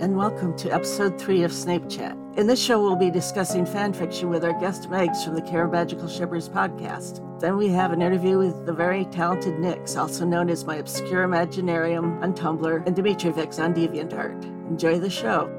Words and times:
and 0.00 0.16
welcome 0.16 0.56
to 0.56 0.72
episode 0.72 1.20
three 1.20 1.42
of 1.42 1.52
Snape 1.52 1.86
Chat. 1.90 2.16
In 2.38 2.46
this 2.46 2.62
show, 2.62 2.80
we'll 2.80 2.96
be 2.96 3.10
discussing 3.10 3.66
fan 3.66 3.92
fiction 3.92 4.30
with 4.30 4.46
our 4.46 4.58
guest 4.58 4.88
Megs 4.88 5.22
from 5.22 5.34
the 5.34 5.42
Care 5.42 5.66
of 5.66 5.72
Magical 5.72 6.08
Shippers 6.08 6.48
podcast. 6.48 7.20
Then 7.38 7.58
we 7.58 7.68
have 7.68 7.92
an 7.92 8.00
interview 8.00 8.38
with 8.38 8.64
the 8.64 8.72
very 8.72 9.04
talented 9.06 9.58
Nix, 9.58 9.96
also 9.96 10.24
known 10.24 10.48
as 10.48 10.64
my 10.64 10.76
obscure 10.76 11.28
Imaginarium 11.28 12.22
on 12.22 12.32
Tumblr 12.32 12.86
and 12.86 12.96
Dimitrivix 12.96 13.62
on 13.62 13.74
DeviantArt. 13.74 14.42
Enjoy 14.70 14.98
the 14.98 15.10
show. 15.10 15.54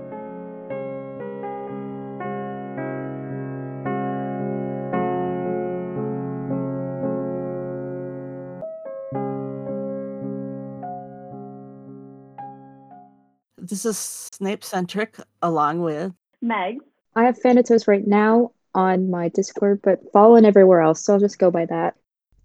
This 13.81 13.97
is 13.97 14.29
Snape 14.33 14.63
centric, 14.63 15.17
along 15.41 15.81
with 15.81 16.13
Meg. 16.39 16.77
I 17.15 17.23
have 17.23 17.39
Thanatos 17.39 17.87
right 17.87 18.05
now 18.05 18.51
on 18.75 19.09
my 19.09 19.29
Discord, 19.29 19.79
but 19.81 20.01
Fallen 20.13 20.45
everywhere 20.45 20.81
else, 20.81 21.04
so 21.04 21.13
I'll 21.13 21.19
just 21.19 21.39
go 21.39 21.49
by 21.49 21.65
that. 21.65 21.95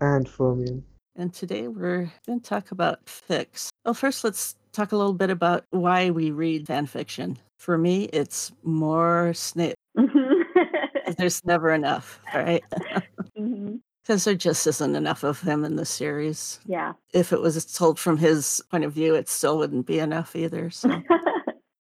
And 0.01 0.27
Fermion. 0.27 0.83
And 1.15 1.35
today 1.35 1.69
we're 1.69 2.11
going 2.27 2.41
to 2.41 2.49
talk 2.49 2.71
about 2.71 3.05
fics. 3.05 3.69
Well, 3.85 3.93
first, 3.93 4.25
let's 4.25 4.57
talk 4.73 4.93
a 4.93 4.97
little 4.97 5.13
bit 5.13 5.29
about 5.29 5.67
why 5.73 6.09
we 6.09 6.31
read 6.31 6.69
fan 6.69 6.87
fiction. 6.87 7.37
For 7.59 7.77
me, 7.77 8.05
it's 8.15 8.51
more 8.63 9.35
Snape. 9.35 9.75
There's 11.19 11.45
never 11.45 11.71
enough, 11.71 12.19
right? 12.35 12.65
Mm-hmm. 13.39 13.77
Because 14.07 14.25
there 14.25 14.37
just 14.37 14.67
isn't 14.69 14.95
enough 14.95 15.25
of 15.25 15.41
him 15.41 15.65
in 15.65 15.75
the 15.75 15.85
series. 15.85 16.61
Yeah. 16.65 16.93
If 17.13 17.33
it 17.33 17.41
was 17.41 17.65
told 17.67 17.99
from 17.99 18.19
his 18.19 18.63
point 18.71 18.85
of 18.85 18.93
view, 18.93 19.17
it 19.17 19.29
still 19.29 19.59
wouldn't 19.59 19.85
be 19.85 19.99
enough 19.99 20.37
either. 20.37 20.71
So, 20.71 20.89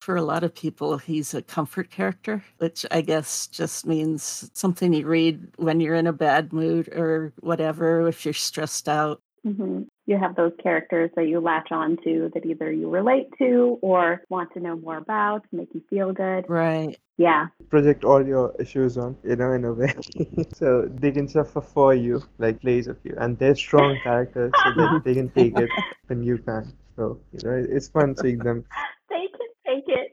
for 0.06 0.14
a 0.14 0.22
lot 0.22 0.44
of 0.44 0.54
people, 0.54 0.98
he's 0.98 1.34
a 1.34 1.42
comfort 1.42 1.90
character, 1.90 2.44
which 2.58 2.86
I 2.92 3.00
guess 3.00 3.48
just 3.48 3.84
means 3.84 4.48
something 4.54 4.92
you 4.92 5.04
read 5.04 5.48
when 5.56 5.80
you're 5.80 5.96
in 5.96 6.06
a 6.06 6.12
bad 6.12 6.52
mood 6.52 6.88
or 6.94 7.32
whatever, 7.40 8.06
if 8.06 8.24
you're 8.24 8.32
stressed 8.32 8.88
out. 8.88 9.20
hmm 9.42 9.82
You 10.06 10.16
have 10.16 10.36
those 10.36 10.52
characters 10.62 11.10
that 11.16 11.26
you 11.26 11.40
latch 11.40 11.72
on 11.72 11.96
to 12.04 12.30
that 12.34 12.46
either 12.46 12.70
you 12.70 12.88
relate 12.88 13.30
to 13.38 13.80
or 13.82 14.22
want 14.28 14.52
to 14.52 14.60
know 14.60 14.76
more 14.76 14.98
about, 14.98 15.44
make 15.50 15.74
you 15.74 15.82
feel 15.90 16.12
good. 16.12 16.44
Right. 16.48 16.96
Yeah. 17.16 17.46
Project 17.68 18.04
all 18.04 18.24
your 18.24 18.54
issues 18.60 18.96
on, 18.96 19.16
you 19.24 19.34
know, 19.34 19.54
in 19.54 19.64
a 19.64 19.72
way. 19.72 19.92
so 20.54 20.88
they 20.88 21.10
can 21.10 21.26
suffer 21.26 21.60
for 21.60 21.94
you, 21.94 22.22
like 22.38 22.60
plays 22.60 22.86
of 22.86 22.96
you. 23.02 23.16
And 23.18 23.36
they're 23.41 23.56
strong 23.56 23.98
characters 24.04 24.52
so 24.62 24.70
that 24.70 25.02
they 25.04 25.14
can 25.14 25.30
take 25.30 25.58
it 25.58 25.70
when 26.06 26.22
you 26.22 26.38
can. 26.38 26.72
So, 26.94 27.18
you 27.32 27.41
know, 27.42 27.66
it's 27.76 27.88
fun 27.88 28.16
seeing 28.16 28.38
them. 28.38 28.64
They 29.10 29.16
take 29.16 29.34
it 29.34 29.35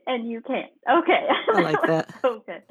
and 0.06 0.30
you 0.30 0.40
can't. 0.40 0.72
Okay. 0.90 1.26
I 1.54 1.60
like 1.60 1.82
that. 1.86 2.14
okay. 2.24 2.62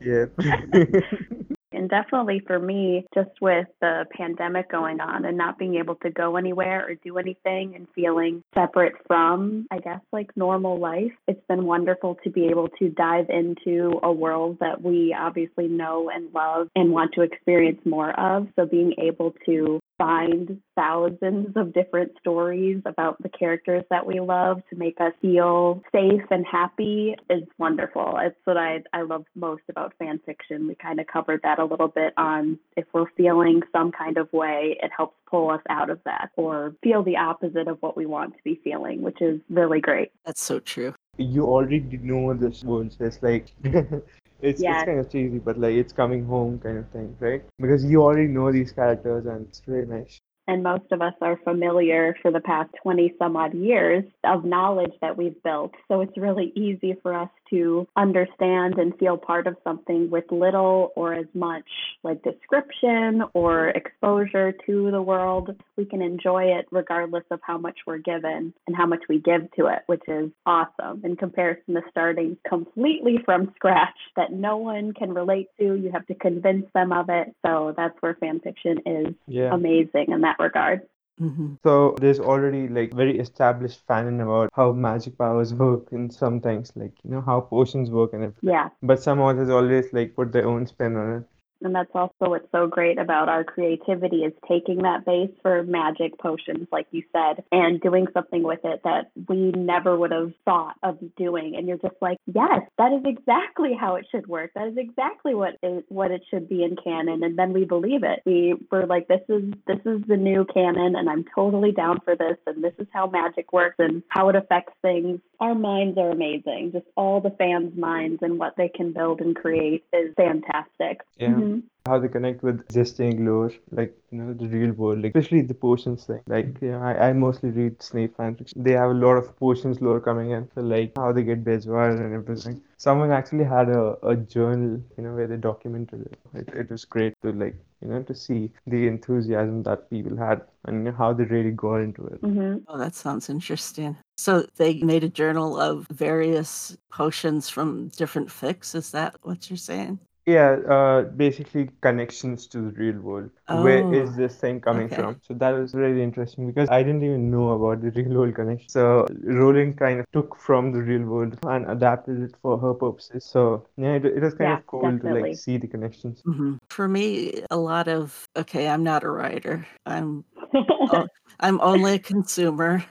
Yeah. 0.00 0.26
And 1.70 1.88
definitely 1.88 2.40
for 2.46 2.58
me, 2.58 3.06
just 3.14 3.30
with 3.40 3.66
the 3.80 4.06
pandemic 4.16 4.70
going 4.70 5.00
on 5.00 5.24
and 5.24 5.36
not 5.36 5.58
being 5.58 5.76
able 5.76 5.96
to 5.96 6.10
go 6.10 6.36
anywhere 6.36 6.84
or 6.88 6.94
do 6.94 7.18
anything 7.18 7.74
and 7.74 7.86
feeling 7.94 8.42
separate 8.54 8.94
from, 9.06 9.66
I 9.70 9.78
guess, 9.78 10.00
like 10.12 10.36
normal 10.36 10.78
life, 10.80 11.12
it's 11.26 11.44
been 11.46 11.64
wonderful 11.64 12.16
to 12.24 12.30
be 12.30 12.46
able 12.46 12.68
to 12.78 12.88
dive 12.88 13.26
into 13.28 14.00
a 14.02 14.10
world 14.10 14.58
that 14.60 14.82
we 14.82 15.14
obviously 15.16 15.68
know 15.68 16.10
and 16.10 16.32
love 16.34 16.68
and 16.74 16.90
want 16.90 17.12
to 17.14 17.22
experience 17.22 17.80
more 17.84 18.18
of. 18.18 18.48
So 18.56 18.64
being 18.64 18.94
able 18.98 19.34
to 19.46 19.78
find 19.98 20.60
thousands 20.76 21.56
of 21.56 21.74
different 21.74 22.12
stories 22.20 22.80
about 22.86 23.20
the 23.22 23.28
characters 23.28 23.84
that 23.90 24.06
we 24.06 24.20
love 24.20 24.62
to 24.70 24.76
make 24.76 25.00
us 25.00 25.12
feel 25.20 25.82
safe 25.92 26.22
and 26.30 26.46
happy 26.46 27.16
is 27.28 27.42
wonderful. 27.58 28.16
It's 28.22 28.36
what 28.44 28.56
I, 28.56 28.82
I 28.92 29.02
love 29.02 29.24
most 29.34 29.62
about 29.68 29.92
fan 29.98 30.20
fiction. 30.24 30.68
We 30.68 30.76
kind 30.76 31.00
of 31.00 31.06
covered 31.08 31.40
that 31.42 31.58
a 31.58 31.64
little 31.64 31.88
bit 31.88 32.14
on 32.16 32.58
if 32.76 32.86
we're 32.92 33.10
feeling 33.16 33.60
some 33.72 33.90
kind 33.92 34.16
of 34.16 34.32
way, 34.32 34.78
it 34.80 34.90
helps 34.96 35.16
pull 35.28 35.50
us 35.50 35.62
out 35.68 35.90
of 35.90 36.00
that 36.04 36.30
or 36.36 36.74
feel 36.82 37.02
the 37.02 37.16
opposite 37.16 37.68
of 37.68 37.78
what 37.80 37.96
we 37.96 38.06
want 38.06 38.36
to 38.36 38.42
be 38.44 38.60
feeling, 38.62 39.02
which 39.02 39.20
is 39.20 39.40
really 39.50 39.80
great. 39.80 40.12
That's 40.24 40.42
so 40.42 40.60
true. 40.60 40.94
you 41.18 41.44
already 41.44 41.80
know 42.02 42.32
this 42.34 42.62
world. 42.62 42.94
So 42.96 43.04
it's 43.04 43.22
like, 43.22 43.48
it's, 44.40 44.60
Yeah. 44.60 44.76
it's 44.76 44.84
kind 44.84 45.00
of 45.00 45.10
cheesy, 45.10 45.38
but 45.38 45.58
like 45.58 45.74
it's 45.74 45.92
coming 45.92 46.24
home 46.24 46.58
kind 46.58 46.78
of 46.78 46.88
thing, 46.90 47.16
right? 47.20 47.42
Because 47.58 47.84
you 47.84 48.02
already 48.02 48.28
know 48.28 48.52
these 48.52 48.72
characters 48.72 49.26
and 49.26 49.46
it's 49.48 49.62
really 49.66 49.86
nice. 49.86 50.18
And 50.48 50.62
most 50.62 50.90
of 50.90 51.02
us 51.02 51.12
are 51.20 51.38
familiar 51.44 52.16
for 52.22 52.32
the 52.32 52.40
past 52.40 52.70
20 52.82 53.14
some 53.18 53.36
odd 53.36 53.54
years 53.54 54.02
of 54.24 54.44
knowledge 54.44 54.92
that 55.02 55.16
we've 55.16 55.40
built. 55.42 55.72
So 55.86 56.00
it's 56.00 56.16
really 56.16 56.52
easy 56.56 56.96
for 57.02 57.14
us 57.14 57.28
to 57.50 57.86
understand 57.96 58.78
and 58.78 58.96
feel 58.98 59.16
part 59.16 59.46
of 59.46 59.56
something 59.64 60.10
with 60.10 60.24
little 60.30 60.92
or 60.96 61.14
as 61.14 61.26
much 61.34 61.64
like 62.02 62.22
description 62.22 63.22
or 63.34 63.68
exposure 63.68 64.52
to 64.66 64.90
the 64.90 65.02
world. 65.02 65.54
We 65.76 65.84
can 65.84 66.02
enjoy 66.02 66.44
it 66.44 66.66
regardless 66.70 67.24
of 67.30 67.40
how 67.42 67.58
much 67.58 67.78
we're 67.86 67.98
given 67.98 68.52
and 68.66 68.76
how 68.76 68.86
much 68.86 69.02
we 69.08 69.18
give 69.18 69.50
to 69.58 69.66
it, 69.66 69.80
which 69.86 70.02
is 70.08 70.30
awesome 70.46 71.02
in 71.04 71.16
comparison 71.16 71.74
to 71.74 71.82
starting 71.90 72.36
completely 72.48 73.18
from 73.24 73.52
scratch 73.54 73.96
that 74.16 74.32
no 74.32 74.56
one 74.56 74.92
can 74.92 75.12
relate 75.12 75.48
to. 75.58 75.74
You 75.74 75.90
have 75.92 76.06
to 76.06 76.14
convince 76.14 76.66
them 76.74 76.92
of 76.92 77.06
it. 77.08 77.34
So 77.44 77.74
that's 77.76 77.96
where 78.00 78.14
fan 78.14 78.40
fiction 78.40 78.78
is 78.86 79.14
Yeah. 79.26 79.54
amazing 79.54 80.06
in 80.08 80.22
that 80.22 80.37
regard. 80.38 80.82
hmm 81.18 81.54
So 81.62 81.94
there's 82.00 82.18
already 82.20 82.68
like 82.68 82.92
very 82.92 83.18
established 83.20 83.86
fanon 83.86 84.20
about 84.22 84.50
how 84.54 84.72
magic 84.72 85.16
powers 85.18 85.54
work 85.54 85.92
and 85.92 86.12
some 86.12 86.40
things, 86.40 86.72
like 86.76 86.94
you 87.04 87.10
know 87.10 87.20
how 87.20 87.40
potions 87.40 87.90
work 87.90 88.12
and 88.14 88.24
everything. 88.24 88.50
Yeah. 88.50 88.70
But 88.82 89.00
some 89.00 89.20
authors 89.20 89.50
always 89.50 89.92
like 89.92 90.14
put 90.16 90.32
their 90.32 90.46
own 90.46 90.66
spin 90.66 90.96
on 90.96 91.12
it. 91.18 91.28
And 91.62 91.74
that's 91.74 91.90
also 91.94 92.12
what's 92.30 92.50
so 92.52 92.66
great 92.66 92.98
about 92.98 93.28
our 93.28 93.44
creativity 93.44 94.18
is 94.18 94.32
taking 94.48 94.82
that 94.82 95.04
base 95.04 95.30
for 95.42 95.62
magic 95.64 96.18
potions, 96.18 96.68
like 96.70 96.86
you 96.90 97.02
said, 97.12 97.44
and 97.50 97.80
doing 97.80 98.06
something 98.12 98.42
with 98.42 98.60
it 98.64 98.80
that 98.84 99.10
we 99.28 99.50
never 99.52 99.96
would 99.96 100.12
have 100.12 100.32
thought 100.44 100.76
of 100.82 100.98
doing. 101.16 101.56
And 101.56 101.66
you're 101.66 101.78
just 101.78 101.96
like, 102.00 102.18
yes, 102.26 102.60
that 102.78 102.92
is 102.92 103.02
exactly 103.04 103.72
how 103.78 103.96
it 103.96 104.06
should 104.10 104.26
work. 104.26 104.52
That 104.54 104.68
is 104.68 104.76
exactly 104.76 105.34
what 105.34 105.56
is 105.62 105.82
what 105.88 106.10
it 106.10 106.22
should 106.30 106.48
be 106.48 106.62
in 106.62 106.76
canon. 106.76 107.22
And 107.24 107.38
then 107.38 107.52
we 107.52 107.64
believe 107.64 108.02
it. 108.04 108.20
We 108.24 108.54
were 108.70 108.86
like, 108.86 109.08
this 109.08 109.22
is 109.28 109.52
this 109.66 109.80
is 109.84 110.02
the 110.06 110.16
new 110.16 110.46
canon, 110.52 110.94
and 110.96 111.08
I'm 111.08 111.24
totally 111.34 111.72
down 111.72 112.00
for 112.04 112.14
this. 112.14 112.36
And 112.46 112.62
this 112.62 112.74
is 112.78 112.86
how 112.92 113.08
magic 113.08 113.52
works 113.52 113.76
and 113.78 114.02
how 114.08 114.28
it 114.28 114.36
affects 114.36 114.74
things. 114.82 115.20
Our 115.40 115.54
minds 115.54 115.98
are 115.98 116.10
amazing. 116.10 116.70
Just 116.72 116.86
all 116.96 117.20
the 117.20 117.30
fans' 117.30 117.76
minds 117.76 118.20
and 118.22 118.38
what 118.38 118.54
they 118.56 118.68
can 118.68 118.92
build 118.92 119.20
and 119.20 119.34
create 119.34 119.84
is 119.92 120.14
fantastic. 120.16 121.00
Yeah. 121.16 121.28
Mm-hmm. 121.28 121.47
Mhm. 121.48 121.62
How 121.86 121.98
they 121.98 122.08
connect 122.08 122.42
with 122.42 122.60
existing 122.60 123.24
lore, 123.26 123.50
like 123.70 123.96
you 124.10 124.18
know 124.18 124.34
the 124.34 124.46
real 124.48 124.72
world, 124.72 125.02
like 125.02 125.14
especially 125.16 125.40
the 125.42 125.54
potions 125.54 126.04
thing. 126.04 126.20
Like 126.26 126.60
you 126.60 126.72
know, 126.72 126.80
I, 126.80 127.08
I 127.08 127.12
mostly 127.14 127.50
read 127.50 127.82
Snape 127.82 128.16
fanfiction. 128.16 128.62
They 128.64 128.72
have 128.72 128.90
a 128.90 128.94
lot 128.94 129.16
of 129.16 129.34
potions 129.36 129.80
lore 129.80 130.00
coming 130.00 130.30
in, 130.32 130.48
so 130.54 130.60
like 130.60 130.92
how 130.96 131.12
they 131.12 131.22
get 131.22 131.44
bezoar 131.44 131.86
and 132.04 132.14
everything. 132.14 132.60
Someone 132.76 133.10
actually 133.10 133.44
had 133.44 133.70
a, 133.70 133.96
a 134.06 134.16
journal, 134.16 134.82
you 134.96 135.02
know, 135.04 135.14
where 135.14 135.26
they 135.26 135.36
documented 135.36 136.02
it. 136.10 136.18
it. 136.34 136.48
It 136.54 136.70
was 136.70 136.84
great 136.84 137.14
to 137.22 137.32
like 137.32 137.56
you 137.80 137.88
know 137.88 138.02
to 138.02 138.14
see 138.14 138.52
the 138.66 138.86
enthusiasm 138.86 139.62
that 139.62 139.88
people 139.88 140.16
had 140.16 140.42
and 140.66 140.78
you 140.78 140.90
know, 140.90 140.96
how 140.96 141.12
they 141.14 141.24
really 141.24 141.52
got 141.52 141.76
into 141.76 142.06
it. 142.08 142.20
Mhm. 142.20 142.64
Oh, 142.68 142.76
that 142.78 142.94
sounds 142.94 143.30
interesting. 143.30 143.96
So 144.18 144.46
they 144.56 144.74
made 144.82 145.04
a 145.04 145.08
journal 145.08 145.58
of 145.58 145.86
various 145.88 146.76
potions 146.90 147.48
from 147.48 147.88
different 147.88 148.28
fics. 148.28 148.74
Is 148.74 148.90
that 148.90 149.16
what 149.22 149.48
you're 149.48 149.56
saying? 149.56 150.00
Yeah, 150.28 150.56
uh, 150.68 151.02
basically 151.04 151.70
connections 151.80 152.46
to 152.48 152.58
the 152.58 152.70
real 152.72 153.00
world. 153.00 153.30
Where 153.48 153.80
is 153.94 154.10
Oh, 154.10 154.16
this 154.16 154.36
thing 154.36 154.60
coming 154.60 154.86
okay. 154.86 154.96
from? 154.96 155.20
So 155.22 155.32
that 155.34 155.52
was 155.52 155.72
really 155.74 156.02
interesting 156.02 156.46
because 156.46 156.68
I 156.68 156.82
didn't 156.82 157.02
even 157.02 157.30
know 157.30 157.48
about 157.52 157.80
the 157.80 157.90
real 157.90 158.18
world 158.18 158.34
connection. 158.34 158.68
So 158.68 159.06
Rowling 159.22 159.74
kind 159.74 160.00
of 160.00 160.06
took 160.12 160.36
from 160.36 160.72
the 160.72 160.82
real 160.82 161.06
world 161.06 161.38
and 161.44 161.70
adapted 161.70 162.20
it 162.20 162.34
for 162.42 162.58
her 162.58 162.74
purposes. 162.74 163.24
So 163.24 163.66
yeah, 163.78 163.94
it, 163.94 164.04
it 164.04 164.20
was 164.20 164.34
kind 164.34 164.50
Yeah, 164.50 164.58
of 164.58 164.66
cool 164.66 164.98
to 164.98 165.06
like 165.06 165.34
see 165.36 165.56
the 165.56 165.66
connections. 165.66 166.20
hmm 166.22 166.56
For 166.68 166.88
me, 166.88 167.42
a 167.50 167.56
lot 167.56 167.88
of 167.88 168.28
okay, 168.36 168.68
I'm 168.68 168.84
not 168.84 169.04
a 169.04 169.10
writer. 169.10 169.66
I'm 169.86 170.24
oh, 170.54 171.06
I'm 171.40 171.58
only 171.62 171.94
a 171.94 171.98
consumer. 171.98 172.84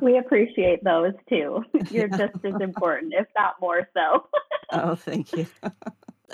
we 0.00 0.16
appreciate 0.18 0.82
those 0.84 1.12
too. 1.28 1.64
You're 1.90 2.08
just 2.08 2.32
as 2.44 2.60
important, 2.60 3.12
if 3.14 3.26
not 3.36 3.56
more 3.60 3.86
so. 3.94 4.26
Oh, 4.72 4.94
thank 4.94 5.32
you. 5.32 5.46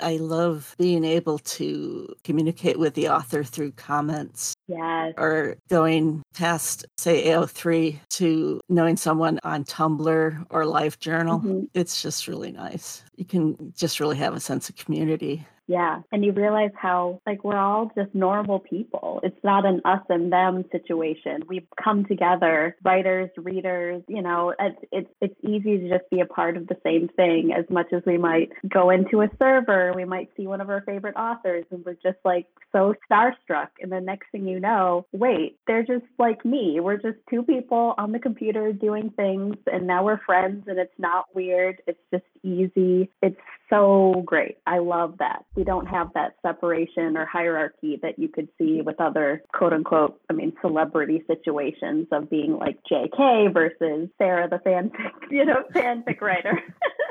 I 0.01 0.15
love 0.15 0.75
being 0.77 1.03
able 1.03 1.39
to 1.39 2.07
communicate 2.23 2.79
with 2.79 2.93
the 2.93 3.09
author 3.09 3.43
through 3.43 3.73
comments 3.73 4.53
yes. 4.67 5.13
or 5.17 5.57
going 5.69 6.23
past, 6.33 6.85
say, 6.97 7.27
AO3 7.27 7.99
to 8.11 8.61
knowing 8.69 8.95
someone 8.95 9.39
on 9.43 9.65
Tumblr 9.65 10.45
or 10.49 10.63
LiveJournal. 10.63 11.43
Mhm. 11.43 11.69
It's 11.73 12.01
just 12.01 12.27
really 12.29 12.51
nice. 12.51 13.03
You 13.17 13.25
can 13.25 13.73
just 13.75 13.99
really 13.99 14.15
have 14.17 14.33
a 14.33 14.39
sense 14.39 14.69
of 14.69 14.77
community. 14.77 15.45
Yeah. 15.69 16.01
And 16.11 16.25
you 16.25 16.31
realize 16.31 16.71
how, 16.75 17.21
like, 17.27 17.43
we're 17.43 17.55
all 17.55 17.91
just 17.95 18.15
normal 18.15 18.57
people. 18.57 19.19
It's 19.21 19.37
not 19.43 19.67
an 19.67 19.81
us 19.85 20.01
and 20.09 20.33
them 20.33 20.65
situation. 20.71 21.43
We've 21.47 21.67
come 21.81 22.05
together, 22.05 22.75
writers, 22.83 23.29
readers, 23.37 24.01
you 24.07 24.23
know, 24.23 24.51
it's, 24.59 24.79
it's, 24.91 25.09
it's 25.21 25.35
easy 25.43 25.77
to 25.77 25.87
just 25.87 26.09
be 26.09 26.21
a 26.21 26.25
part 26.25 26.57
of 26.57 26.65
the 26.65 26.77
same 26.83 27.07
thing 27.15 27.53
as 27.55 27.65
much 27.69 27.93
as 27.93 28.01
we 28.07 28.17
might 28.17 28.49
go 28.67 28.89
into 28.89 29.21
a 29.21 29.29
server, 29.37 29.93
we 29.95 30.05
might 30.05 30.31
see 30.35 30.47
one 30.47 30.59
of 30.59 30.71
our 30.71 30.81
favorite 30.81 31.15
authors 31.15 31.65
and 31.69 31.85
we're 31.85 31.93
just 31.93 32.17
like 32.25 32.47
so 32.71 32.95
starstruck. 33.07 33.67
And 33.79 33.91
the 33.91 34.01
next 34.01 34.31
thing 34.31 34.47
you 34.47 34.59
know, 34.59 35.05
wait, 35.11 35.59
they're 35.67 35.83
just 35.83 36.05
like 36.17 36.43
me. 36.43 36.79
We're 36.79 36.97
just 36.97 37.19
two 37.29 37.43
people 37.43 37.93
on 37.99 38.11
the 38.11 38.19
computer 38.19 38.73
doing 38.73 39.11
things 39.15 39.55
and 39.71 39.85
now 39.85 40.03
we're 40.03 40.19
friends 40.25 40.63
and 40.67 40.79
it's 40.79 40.97
not 40.97 41.25
weird. 41.35 41.83
It's 41.85 41.99
just 42.11 42.25
easy. 42.43 43.11
It's 43.21 43.37
so 43.69 44.23
great. 44.25 44.57
I 44.65 44.79
love 44.79 45.15
that. 45.19 45.45
We 45.55 45.63
don't 45.63 45.87
have 45.87 46.07
that 46.13 46.35
separation 46.41 47.15
or 47.15 47.25
hierarchy 47.25 47.99
that 48.01 48.17
you 48.17 48.27
could 48.27 48.49
see 48.57 48.81
with 48.81 48.99
other 48.99 49.43
quote 49.53 49.73
unquote, 49.73 50.19
I 50.29 50.33
mean, 50.33 50.53
celebrity 50.61 51.23
situations 51.27 52.07
of 52.11 52.29
being 52.29 52.57
like 52.57 52.79
JK 52.91 53.53
versus 53.53 54.09
Sarah 54.17 54.49
the 54.49 54.57
fanfic, 54.57 55.11
you 55.31 55.45
know, 55.45 55.63
fanfic 55.73 56.21
writer. 56.21 56.61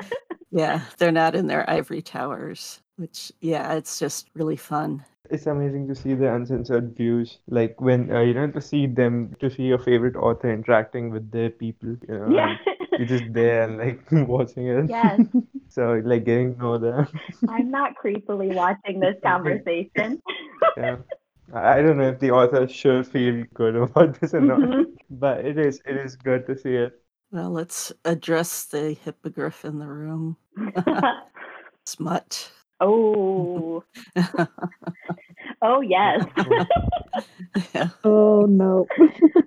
yeah, 0.51 0.81
they're 0.97 1.11
not 1.11 1.35
in 1.35 1.47
their 1.47 1.69
ivory 1.69 2.01
towers, 2.01 2.81
which, 2.97 3.31
yeah, 3.41 3.73
it's 3.73 3.99
just 3.99 4.29
really 4.35 4.57
fun. 4.57 5.05
It's 5.29 5.45
amazing 5.45 5.87
to 5.87 5.95
see 5.95 6.15
the 6.15 6.33
uncensored 6.33 6.95
views, 6.97 7.37
like 7.47 7.79
when 7.79 8.11
uh, 8.11 8.21
you 8.21 8.33
know 8.33 8.49
to 8.49 8.59
see 8.59 8.87
them, 8.87 9.35
to 9.39 9.49
see 9.51 9.61
your 9.61 9.77
favorite 9.77 10.15
author 10.15 10.51
interacting 10.51 11.11
with 11.11 11.29
their 11.29 11.51
people. 11.51 11.97
You 12.07 12.17
know, 12.17 12.29
yeah. 12.31 12.55
you're 12.97 13.07
just 13.07 13.31
there 13.31 13.61
and 13.61 13.77
like 13.77 14.01
watching 14.27 14.67
it. 14.67 14.89
Yes. 14.89 15.21
So 15.69 16.01
like 16.03 16.25
getting 16.25 16.55
to 16.55 16.59
know 16.61 16.77
them. 16.77 17.07
I'm 17.47 17.71
not 17.71 17.93
creepily 18.03 18.53
watching 18.63 18.99
this 18.99 19.15
conversation. 19.23 20.21
yeah. 20.77 20.97
I 21.53 21.81
don't 21.81 21.97
know 21.97 22.09
if 22.09 22.19
the 22.19 22.29
author 22.31 22.67
should 22.67 23.07
feel 23.07 23.43
good 23.55 23.75
about 23.75 24.19
this 24.19 24.33
or 24.35 24.41
not, 24.41 24.59
Mhm. 24.59 24.85
but 25.09 25.45
it 25.45 25.57
is 25.57 25.81
it 25.85 25.95
is 25.97 26.15
good 26.15 26.45
to 26.47 26.55
see 26.57 26.75
it. 26.75 27.01
Well, 27.31 27.49
let's 27.51 27.91
address 28.05 28.65
the 28.65 28.93
hippogriff 28.93 29.63
in 29.65 29.79
the 29.79 29.87
room. 29.87 30.37
Smut. 31.85 32.51
oh, 32.81 33.83
oh 35.61 35.81
yes. 35.81 36.23
yeah. 37.73 37.89
Oh 38.03 38.45
no. 38.47 38.85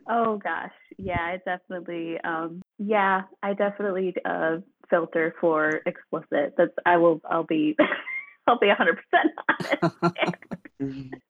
oh 0.09 0.37
gosh, 0.39 0.73
yeah, 0.99 1.21
I 1.21 1.41
definitely, 1.45 2.19
um, 2.25 2.63
yeah, 2.79 3.23
I 3.43 3.55
definitely 3.55 4.15
uh, 4.25 4.59
filter 4.91 5.35
for 5.41 5.81
explicit. 5.87 6.55
That's 6.57 6.73
I 6.87 6.97
will, 6.99 7.21
I'll 7.29 7.45
be, 7.45 7.77
I'll 8.47 8.59
be 8.59 8.69
hundred 8.71 8.99
percent 9.11 9.33
honest. 9.49 9.83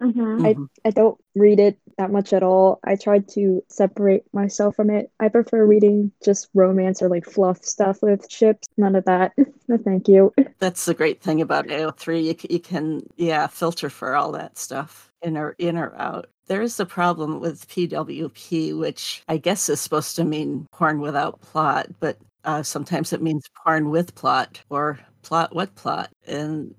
hmm 0.00 0.44
I, 0.44 0.56
I 0.84 0.90
don't 0.90 1.18
read 1.34 1.60
it 1.60 1.78
that 1.98 2.10
much 2.10 2.32
at 2.32 2.42
all. 2.42 2.80
I 2.84 2.96
tried 2.96 3.28
to 3.30 3.62
separate 3.68 4.24
myself 4.32 4.76
from 4.76 4.90
it. 4.90 5.10
I 5.20 5.28
prefer 5.28 5.64
reading 5.64 6.12
just 6.24 6.48
romance 6.54 7.00
or 7.00 7.08
like 7.08 7.24
fluff 7.24 7.64
stuff 7.64 8.02
with 8.02 8.30
ships. 8.30 8.66
None 8.76 8.96
of 8.96 9.04
that. 9.04 9.32
No, 9.66 9.78
thank 9.78 10.08
you. 10.08 10.34
That's 10.58 10.84
the 10.84 10.92
great 10.92 11.22
thing 11.22 11.40
about 11.40 11.70
AO3. 11.70 12.20
You, 12.20 12.36
c- 12.38 12.48
you 12.50 12.60
can, 12.60 13.06
yeah, 13.16 13.46
filter 13.46 13.88
for 13.88 14.14
all 14.14 14.32
that 14.32 14.58
stuff 14.58 15.10
in 15.22 15.38
or 15.38 15.52
in 15.56 15.78
or 15.78 15.96
out. 15.96 16.26
There 16.46 16.62
is 16.62 16.78
a 16.78 16.86
problem 16.86 17.40
with 17.40 17.66
PWP, 17.68 18.78
which 18.78 19.22
I 19.28 19.38
guess 19.38 19.68
is 19.68 19.80
supposed 19.80 20.16
to 20.16 20.24
mean 20.24 20.66
porn 20.72 21.00
without 21.00 21.40
plot, 21.40 21.86
but 22.00 22.18
uh, 22.44 22.62
sometimes 22.62 23.12
it 23.12 23.22
means 23.22 23.48
porn 23.64 23.90
with 23.90 24.14
plot 24.14 24.60
or 24.68 24.98
plot 25.22 25.54
what 25.54 25.74
plot. 25.74 26.10
And 26.26 26.74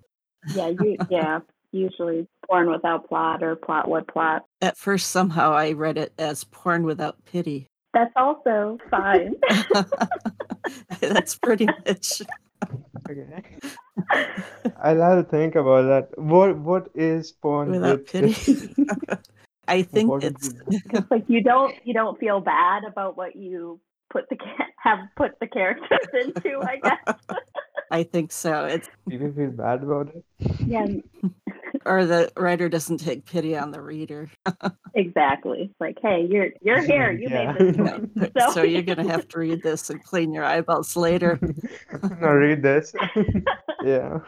Yeah, 0.53 0.67
you, 0.79 0.97
yeah, 1.09 1.39
usually 1.71 2.27
porn 2.47 2.69
without 2.69 3.07
plot 3.07 3.41
or 3.41 3.56
plot 3.56 3.89
with 3.89 4.06
plot. 4.07 4.45
at 4.62 4.77
first, 4.77 5.07
somehow 5.12 5.51
I 5.53 5.71
read 5.71 5.97
it 5.97 6.13
as 6.19 6.44
porn 6.44 6.83
without 6.85 7.18
pity. 7.25 7.68
That's 7.94 8.13
also 8.15 8.77
fine. 8.91 9.35
That's 11.00 11.38
pretty 11.38 11.65
much. 11.65 12.21
Okay. 13.09 13.44
I'll 14.83 15.01
have 15.01 15.23
to 15.25 15.27
think 15.29 15.56
about 15.56 15.83
that. 15.83 16.18
What 16.19 16.57
what 16.57 16.89
is 16.94 17.31
porn 17.31 17.71
Without 17.71 18.00
with 18.00 18.07
pity. 18.11 18.75
I 19.67 19.81
think 19.83 20.23
it's 20.23 20.53
like 21.12 21.25
you 21.27 21.41
don't 21.44 21.75
you 21.83 21.94
don't 21.94 22.19
feel 22.19 22.39
bad 22.41 22.83
about 22.83 23.17
what 23.17 23.35
you 23.35 23.79
put 24.12 24.25
the 24.29 24.38
have 24.83 25.00
put 25.15 25.31
the 25.39 25.47
characters 25.47 26.07
into. 26.13 26.59
I 26.62 26.77
guess. 26.83 27.15
I 27.91 28.03
think 28.03 28.31
so. 28.31 28.65
It's 28.65 28.89
people 29.07 29.31
feel 29.33 29.51
bad 29.51 29.83
about 29.83 30.09
it? 30.15 30.23
Yeah, 30.65 30.85
or 31.85 32.06
the 32.06 32.31
writer 32.35 32.67
doesn't 32.69 32.97
take 32.97 33.25
pity 33.25 33.56
on 33.57 33.71
the 33.71 33.81
reader. 33.81 34.29
exactly. 34.95 35.71
Like, 35.79 35.97
hey, 36.01 36.25
you're 36.29 36.50
you're 36.61 36.81
here. 36.81 37.11
You 37.11 37.27
Yeah. 37.29 37.51
made 37.51 37.75
this 38.15 38.29
choice. 38.31 38.31
so, 38.47 38.50
So- 38.51 38.63
you're 38.63 38.81
gonna 38.81 39.09
have 39.11 39.27
to 39.29 39.39
read 39.39 39.61
this 39.63 39.89
and 39.89 40.03
clean 40.03 40.33
your 40.33 40.44
eyeballs 40.44 40.95
later. 40.95 41.39
no, 42.21 42.27
read 42.29 42.61
this. 42.63 42.94
yeah. 43.83 44.19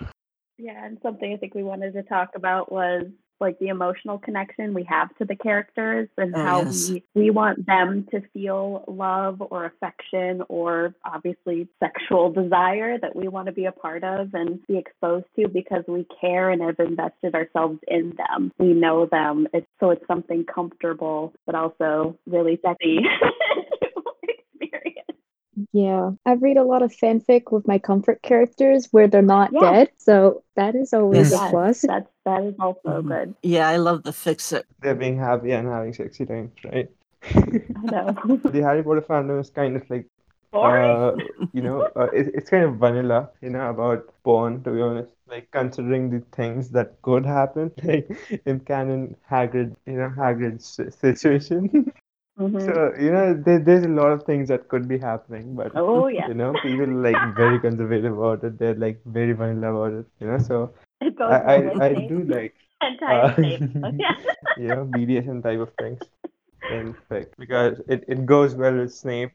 Yeah, 0.59 0.85
and 0.85 0.97
something 1.03 1.31
I 1.33 1.37
think 1.37 1.53
we 1.53 1.61
wanted 1.63 1.93
to 1.93 2.01
talk 2.03 2.29
about 2.35 2.71
was 2.71 3.03
like 3.39 3.59
the 3.59 3.67
emotional 3.67 4.17
connection 4.17 4.73
we 4.73 4.83
have 4.83 5.15
to 5.17 5.25
the 5.25 5.35
characters 5.35 6.07
and 6.17 6.33
Oh, 6.35 6.43
how 6.43 6.61
yes. 6.63 6.89
we 6.89 7.03
we 7.15 7.29
want 7.29 7.65
them 7.65 8.07
to 8.11 8.21
feel 8.33 8.83
love 8.87 9.41
or 9.41 9.65
affection 9.65 10.43
or 10.49 10.93
obviously 11.05 11.67
sexual 11.79 12.31
desire 12.31 12.97
that 12.99 13.15
we 13.15 13.27
want 13.27 13.47
to 13.47 13.51
be 13.51 13.65
a 13.65 13.71
part 13.71 14.03
of 14.03 14.33
and 14.33 14.65
be 14.67 14.77
exposed 14.77 15.25
to 15.37 15.47
because 15.47 15.83
we 15.87 16.05
care 16.19 16.49
and 16.49 16.61
have 16.61 16.79
invested 16.79 17.35
ourselves 17.35 17.79
in 17.87 18.13
them. 18.17 18.51
We 18.59 18.73
know 18.73 19.05
them. 19.05 19.47
It's 19.53 19.67
so 19.79 19.91
it's 19.91 20.05
something 20.07 20.45
comfortable 20.45 21.33
but 21.45 21.55
also 21.55 22.17
really 22.25 22.59
sexy. 22.63 22.99
Yeah. 25.73 26.11
I 26.25 26.33
read 26.33 26.57
a 26.57 26.63
lot 26.63 26.81
of 26.83 26.91
fanfic 26.91 27.51
with 27.51 27.67
my 27.67 27.79
comfort 27.79 28.21
characters 28.21 28.87
where 28.91 29.07
they're 29.07 29.21
not 29.21 29.51
Yeah. 29.53 29.71
dead. 29.71 29.89
So 29.97 30.43
that 30.55 30.75
is 30.75 30.93
always 30.93 31.31
Yes. 31.31 31.41
a 31.41 31.49
plus. 31.49 31.81
that's 31.81 32.09
that 32.25 32.43
is 32.43 32.55
also 32.59 33.01
Mhm. 33.01 33.07
good. 33.07 33.35
Yeah, 33.41 33.67
I 33.67 33.77
love 33.77 34.03
the 34.03 34.13
fix 34.13 34.51
it. 34.51 34.65
They're 34.81 34.95
being 34.95 35.17
happy 35.17 35.51
and 35.51 35.67
having 35.67 35.93
sexy 35.93 36.25
times, 36.25 36.51
right? 36.63 36.89
I 37.23 37.81
know. 37.83 38.13
the 38.51 38.61
Harry 38.61 38.83
Potter 38.83 39.01
fandom 39.01 39.39
is 39.39 39.49
kind 39.49 39.75
of 39.75 39.89
like 39.89 40.05
uh, 40.53 41.11
you 41.53 41.61
know, 41.61 41.81
uh, 41.95 42.07
it, 42.13 42.31
it's 42.33 42.49
kind 42.49 42.63
of 42.63 42.77
vanilla, 42.77 43.29
you 43.41 43.49
know, 43.49 43.69
about 43.69 44.07
porn, 44.23 44.63
to 44.63 44.71
be 44.71 44.81
honest. 44.81 45.09
Like, 45.27 45.51
considering 45.51 46.09
the 46.09 46.21
things 46.31 46.69
that 46.71 47.01
could 47.01 47.25
happen, 47.25 47.71
like 47.83 48.09
in 48.45 48.61
canon, 48.61 49.15
Hagrid, 49.29 49.75
you 49.85 49.93
know, 49.93 50.09
Hagrid's 50.09 50.79
situation. 50.99 51.91
Mhm. 52.37 52.61
So, 52.61 52.93
you 53.01 53.11
know, 53.11 53.33
there, 53.33 53.59
there's 53.59 53.83
a 53.83 53.89
lot 53.89 54.11
of 54.11 54.23
things 54.23 54.47
that 54.49 54.67
could 54.69 54.87
be 54.87 54.97
happening, 54.97 55.55
but, 55.55 55.71
Oh 55.75 56.07
yeah. 56.19 56.27
you 56.27 56.35
know, 56.35 56.53
people 56.53 56.81
are 56.81 57.11
like 57.11 57.35
very 57.35 57.59
conservative 57.59 58.17
about 58.17 58.43
it. 58.43 58.59
They're 58.59 58.75
like 58.75 59.01
very 59.05 59.33
vanilla 59.33 59.73
about 59.73 59.99
it, 59.99 60.05
you 60.19 60.27
know. 60.27 60.37
So, 60.37 60.73
I, 61.01 61.35
I, 61.35 61.85
I 61.85 61.93
do 61.93 62.23
like, 62.23 62.55
Entire 62.81 63.23
uh, 63.23 63.35
Snape. 63.35 63.61
Yeah. 63.97 64.15
you 64.55 64.67
know, 64.67 64.85
BDSM 64.85 65.41
type 65.41 65.59
of 65.59 65.73
things 65.79 65.99
in 66.71 66.95
fic 67.09 67.27
because 67.39 67.81
it, 67.87 68.03
it 68.07 68.25
goes 68.25 68.53
well 68.53 68.75
with 68.75 68.93
Snape. 68.93 69.31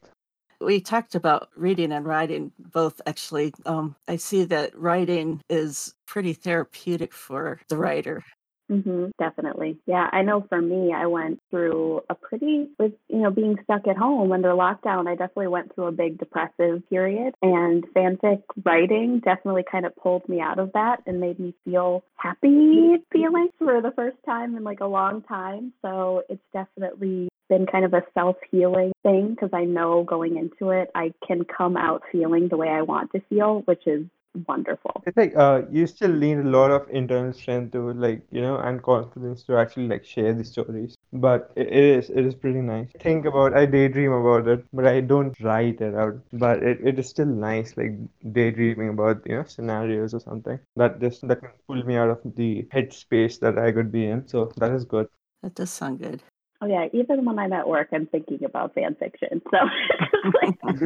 We 0.60 0.80
talked 0.80 1.16
about 1.16 1.48
reading 1.56 1.90
and 1.90 2.06
writing 2.06 2.52
both 2.56 3.00
actually. 3.04 3.52
Um, 3.66 3.96
I 4.06 4.14
see 4.14 4.44
that 4.44 4.78
writing 4.78 5.40
is 5.50 5.94
pretty 6.06 6.34
therapeutic 6.34 7.12
for 7.12 7.60
the 7.68 7.76
writer. 7.76 8.22
Hmm 8.72 9.06
definitely. 9.18 9.78
Yeah, 9.86 10.08
I 10.10 10.22
know 10.22 10.46
for 10.48 10.60
me, 10.60 10.92
I 10.94 11.06
went 11.06 11.40
through 11.50 12.00
a 12.08 12.14
pretty, 12.14 12.68
with, 12.78 12.92
you 13.08 13.18
know, 13.18 13.30
being 13.30 13.56
stuck 13.64 13.86
at 13.86 13.96
home 13.96 14.32
under 14.32 14.50
lockdown, 14.50 15.06
I 15.06 15.14
definitely 15.14 15.48
went 15.48 15.74
through 15.74 15.86
a 15.86 15.92
big 15.92 16.18
depressive 16.18 16.82
period. 16.88 17.34
And 17.42 17.84
fanfic 17.94 18.42
writing 18.64 19.20
definitely 19.24 19.64
kind 19.70 19.86
of 19.86 19.94
pulled 19.96 20.28
me 20.28 20.40
out 20.40 20.58
of 20.58 20.72
that 20.72 20.98
and 21.06 21.20
made 21.20 21.38
me 21.38 21.54
feel 21.64 22.02
happy 22.16 22.94
feelings 23.12 23.52
for 23.58 23.82
the 23.82 23.92
first 23.94 24.16
time 24.24 24.56
in 24.56 24.64
like 24.64 24.80
a 24.80 24.86
long 24.86 25.22
time. 25.22 25.72
So 25.82 26.22
it's 26.28 26.42
definitely 26.52 27.28
been 27.48 27.66
kind 27.66 27.84
of 27.84 27.92
a 27.92 28.02
self 28.14 28.36
healing 28.50 28.92
thing 29.02 29.30
because 29.30 29.50
I 29.52 29.64
know 29.64 30.04
going 30.04 30.36
into 30.36 30.70
it, 30.72 30.90
I 30.94 31.12
can 31.26 31.44
come 31.44 31.76
out 31.76 32.02
feeling 32.10 32.48
the 32.48 32.56
way 32.56 32.68
I 32.68 32.82
want 32.82 33.12
to 33.12 33.20
feel, 33.28 33.62
which 33.66 33.86
is 33.86 34.06
wonderful. 34.48 35.02
It's 35.06 35.16
like 35.16 35.36
uh, 35.36 35.62
you 35.70 35.86
still 35.86 36.12
need 36.12 36.38
a 36.38 36.44
lot 36.44 36.70
of 36.70 36.88
internal 36.90 37.32
strength 37.32 37.72
to 37.72 37.92
like 37.92 38.22
you 38.30 38.40
know 38.40 38.56
and 38.58 38.82
confidence 38.82 39.42
to 39.44 39.56
actually 39.56 39.88
like 39.88 40.04
share 40.04 40.32
the 40.32 40.44
stories. 40.44 40.96
But 41.12 41.52
it, 41.56 41.68
it 41.68 41.84
is 41.84 42.10
it 42.10 42.24
is 42.24 42.34
pretty 42.34 42.60
nice. 42.60 42.88
Think 43.00 43.26
about 43.26 43.54
I 43.54 43.66
daydream 43.66 44.12
about 44.12 44.48
it, 44.48 44.64
but 44.72 44.86
I 44.86 45.00
don't 45.00 45.38
write 45.40 45.80
it 45.80 45.94
out. 45.94 46.18
But 46.32 46.62
it, 46.62 46.78
it 46.82 46.98
is 46.98 47.08
still 47.08 47.26
nice 47.26 47.76
like 47.76 47.92
daydreaming 48.32 48.90
about 48.90 49.22
you 49.26 49.36
know 49.36 49.44
scenarios 49.44 50.14
or 50.14 50.20
something 50.20 50.58
that 50.76 51.00
just 51.00 51.26
that 51.28 51.40
can 51.40 51.50
pull 51.66 51.82
me 51.84 51.96
out 51.96 52.10
of 52.10 52.20
the 52.36 52.66
headspace 52.72 53.38
that 53.40 53.58
I 53.58 53.72
could 53.72 53.92
be 53.92 54.06
in. 54.06 54.26
So 54.28 54.52
that 54.56 54.72
is 54.72 54.84
good. 54.84 55.08
That 55.42 55.54
does 55.54 55.70
sound 55.70 55.98
good. 55.98 56.22
Oh 56.62 56.66
yeah, 56.66 56.86
even 56.92 57.24
when 57.24 57.40
I'm 57.40 57.52
at 57.52 57.66
work, 57.68 57.88
I'm 57.92 58.06
thinking 58.06 58.44
about 58.44 58.72
fan 58.72 58.94
fiction. 58.94 59.42
So 59.50 59.58
it's, 60.12 60.36
like, 60.40 60.58
it's 60.62 60.80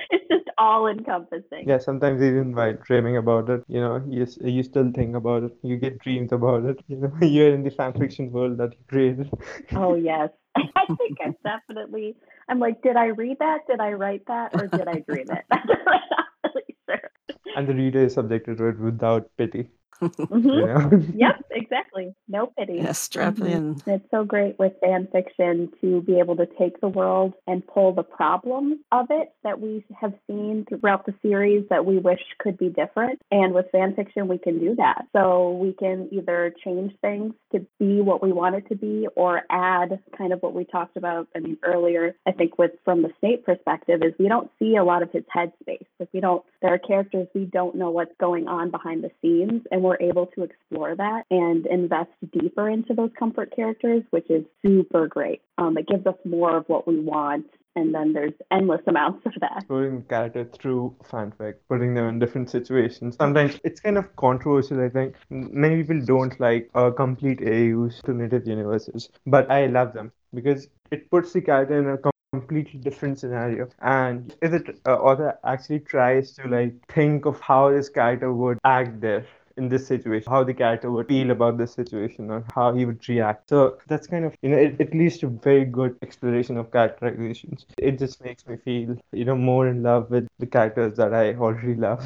just 0.10 0.21
all 0.62 0.86
encompassing. 0.86 1.66
Yeah, 1.66 1.78
sometimes 1.78 2.20
even 2.22 2.54
while 2.54 2.74
dreaming 2.74 3.16
about 3.16 3.48
it, 3.48 3.62
you 3.68 3.80
know, 3.80 4.04
you 4.08 4.26
you 4.42 4.62
still 4.62 4.90
think 4.92 5.14
about 5.16 5.44
it. 5.44 5.52
You 5.62 5.76
get 5.76 5.98
dreams 6.00 6.32
about 6.32 6.64
it. 6.64 6.82
You 6.88 6.96
know, 6.96 7.12
you're 7.22 7.54
in 7.54 7.62
the 7.62 7.70
fan 7.70 7.92
fiction 7.94 8.30
world 8.32 8.58
that 8.58 8.72
you 8.72 8.84
created. 8.88 9.30
Oh 9.74 9.94
yes. 9.94 10.30
I 10.56 10.86
think 10.98 11.18
I 11.20 11.34
definitely 11.44 12.16
I'm 12.48 12.58
like, 12.58 12.82
did 12.82 12.96
I 12.96 13.06
read 13.06 13.38
that? 13.38 13.60
Did 13.68 13.80
I 13.80 13.92
write 13.92 14.26
that? 14.26 14.50
Or 14.54 14.66
did 14.68 14.88
I 14.88 15.00
dream 15.00 15.30
it? 15.30 15.44
I'm 15.50 15.60
not 15.66 16.26
really 16.44 16.76
sure. 16.88 17.10
And 17.54 17.66
the 17.66 17.74
reader 17.74 18.00
is 18.04 18.12
subjected 18.12 18.58
to 18.58 18.66
it 18.66 18.78
without 18.78 19.34
pity. 19.38 19.70
Mhm. 20.02 20.44
You 20.44 20.66
know? 20.66 21.02
Yep, 21.14 21.44
exactly. 21.52 22.14
No 22.28 22.46
pity. 22.58 22.74
Yeah, 22.74 22.92
strap 22.92 23.34
Mhm. 23.34 23.46
in. 23.46 23.76
It's 23.94 24.10
so 24.10 24.24
great 24.24 24.58
with 24.58 24.72
fan 24.80 25.06
fiction 25.12 25.70
to 25.80 26.00
be 26.02 26.18
able 26.18 26.36
to 26.36 26.46
take 26.58 26.80
the 26.80 26.88
world 26.88 27.34
and 27.46 27.66
pull 27.66 27.92
the 27.92 28.02
problems 28.02 28.78
of 28.90 29.06
it 29.10 29.32
that 29.44 29.60
we 29.60 29.84
have 30.00 30.12
seen 30.26 30.64
throughout 30.68 31.06
the 31.06 31.14
series 31.22 31.66
that 31.68 31.84
we 31.86 31.98
wish 31.98 32.20
could 32.38 32.58
be 32.58 32.68
different. 32.68 33.20
And 33.30 33.54
with 33.54 33.70
fan 33.70 33.94
fiction, 33.94 34.28
we 34.28 34.38
can 34.38 34.58
do 34.58 34.74
that. 34.76 35.06
So 35.14 35.52
we 35.52 35.72
can 35.74 36.08
either 36.10 36.54
change 36.64 36.92
things 37.00 37.34
to 37.52 37.64
be 37.78 38.00
what 38.00 38.22
we 38.22 38.32
want 38.32 38.56
it 38.56 38.68
to 38.68 38.74
be 38.76 39.06
or 39.16 39.42
add 39.50 40.00
kind 40.16 40.32
of 40.32 40.42
what 40.42 40.54
we 40.54 40.64
talked 40.64 40.96
about, 40.96 41.28
I 41.36 41.40
mean, 41.40 41.58
earlier, 41.62 42.14
I 42.26 42.32
think 42.32 42.58
with 42.58 42.72
from 42.84 43.02
the 43.02 43.10
Snape 43.20 43.44
perspective 43.44 44.02
is 44.02 44.12
we 44.18 44.28
don't 44.28 44.50
see 44.58 44.76
a 44.76 44.84
lot 44.84 45.02
of 45.02 45.10
his 45.12 45.24
headspace. 45.34 45.86
Like 46.00 46.08
we 46.12 46.20
don't, 46.20 46.42
there 46.60 46.72
are 46.72 46.78
characters 46.78 47.28
we 47.34 47.44
don't 47.44 47.74
know 47.76 47.90
what's 47.90 48.14
going 48.18 48.48
on 48.48 48.70
behind 48.70 49.04
the 49.04 49.10
scenes 49.20 49.62
and 49.70 49.82
we're 49.82 49.91
able 50.00 50.26
to 50.26 50.42
explore 50.42 50.94
that 50.96 51.24
and 51.30 51.66
invest 51.66 52.10
deeper 52.32 52.68
into 52.68 52.94
those 52.94 53.10
comfort 53.18 53.54
characters, 53.54 54.02
which 54.10 54.30
is 54.30 54.44
super 54.62 55.06
great. 55.08 55.42
Um, 55.58 55.76
it 55.76 55.88
gives 55.88 56.06
us 56.06 56.16
more 56.24 56.56
of 56.56 56.68
what 56.68 56.86
we 56.86 57.00
want, 57.00 57.46
and 57.74 57.94
then 57.94 58.12
there's 58.12 58.32
endless 58.50 58.82
amounts 58.86 59.24
of 59.26 59.32
that. 59.40 59.58
Exploring 59.58 60.04
character 60.08 60.44
through 60.44 60.94
fanfic, 61.10 61.54
putting 61.68 61.94
them 61.94 62.08
in 62.08 62.18
different 62.18 62.50
situations. 62.50 63.16
Sometimes 63.16 63.58
it's 63.64 63.80
kind 63.80 63.98
of 63.98 64.14
controversial, 64.16 64.84
I 64.84 64.88
think. 64.88 65.16
Many 65.30 65.82
people 65.82 66.04
don't 66.04 66.38
like 66.38 66.70
uh, 66.74 66.90
complete 66.90 67.40
AUs 67.40 68.00
to 68.04 68.12
native 68.12 68.46
universes, 68.46 69.08
but 69.26 69.50
I 69.50 69.66
love 69.66 69.92
them 69.92 70.12
because 70.34 70.68
it 70.90 71.10
puts 71.10 71.32
the 71.32 71.40
character 71.40 71.78
in 71.78 71.88
a 71.88 71.98
com- 71.98 72.12
completely 72.32 72.80
different 72.80 73.18
scenario. 73.18 73.68
And 73.80 74.34
if 74.40 74.50
the 74.52 74.74
uh, 74.86 74.94
author 74.96 75.38
actually 75.44 75.80
tries 75.80 76.32
to 76.34 76.48
like 76.48 76.74
think 76.88 77.26
of 77.26 77.40
how 77.40 77.70
this 77.70 77.88
character 77.88 78.32
would 78.32 78.58
act 78.64 79.00
there 79.00 79.26
in 79.56 79.68
this 79.68 79.86
situation, 79.86 80.30
how 80.30 80.44
the 80.44 80.54
character 80.54 80.90
would 80.90 81.08
feel 81.08 81.30
about 81.30 81.58
this 81.58 81.72
situation, 81.72 82.30
or 82.30 82.44
how 82.54 82.72
he 82.74 82.84
would 82.84 83.06
react. 83.08 83.48
So 83.48 83.78
that's 83.86 84.06
kind 84.06 84.24
of, 84.24 84.34
you 84.42 84.50
know, 84.50 84.56
it, 84.58 84.76
it 84.78 84.94
leads 84.94 85.18
to 85.18 85.28
very 85.28 85.64
good 85.64 85.96
exploration 86.02 86.56
of 86.56 86.70
characterizations. 86.72 87.66
It 87.78 87.98
just 87.98 88.22
makes 88.22 88.46
me 88.46 88.56
feel, 88.56 88.96
you 89.12 89.24
know, 89.24 89.36
more 89.36 89.68
in 89.68 89.82
love 89.82 90.10
with 90.10 90.26
the 90.38 90.46
characters 90.46 90.96
that 90.96 91.14
I 91.14 91.34
already 91.34 91.74
love. 91.74 92.04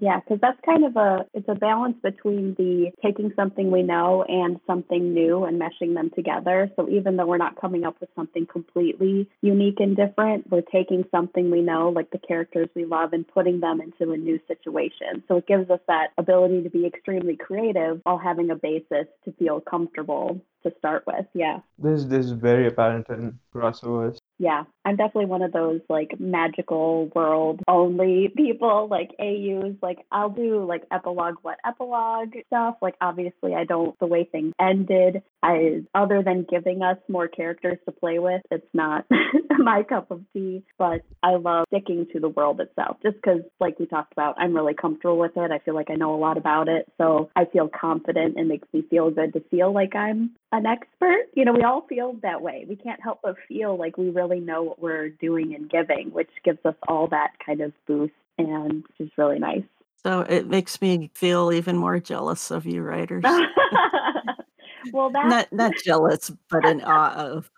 Yeah, 0.00 0.20
because 0.20 0.40
that's 0.40 0.58
kind 0.64 0.84
of 0.84 0.96
a 0.96 1.26
it's 1.34 1.48
a 1.48 1.54
balance 1.54 1.96
between 2.02 2.54
the 2.56 2.90
taking 3.04 3.30
something 3.36 3.70
we 3.70 3.82
know 3.82 4.24
and 4.26 4.58
something 4.66 5.12
new 5.12 5.44
and 5.44 5.60
meshing 5.60 5.94
them 5.94 6.10
together. 6.14 6.70
So 6.76 6.88
even 6.88 7.16
though 7.16 7.26
we're 7.26 7.36
not 7.36 7.60
coming 7.60 7.84
up 7.84 8.00
with 8.00 8.08
something 8.16 8.46
completely 8.46 9.28
unique 9.42 9.80
and 9.80 9.94
different, 9.94 10.50
we're 10.50 10.62
taking 10.62 11.04
something 11.10 11.50
we 11.50 11.60
know, 11.60 11.90
like 11.90 12.10
the 12.10 12.18
characters 12.18 12.68
we 12.74 12.86
love, 12.86 13.12
and 13.12 13.28
putting 13.28 13.60
them 13.60 13.80
into 13.80 14.12
a 14.12 14.16
new 14.16 14.40
situation. 14.48 15.22
So 15.28 15.36
it 15.36 15.46
gives 15.46 15.68
us 15.70 15.80
that 15.88 16.08
ability 16.16 16.62
to 16.62 16.70
be 16.70 16.86
extremely 16.86 17.36
creative 17.36 18.00
while 18.04 18.18
having 18.18 18.50
a 18.50 18.56
basis 18.56 19.06
to 19.26 19.32
feel 19.38 19.60
comfortable 19.60 20.40
to 20.62 20.72
start 20.78 21.04
with. 21.06 21.26
Yeah. 21.34 21.60
This 21.78 22.04
this 22.04 22.26
is 22.26 22.32
very 22.32 22.66
apparent 22.66 23.08
in 23.08 23.38
crossovers. 23.54 24.18
Yeah, 24.38 24.64
I'm 24.84 24.96
definitely 24.96 25.26
one 25.26 25.42
of 25.42 25.52
those 25.52 25.80
like 25.88 26.18
magical 26.18 27.06
world 27.14 27.60
only 27.68 28.32
people, 28.36 28.88
like 28.90 29.10
AUs. 29.20 29.76
Like 29.80 29.98
I'll 30.10 30.30
do 30.30 30.64
like 30.64 30.82
epilogue, 30.90 31.36
what 31.42 31.58
epilogue 31.64 32.34
stuff. 32.48 32.76
Like 32.82 32.96
obviously, 33.00 33.54
I 33.54 33.64
don't 33.64 33.96
the 34.00 34.06
way 34.06 34.24
things 34.24 34.52
ended. 34.60 35.22
I 35.42 35.82
other 35.94 36.22
than 36.24 36.46
giving 36.50 36.82
us 36.82 36.98
more 37.08 37.28
characters 37.28 37.78
to 37.84 37.92
play 37.92 38.18
with, 38.18 38.42
it's 38.50 38.66
not 38.74 39.04
my 39.58 39.82
cup 39.82 40.10
of 40.10 40.22
tea. 40.32 40.64
But 40.78 41.02
I 41.22 41.36
love 41.36 41.66
sticking 41.68 42.06
to 42.12 42.20
the 42.20 42.28
world 42.28 42.60
itself, 42.60 42.96
just 43.02 43.16
because, 43.16 43.42
like 43.60 43.78
we 43.78 43.86
talked 43.86 44.12
about, 44.12 44.34
I'm 44.38 44.54
really 44.54 44.74
comfortable 44.74 45.18
with 45.18 45.36
it. 45.36 45.50
I 45.52 45.58
feel 45.60 45.74
like 45.74 45.90
I 45.90 45.94
know 45.94 46.14
a 46.14 46.18
lot 46.18 46.36
about 46.36 46.68
it, 46.68 46.90
so 46.98 47.30
I 47.36 47.44
feel 47.44 47.68
confident. 47.68 48.36
and 48.36 48.48
makes 48.48 48.68
me 48.72 48.82
feel 48.90 49.10
good 49.10 49.32
to 49.34 49.40
feel 49.50 49.72
like 49.72 49.94
I'm 49.94 50.32
an 50.52 50.66
expert. 50.66 51.28
You 51.34 51.44
know, 51.44 51.52
we 51.52 51.62
all 51.62 51.86
feel 51.88 52.16
that 52.22 52.40
way. 52.40 52.64
We 52.68 52.76
can't 52.76 53.00
help 53.02 53.20
but 53.22 53.36
feel 53.48 53.76
like 53.76 53.96
we 53.96 54.10
really 54.10 54.40
know 54.40 54.62
what 54.62 54.80
we're 54.80 55.08
doing 55.08 55.54
and 55.54 55.68
giving, 55.68 56.10
which 56.12 56.30
gives 56.44 56.64
us 56.64 56.74
all 56.88 57.08
that 57.08 57.32
kind 57.44 57.60
of 57.60 57.72
boost 57.86 58.12
and 58.38 58.84
is 58.98 59.10
really 59.16 59.38
nice. 59.38 59.64
So 60.02 60.20
it 60.20 60.48
makes 60.48 60.80
me 60.80 61.10
feel 61.14 61.52
even 61.52 61.76
more 61.76 61.98
jealous 62.00 62.50
of 62.50 62.66
you 62.66 62.82
writers. 62.82 63.24
well, 64.92 65.10
that 65.10 65.26
not 65.28 65.52
not 65.52 65.72
jealous, 65.84 66.30
but 66.50 66.64
in 66.64 66.82
awe 66.82 67.14
of. 67.14 67.50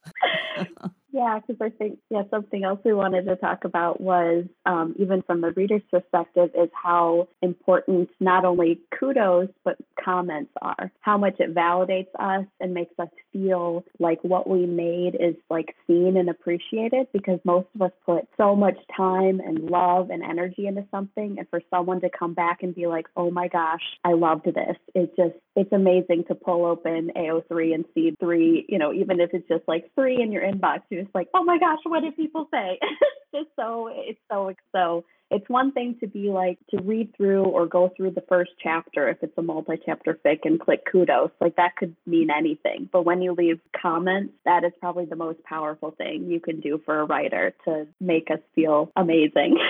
Yeah, 1.15 1.39
because 1.39 1.63
I 1.63 1.69
think 1.69 2.01
yeah 2.11 2.23
something 2.29 2.65
else 2.65 2.81
we 2.85 2.93
wanted 2.93 3.27
to 3.27 3.37
talk 3.37 3.65
about 3.65 4.01
was 4.01 4.47
um, 4.67 4.97
even 4.99 5.23
from 5.23 5.43
the 5.43 5.53
reader's 5.53 5.83
perspective 5.89 6.51
is 6.61 6.69
how 6.73 7.29
important 7.41 8.11
not 8.19 8.45
only 8.45 8.81
kudos 8.99 9.49
but 9.65 9.77
comments 10.05 10.51
are. 10.61 10.91
How 11.03 11.17
much 11.17 11.37
it 11.39 11.55
validates 11.55 12.09
us 12.19 12.47
and 12.59 12.75
makes 12.75 12.99
us 12.99 13.11
feel 13.33 13.85
like 14.01 14.25
what 14.25 14.49
we 14.51 14.67
made 14.67 15.15
is 15.15 15.37
like 15.49 15.77
seen 15.87 16.17
and 16.17 16.29
appreciated 16.29 17.07
because 17.13 17.39
most 17.45 17.69
of 17.77 17.83
us 17.83 17.93
put 18.05 18.27
so 18.37 18.57
much 18.57 18.77
time 18.97 19.39
and 19.39 19.71
love 19.71 20.11
and 20.11 20.21
energy 20.21 20.67
into 20.67 20.85
something, 20.91 21.37
and 21.39 21.49
for 21.49 21.61
someone 21.71 22.01
to 22.01 22.11
come 22.11 22.35
back 22.35 22.65
and 22.65 22.75
be 22.75 22.89
like, 22.89 23.07
"Oh 23.17 23.31
my 23.31 23.47
gosh, 23.47 23.85
I 24.03 24.15
loved 24.15 24.47
this," 24.47 24.77
it's 24.97 25.15
just 25.17 25.37
it's 25.55 25.73
amazing 25.73 26.25
to 26.25 26.35
pull 26.35 26.67
open 26.67 27.13
AO3 27.15 27.73
and 27.73 27.85
see 27.95 28.17
three, 28.19 28.67
you 28.69 28.79
know, 28.79 28.93
even 28.93 29.21
if 29.21 29.31
it's 29.33 29.47
just 29.47 29.63
like 29.69 29.93
three 29.95 30.21
in 30.21 30.33
your 30.33 30.43
inbox, 30.43 30.81
you're 30.91 31.04
just 31.05 31.15
like, 31.15 31.29
oh 31.35 31.45
my 31.45 31.59
gosh, 31.59 31.79
what 31.85 32.01
did 32.01 32.17
people 32.17 32.49
say? 32.53 32.79
it's 32.83 33.47
just 33.47 33.51
so, 33.57 33.89
it's 33.93 34.21
so, 34.31 34.53
so, 34.75 35.05
it's 35.31 35.49
one 35.49 35.73
thing 35.73 35.97
to 36.01 36.07
be 36.07 36.29
like, 36.29 36.59
to 36.71 36.83
read 36.83 37.17
through 37.17 37.45
or 37.45 37.67
go 37.67 37.91
through 37.97 38.13
the 38.13 38.23
first 38.29 38.53
chapter 38.63 39.09
if 39.09 39.17
it's 39.23 39.37
a 39.39 39.43
multi 39.43 39.75
chapter 39.85 40.19
fic 40.25 40.41
and 40.45 40.61
click 40.61 40.81
kudos. 40.91 41.31
Like 41.41 41.57
that 41.57 41.77
could 41.77 41.97
mean 42.07 42.29
anything. 42.31 42.89
But 42.93 43.05
when 43.05 43.23
you 43.23 43.33
leave 43.33 43.59
comments, 43.81 44.35
that 44.45 44.65
is 44.65 44.73
probably 44.81 45.07
the 45.07 45.17
most 45.17 45.43
powerful 45.43 45.93
thing 45.93 46.27
you 46.31 46.41
can 46.41 46.61
do 46.61 46.81
for 46.85 47.01
a 47.01 47.05
writer 47.05 47.55
to 47.65 47.87
make 48.01 48.31
us 48.31 48.41
feel 48.55 48.93
amazing. 48.97 49.59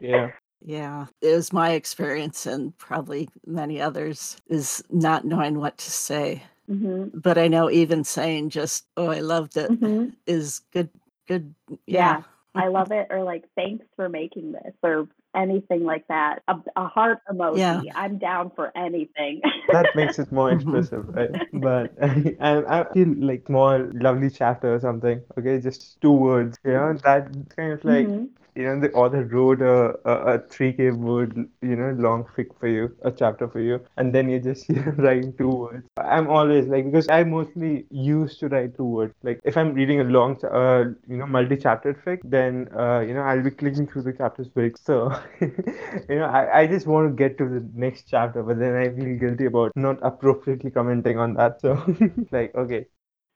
Yeah. 0.00 0.32
Yeah, 0.64 1.06
it 1.20 1.34
was 1.34 1.52
my 1.52 1.72
experience, 1.72 2.46
and 2.46 2.76
probably 2.76 3.28
many 3.46 3.80
others, 3.80 4.36
is 4.48 4.82
not 4.90 5.24
knowing 5.24 5.58
what 5.58 5.78
to 5.78 5.90
say. 5.90 6.44
Hmm 6.68 7.08
But 7.14 7.38
I 7.38 7.48
know 7.48 7.70
even 7.70 8.04
saying 8.04 8.50
just, 8.50 8.86
"Oh, 8.96 9.08
I 9.08 9.20
loved 9.20 9.56
it," 9.56 9.70
hmm 9.70 10.06
is 10.26 10.60
good. 10.72 10.90
Good. 11.28 11.54
Yeah. 11.86 12.18
Yeah. 12.18 12.22
I 12.54 12.68
love 12.68 12.90
it. 12.92 13.08
Or 13.10 13.22
like, 13.22 13.44
thanks 13.56 13.86
for 13.96 14.08
making 14.08 14.52
this, 14.52 14.74
or 14.82 15.08
anything 15.34 15.84
like 15.84 16.06
that. 16.08 16.42
A, 16.48 16.56
a 16.76 16.86
heart 16.86 17.18
emoji. 17.30 17.58
Yeah. 17.58 17.92
I'm 17.94 18.18
down 18.18 18.50
for 18.54 18.70
anything. 18.76 19.40
that 19.72 19.94
makes 19.94 20.18
it 20.18 20.30
more 20.32 20.50
Mhm. 20.52 20.60
expressive, 20.60 21.08
right? 21.08 21.30
But 21.52 21.94
I, 22.40 22.80
I 22.80 22.92
feel 22.92 23.14
like 23.18 23.48
more 23.48 23.90
lovely 23.94 24.30
chapter 24.30 24.74
or 24.74 24.80
something. 24.80 25.22
Okay, 25.38 25.60
just 25.60 26.00
two 26.00 26.12
words. 26.12 26.58
You 26.64 26.72
know, 26.72 26.92
that 27.04 27.32
kind 27.56 27.72
of 27.72 27.84
like 27.84 28.06
Mhm. 28.06 28.28
You 28.54 28.64
know 28.64 28.78
the 28.80 28.90
author 28.92 29.24
wrote 29.24 29.60
a 29.62 29.94
a, 30.08 30.14
a 30.34 30.38
three 30.48 30.72
k 30.72 30.90
word 30.90 31.36
you 31.62 31.76
know 31.76 31.90
long 31.98 32.24
fic 32.36 32.48
for 32.58 32.68
you, 32.68 32.94
a 33.02 33.10
chapter 33.10 33.48
for 33.48 33.60
you, 33.60 33.80
and 33.96 34.14
then 34.14 34.28
you 34.28 34.40
just 34.40 34.68
you 34.68 34.76
know, 34.76 34.92
writing 34.98 35.32
two 35.36 35.48
words. 35.48 35.86
I'm 35.96 36.28
always 36.28 36.66
like 36.66 36.84
because 36.84 37.08
I 37.08 37.24
mostly 37.24 37.86
used 37.90 38.40
to 38.40 38.48
write 38.48 38.76
two 38.76 38.84
words. 38.84 39.14
Like 39.22 39.40
if 39.44 39.56
I'm 39.56 39.74
reading 39.74 40.00
a 40.00 40.04
long 40.04 40.36
uh 40.44 40.84
you 41.08 41.16
know 41.16 41.26
multi 41.26 41.56
chapter 41.56 41.94
fic, 42.06 42.20
then 42.24 42.68
uh 42.76 43.00
you 43.00 43.14
know 43.14 43.22
I'll 43.22 43.42
be 43.42 43.50
clicking 43.50 43.86
through 43.86 44.02
the 44.02 44.12
chapters 44.12 44.48
quick. 44.52 44.76
so 44.78 45.12
you 45.40 46.18
know 46.18 46.26
I, 46.26 46.60
I 46.60 46.66
just 46.66 46.86
want 46.86 47.08
to 47.10 47.14
get 47.14 47.38
to 47.38 47.48
the 47.48 47.66
next 47.74 48.04
chapter, 48.08 48.42
but 48.42 48.58
then 48.58 48.74
I 48.76 48.88
feel 48.90 49.18
guilty 49.18 49.46
about 49.46 49.72
not 49.76 49.98
appropriately 50.02 50.70
commenting 50.70 51.18
on 51.18 51.34
that. 51.34 51.60
So 51.60 51.74
like 52.30 52.54
okay. 52.54 52.86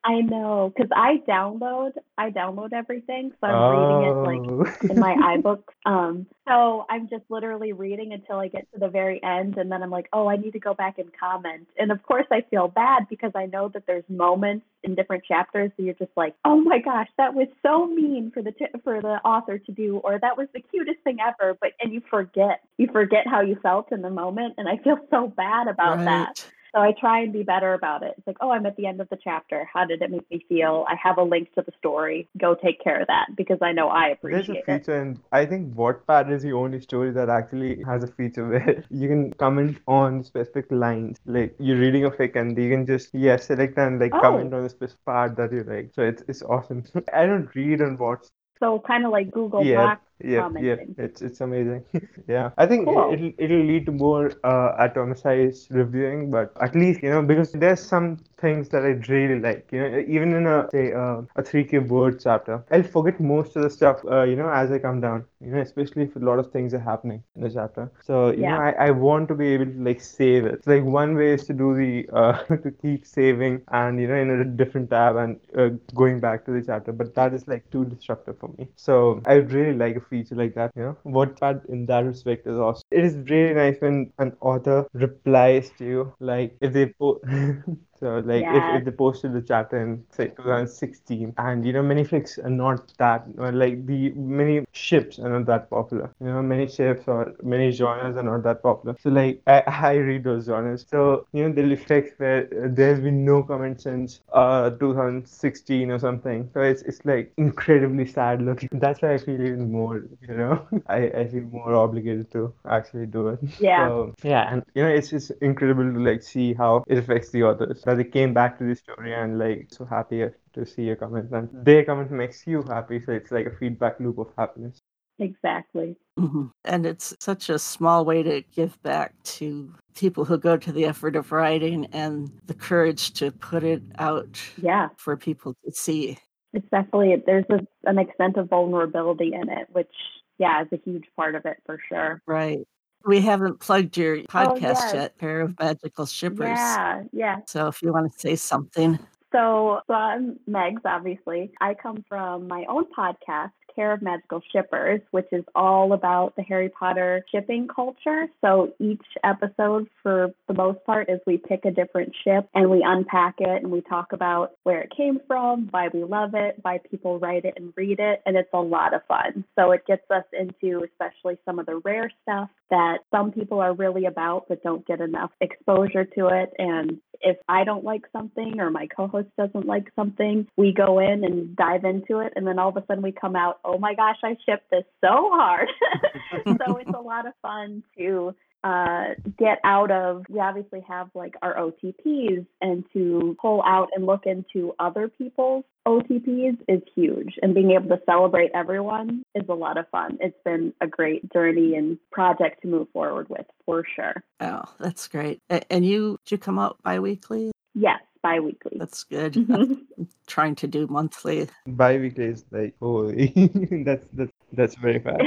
I 0.07 0.21
know, 0.21 0.71
because 0.73 0.89
I 0.95 1.21
download, 1.27 1.91
I 2.17 2.31
download 2.31 2.71
everything, 2.71 3.33
so 3.41 3.47
I'm 3.47 3.71
reading 3.77 4.09
it 4.09 4.15
like 4.23 4.37
Oh. 4.37 4.89
in 4.93 4.99
my 4.99 5.15
iBooks. 5.37 5.63
Um, 5.85 6.25
so 6.47 6.85
I'm 6.89 7.09
just 7.09 7.23
literally 7.29 7.73
reading 7.73 8.13
until 8.13 8.37
I 8.39 8.47
get 8.47 8.71
to 8.73 8.79
the 8.79 8.87
very 8.87 9.21
end, 9.21 9.57
and 9.57 9.69
then 9.69 9.83
I'm 9.83 9.89
like, 9.89 10.07
oh, 10.13 10.29
I 10.29 10.37
need 10.37 10.53
to 10.53 10.59
go 10.59 10.73
back 10.73 10.97
and 10.97 11.09
comment. 11.19 11.67
And 11.77 11.91
of 11.91 12.01
course, 12.03 12.25
I 12.31 12.41
feel 12.49 12.69
bad 12.69 13.07
because 13.09 13.33
I 13.35 13.47
know 13.47 13.67
that 13.73 13.83
there's 13.85 14.05
moments 14.07 14.65
in 14.83 14.95
different 14.95 15.25
chapters 15.25 15.71
that 15.75 15.83
you're 15.83 15.93
just 15.95 16.11
like, 16.15 16.35
oh 16.45 16.61
my 16.61 16.79
gosh, 16.79 17.09
that 17.17 17.33
was 17.33 17.47
so 17.61 17.85
mean 17.87 18.31
for 18.33 18.41
the 18.41 18.53
t- 18.53 18.65
for 18.85 19.01
the 19.01 19.19
author 19.25 19.57
to 19.57 19.71
do, 19.73 19.97
or 19.97 20.17
that 20.19 20.37
was 20.37 20.47
the 20.53 20.61
cutest 20.61 20.99
thing 21.03 21.17
ever. 21.19 21.57
But 21.59 21.71
and 21.81 21.91
you 21.91 22.01
forget, 22.09 22.61
you 22.77 22.87
forget 22.93 23.27
how 23.27 23.41
you 23.41 23.57
felt 23.61 23.91
in 23.91 24.01
the 24.01 24.09
moment, 24.09 24.53
and 24.57 24.69
I 24.69 24.77
feel 24.77 24.99
so 25.09 25.27
bad 25.27 25.67
about 25.67 25.97
that. 26.05 26.45
So 26.73 26.81
I 26.81 26.93
try 26.99 27.21
and 27.21 27.33
be 27.33 27.43
better 27.43 27.73
about 27.73 28.03
it. 28.03 28.13
It's 28.17 28.27
like, 28.27 28.37
oh, 28.41 28.51
I'm 28.51 28.65
at 28.65 28.75
the 28.75 28.85
end 28.87 29.01
of 29.01 29.09
the 29.09 29.17
chapter. 29.23 29.67
How 29.73 29.85
did 29.85 30.01
it 30.01 30.11
make 30.11 30.29
me 30.29 30.45
feel? 30.49 30.85
I 30.87 30.95
have 31.01 31.17
a 31.17 31.23
link 31.23 31.53
to 31.55 31.61
the 31.61 31.71
story. 31.79 32.27
Go 32.37 32.55
take 32.55 32.81
care 32.83 33.01
of 33.01 33.07
that 33.07 33.27
because 33.35 33.59
I 33.61 33.71
know 33.71 33.87
I 33.89 34.09
appreciate 34.09 34.41
it. 34.41 34.65
There's 34.65 34.79
a 34.79 34.79
feature, 34.79 35.01
and 35.01 35.19
I 35.31 35.45
think 35.45 35.73
Wattpad 35.75 36.31
is 36.31 36.43
the 36.43 36.53
only 36.53 36.81
story 36.81 37.11
that 37.11 37.29
actually 37.29 37.81
has 37.83 38.03
a 38.03 38.07
feature 38.07 38.47
where 38.47 38.83
you 38.89 39.07
can 39.07 39.33
comment 39.33 39.77
on 39.87 40.23
specific 40.23 40.65
lines. 40.71 41.17
Like 41.25 41.55
you're 41.59 41.77
reading 41.79 42.05
a 42.05 42.11
fic, 42.11 42.35
and 42.35 42.57
you 42.57 42.69
can 42.69 42.85
just 42.85 43.09
yeah 43.13 43.37
select 43.37 43.77
and 43.77 43.99
like 43.99 44.11
Oh. 44.13 44.19
comment 44.19 44.53
on 44.53 44.63
the 44.63 44.69
specific 44.69 45.03
part 45.05 45.35
that 45.37 45.51
you 45.51 45.63
like. 45.63 45.91
So 45.93 46.03
it's 46.03 46.23
it's 46.27 46.43
awesome. 46.43 46.83
I 47.13 47.25
don't 47.25 47.53
read 47.55 47.81
on 47.81 47.97
Wattpad. 47.97 48.29
So 48.59 48.79
kind 48.85 49.05
of 49.05 49.11
like 49.11 49.31
Google 49.31 49.63
Yeah, 49.63 49.73
Docs. 49.73 50.01
Yeah, 50.23 50.49
yeah. 50.57 50.75
It's 50.97 51.21
it's 51.21 51.41
amazing. 51.41 51.83
Yeah, 52.27 52.51
I 52.57 52.65
think 52.65 52.85
Cool. 52.85 53.13
it'll 53.13 53.31
it'll 53.37 53.63
lead 53.71 53.85
to 53.85 53.91
more 53.91 54.31
uh, 54.43 54.75
atomicized 54.85 55.73
reviewing, 55.73 56.29
but 56.29 56.51
at 56.61 56.75
least 56.75 57.01
you 57.03 57.09
know 57.09 57.21
because 57.21 57.51
there's 57.53 57.79
some 57.79 58.17
things 58.37 58.69
that 58.69 58.83
I 58.83 58.91
really 59.13 59.39
like. 59.39 59.69
You 59.71 59.79
know, 59.89 59.99
even 60.07 60.33
in 60.33 60.45
a 60.47 60.67
say 60.71 60.91
uh, 60.93 61.21
a 61.35 61.43
3K 61.43 61.79
word 61.79 62.19
chapter, 62.21 62.63
I'll 62.71 62.83
forget 62.83 63.19
most 63.19 63.55
of 63.55 63.63
the 63.63 63.69
stuff. 63.69 64.01
Uh, 64.09 64.23
you 64.23 64.35
know, 64.35 64.49
as 64.49 64.71
I 64.71 64.79
come 64.79 65.01
down. 65.01 65.25
You 65.39 65.51
know, 65.51 65.59
especially 65.61 66.03
if 66.03 66.15
a 66.15 66.19
lot 66.19 66.39
of 66.39 66.51
things 66.51 66.73
are 66.73 66.79
happening 66.79 67.23
in 67.35 67.41
the 67.43 67.49
chapter. 67.49 67.91
So 68.01 68.31
you 68.31 68.45
know, 68.47 68.55
Yeah. 68.55 68.57
I, 68.57 68.71
I 68.87 68.91
want 68.91 69.27
to 69.29 69.35
be 69.35 69.47
able 69.49 69.65
to 69.65 69.83
like 69.89 70.01
save 70.01 70.45
it. 70.45 70.65
Like 70.67 70.83
one 70.83 71.15
way 71.15 71.33
is 71.33 71.45
to 71.47 71.53
do 71.53 71.75
the 71.75 72.07
uh 72.13 72.33
to 72.65 72.71
keep 72.71 73.05
saving 73.05 73.61
and 73.71 73.99
you 74.01 74.07
know 74.07 74.15
in 74.15 74.29
a 74.31 74.43
different 74.45 74.89
tab 74.89 75.15
and 75.15 75.39
uh, 75.57 75.69
going 75.95 76.19
back 76.19 76.45
to 76.45 76.51
the 76.51 76.63
chapter, 76.65 76.91
but 76.91 77.13
that 77.15 77.33
is 77.33 77.47
like 77.47 77.69
too 77.71 77.85
disruptive 77.85 78.37
for 78.39 78.49
me. 78.57 78.67
So 78.75 79.21
I 79.25 79.35
would 79.37 79.51
really 79.51 79.73
like 79.77 79.97
feature 80.07 80.35
like 80.35 80.55
that. 80.55 80.71
You 80.75 80.83
know, 80.83 80.97
Wattpad 81.05 81.65
in 81.67 81.85
that 81.87 82.05
respect 82.05 82.47
is 82.47 82.57
awesome. 82.57 82.83
It 82.91 83.03
is 83.03 83.15
really 83.29 83.53
nice 83.53 83.77
when 83.81 84.11
an 84.19 84.35
author 84.41 84.87
replies 84.93 85.71
to 85.77 85.85
you, 85.85 86.13
like 86.19 86.57
if 86.61 86.73
they 86.73 86.87
po- 86.99 87.21
So 87.99 88.19
like 88.19 88.43
if, 88.43 88.51
Yes. 88.53 88.79
if 88.79 88.85
they 88.85 88.91
posted 88.91 89.33
the 89.33 89.41
chapter 89.41 89.77
in 89.81 90.03
say 90.11 90.27
2016 90.29 91.33
and 91.37 91.65
you 91.65 91.73
know 91.73 91.81
many 91.83 92.03
flicks 92.03 92.37
are 92.37 92.49
not 92.49 92.93
that 92.97 93.25
like 93.37 93.85
the 93.85 94.11
many 94.11 94.65
ships 94.71 95.19
are 95.19 95.29
not 95.29 95.45
that 95.45 95.69
popular 95.69 96.09
you 96.19 96.27
know 96.27 96.41
many 96.41 96.67
ships 96.67 97.03
or 97.07 97.33
many 97.43 97.71
genres 97.71 98.15
are 98.17 98.23
not 98.23 98.43
that 98.43 98.61
popular 98.61 98.95
so 98.99 99.09
like 99.09 99.41
I, 99.47 99.63
I 99.67 99.93
read 99.95 100.23
those 100.23 100.45
genres 100.45 100.85
so 100.89 101.25
you 101.33 101.47
know 101.47 101.53
be 101.53 101.75
flicks 101.75 102.11
where 102.17 102.47
uh, 102.63 102.67
there's 102.71 102.99
been 102.99 103.25
no 103.25 103.43
comment 103.43 103.81
since 103.81 104.21
uh 104.33 104.69
2016 104.71 105.91
or 105.91 105.99
something 105.99 106.49
so 106.53 106.61
it's 106.61 106.81
it's 106.83 107.03
like 107.05 107.31
incredibly 107.37 108.05
sad 108.05 108.41
looking 108.41 108.69
that's 108.79 109.01
why 109.01 109.13
I 109.13 109.17
feel 109.17 109.41
even 109.41 109.71
more 109.71 110.03
you 110.21 110.35
know 110.35 110.67
I, 110.87 110.97
I 111.21 111.27
feel 111.27 111.43
more 111.43 111.75
obligated 111.75 112.31
to 112.31 112.53
actually 112.69 113.05
do 113.07 113.29
it 113.29 113.39
Yeah. 113.59 113.87
so 113.87 114.13
yeah, 114.23 114.53
and 114.53 114.63
you 114.75 114.83
know, 114.83 114.89
it's 114.89 115.09
just 115.09 115.31
incredible 115.41 115.83
to 115.83 115.99
like 115.99 116.21
see 116.21 116.53
how 116.53 116.83
it 116.87 116.97
affects 116.97 117.29
the 117.31 117.43
authors. 117.43 117.81
That 117.87 117.95
they 117.95 118.03
came 118.03 118.33
back 118.33 118.57
to 118.57 118.65
the 118.65 118.75
story 118.75 119.13
and 119.13 119.39
like 119.39 119.69
so 119.71 119.85
happy 119.85 120.25
to 120.53 120.65
see 120.65 120.83
your 120.83 120.97
comment, 120.97 121.31
and 121.31 121.47
their 121.65 121.85
comment 121.85 122.11
makes 122.11 122.45
you 122.45 122.61
happy. 122.61 122.99
So 122.99 123.13
it's 123.13 123.31
like 123.31 123.45
a 123.45 123.55
feedback 123.55 124.01
loop 124.01 124.17
of 124.17 124.27
happiness. 124.37 124.81
Exactly. 125.19 125.95
Mhm. 126.19 126.51
And 126.65 126.85
it's 126.85 127.15
such 127.21 127.49
a 127.49 127.57
small 127.57 128.03
way 128.03 128.23
to 128.23 128.41
give 128.53 128.77
back 128.83 129.13
to 129.39 129.73
people 129.95 130.25
who 130.25 130.37
go 130.37 130.57
to 130.57 130.71
the 130.73 130.83
effort 130.83 131.15
of 131.15 131.31
writing 131.31 131.85
and 131.93 132.29
the 132.45 132.53
courage 132.53 133.13
to 133.13 133.31
put 133.31 133.63
it 133.63 133.81
out 133.99 134.37
Yeah. 134.57 134.89
for 134.97 135.15
people 135.15 135.55
to 135.63 135.71
see. 135.71 136.17
It's 136.51 136.67
definitely 136.69 137.23
there's 137.25 137.45
a, 137.49 137.59
an 137.89 137.99
extent 137.99 138.35
of 138.35 138.49
vulnerability 138.49 139.31
in 139.33 139.47
it, 139.49 139.69
which 139.71 139.93
yeah 140.39 140.61
is 140.61 140.67
a 140.73 140.79
huge 140.83 141.05
part 141.15 141.35
of 141.35 141.45
it 141.45 141.57
for 141.65 141.79
sure. 141.87 142.21
Right. 142.27 142.67
We 143.05 143.21
haven't 143.21 143.59
plugged 143.59 143.97
your 143.97 144.17
oh, 144.17 144.23
podcast 144.27 144.61
yes. 144.61 144.93
yet, 144.93 145.17
Care 145.17 145.41
of 145.41 145.57
Magical 145.59 146.05
Shippers. 146.05 146.47
Yeah, 146.47 147.03
yeah. 147.13 147.37
So 147.45 147.67
if 147.67 147.81
you 147.81 147.93
want 147.93 148.11
to 148.11 148.19
say 148.19 148.35
something. 148.35 148.99
So, 149.31 149.81
so 149.87 149.93
I'm 149.93 150.39
Megs, 150.49 150.81
obviously. 150.85 151.51
I 151.61 151.73
come 151.73 152.03
from 152.07 152.47
my 152.47 152.65
own 152.67 152.85
podcast, 152.85 153.51
Care 153.77 153.93
of 153.93 154.01
Magical 154.01 154.41
Shippers, 154.51 155.01
which 155.11 155.27
is 155.31 155.43
all 155.53 155.93
about 155.93 156.35
the 156.35 156.41
Harry 156.41 156.69
Potter 156.69 157.23
shipping 157.31 157.67
culture. 157.67 158.25
So 158.41 158.73
each 158.79 159.05
episode, 159.23 159.87
for 160.01 160.33
the 160.47 160.55
most 160.55 160.83
part, 160.83 161.09
is 161.09 161.19
we 161.27 161.37
pick 161.37 161.63
a 161.65 161.71
different 161.71 162.13
ship 162.23 162.49
and 162.55 162.71
we 162.71 162.83
unpack 162.83 163.35
it 163.37 163.61
and 163.61 163.71
we 163.71 163.81
talk 163.81 164.13
about 164.13 164.53
where 164.63 164.81
it 164.81 164.91
came 164.97 165.19
from, 165.27 165.67
why 165.69 165.89
we 165.93 166.03
love 166.03 166.31
it, 166.33 166.57
why 166.63 166.79
people 166.89 167.19
write 167.19 167.45
it 167.45 167.53
and 167.57 167.71
read 167.77 167.99
it. 167.99 168.23
And 168.25 168.35
it's 168.35 168.49
a 168.51 168.59
lot 168.59 168.95
of 168.95 169.01
fun. 169.07 169.45
So 169.55 169.71
it 169.71 169.85
gets 169.85 170.09
us 170.09 170.25
into 170.33 170.83
especially 170.83 171.37
some 171.45 171.59
of 171.59 171.67
the 171.67 171.79
rare 171.85 172.11
stuff 172.23 172.49
that 172.71 172.97
some 173.11 173.31
people 173.31 173.59
are 173.59 173.73
really 173.73 174.05
about 174.05 174.45
but 174.49 174.63
don't 174.63 174.85
get 174.87 175.01
enough 175.01 175.31
exposure 175.39 176.05
to 176.05 176.27
it. 176.27 176.51
And 176.57 176.97
if 177.21 177.37
I 177.47 177.63
don't 177.63 177.83
like 177.83 178.03
something 178.11 178.59
or 178.59 178.69
my 178.69 178.87
co 178.87 179.07
host 179.07 179.29
doesn't 179.37 179.65
like 179.65 179.91
something, 179.95 180.47
we 180.57 180.73
go 180.73 180.99
in 180.99 181.23
and 181.23 181.55
dive 181.55 181.83
into 181.83 182.19
it. 182.19 182.33
And 182.35 182.45
then 182.45 182.59
all 182.59 182.69
of 182.69 182.77
a 182.77 182.85
sudden 182.87 183.03
we 183.03 183.11
come 183.11 183.35
out, 183.35 183.59
oh 183.67 183.77
my 183.77 183.93
gosh, 183.93 184.17
I 184.23 184.37
shipped 184.45 184.71
this 184.71 184.85
so 185.03 185.29
hard. 185.31 185.67
so 186.45 186.77
it's 186.77 186.89
a 186.89 187.01
lot 187.01 187.27
of 187.27 187.33
fun 187.41 187.83
to 187.97 188.33
uh, 188.63 189.09
get 189.37 189.59
out 189.63 189.91
of. 189.91 190.23
We 190.29 190.39
obviously 190.39 190.83
have 190.87 191.09
like 191.13 191.35
our 191.41 191.55
OTPs, 191.55 192.47
and 192.61 192.85
to 192.93 193.37
pull 193.39 193.61
out 193.63 193.89
and 193.93 194.05
look 194.05 194.25
into 194.25 194.73
other 194.79 195.09
people's 195.09 195.65
OTPs 195.87 196.57
is 196.67 196.81
huge. 196.95 197.35
And 197.41 197.53
being 197.53 197.71
able 197.71 197.89
to 197.89 198.01
celebrate 198.05 198.51
everyone 198.53 199.23
is 199.35 199.43
a 199.49 199.53
lot 199.53 199.77
of 199.77 199.87
fun. 199.89 200.17
It's 200.21 200.37
been 200.43 200.73
a 200.81 200.87
great 200.87 201.31
journey 201.31 201.75
and 201.75 201.97
project 202.11 202.61
to 202.61 202.67
move 202.67 202.87
forward 202.93 203.29
with 203.29 203.45
for 203.65 203.83
sure. 203.95 204.23
Oh, 204.39 204.63
that's 204.79 205.07
great. 205.07 205.41
And 205.69 205.85
you, 205.85 206.19
did 206.25 206.31
you 206.31 206.37
come 206.37 206.57
out 206.57 206.77
bi 206.83 206.99
weekly? 206.99 207.51
Yes, 207.73 207.99
bi 208.27 208.39
weekly. 208.39 208.77
That's 208.79 209.03
good. 209.03 209.33
Mhm. 209.47 210.07
Trying 210.27 210.55
to 210.55 210.67
do 210.67 210.87
monthly. 210.87 211.47
Bi-weekly 211.65 212.25
is 212.25 212.45
like 212.51 212.75
holy. 212.79 213.27
that's 213.85 214.05
that's 214.13 214.31
that's 214.53 214.75
very 214.75 214.99
fast. 214.99 215.23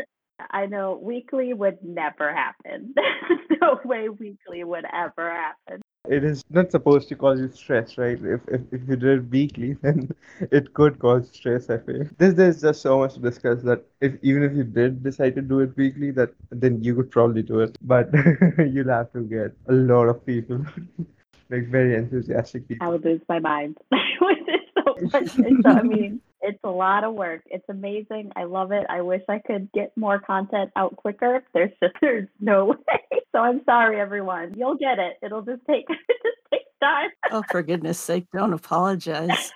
I 0.50 0.66
know 0.66 0.98
weekly 1.00 1.52
would 1.54 1.78
never 1.82 2.32
happen. 2.34 2.94
no 3.62 3.78
way 3.84 4.08
weekly 4.08 4.64
would 4.64 4.84
ever 4.92 5.30
happen. 5.30 5.80
It 6.08 6.24
is 6.24 6.42
not 6.50 6.70
supposed 6.72 7.08
to 7.10 7.14
cause 7.22 7.38
you 7.40 7.48
stress, 7.50 7.96
right? 7.98 8.18
If 8.36 8.40
if, 8.56 8.60
if 8.72 8.80
you 8.88 8.96
did 8.96 9.18
it 9.18 9.30
weekly, 9.30 9.70
then 9.82 10.10
it 10.58 10.72
could 10.78 10.98
cause 10.98 11.30
stress. 11.32 11.70
I 11.70 11.78
feel 11.78 12.04
there's 12.18 12.34
there's 12.34 12.60
just 12.62 12.80
so 12.82 12.98
much 12.98 13.14
to 13.14 13.20
discuss 13.20 13.62
that 13.70 13.84
if 14.00 14.14
even 14.22 14.42
if 14.48 14.52
you 14.60 14.64
did 14.64 15.02
decide 15.08 15.34
to 15.36 15.42
do 15.42 15.60
it 15.60 15.76
weekly, 15.76 16.10
that 16.20 16.30
then 16.50 16.82
you 16.82 16.96
could 16.96 17.10
probably 17.18 17.42
do 17.54 17.60
it, 17.60 17.78
but 17.82 18.10
you'll 18.74 18.94
have 18.98 19.12
to 19.12 19.20
get 19.36 19.52
a 19.68 19.72
lot 19.92 20.08
of 20.14 20.24
people, 20.26 20.64
like 21.50 21.68
very 21.68 21.96
enthusiastic 21.96 22.68
people. 22.68 22.86
I 22.86 22.90
would 22.90 23.04
lose 23.04 23.20
my 23.28 23.38
mind. 23.38 23.78
Which 23.90 24.38
is 24.38 24.60
so 24.74 24.94
much. 25.12 25.38
It's, 25.38 25.66
I 25.66 25.82
mean, 25.82 26.20
it's 26.42 26.58
a 26.64 26.70
lot 26.70 27.04
of 27.04 27.14
work. 27.14 27.42
It's 27.46 27.68
amazing. 27.68 28.32
I 28.36 28.44
love 28.44 28.72
it. 28.72 28.86
I 28.88 29.02
wish 29.02 29.22
I 29.28 29.38
could 29.38 29.70
get 29.72 29.96
more 29.96 30.18
content 30.18 30.70
out 30.76 30.96
quicker. 30.96 31.42
There's 31.52 31.72
just 31.82 31.94
there's 32.00 32.28
no 32.40 32.66
way. 32.66 33.20
So 33.32 33.40
I'm 33.40 33.62
sorry, 33.64 34.00
everyone. 34.00 34.54
You'll 34.56 34.76
get 34.76 34.98
it. 34.98 35.18
It'll 35.22 35.42
just 35.42 35.62
take 35.66 35.86
it 35.88 35.98
just 36.22 36.50
takes 36.52 36.70
time. 36.82 37.10
Oh, 37.30 37.42
for 37.50 37.62
goodness 37.62 37.98
sake, 37.98 38.26
don't 38.32 38.52
apologize. 38.52 39.52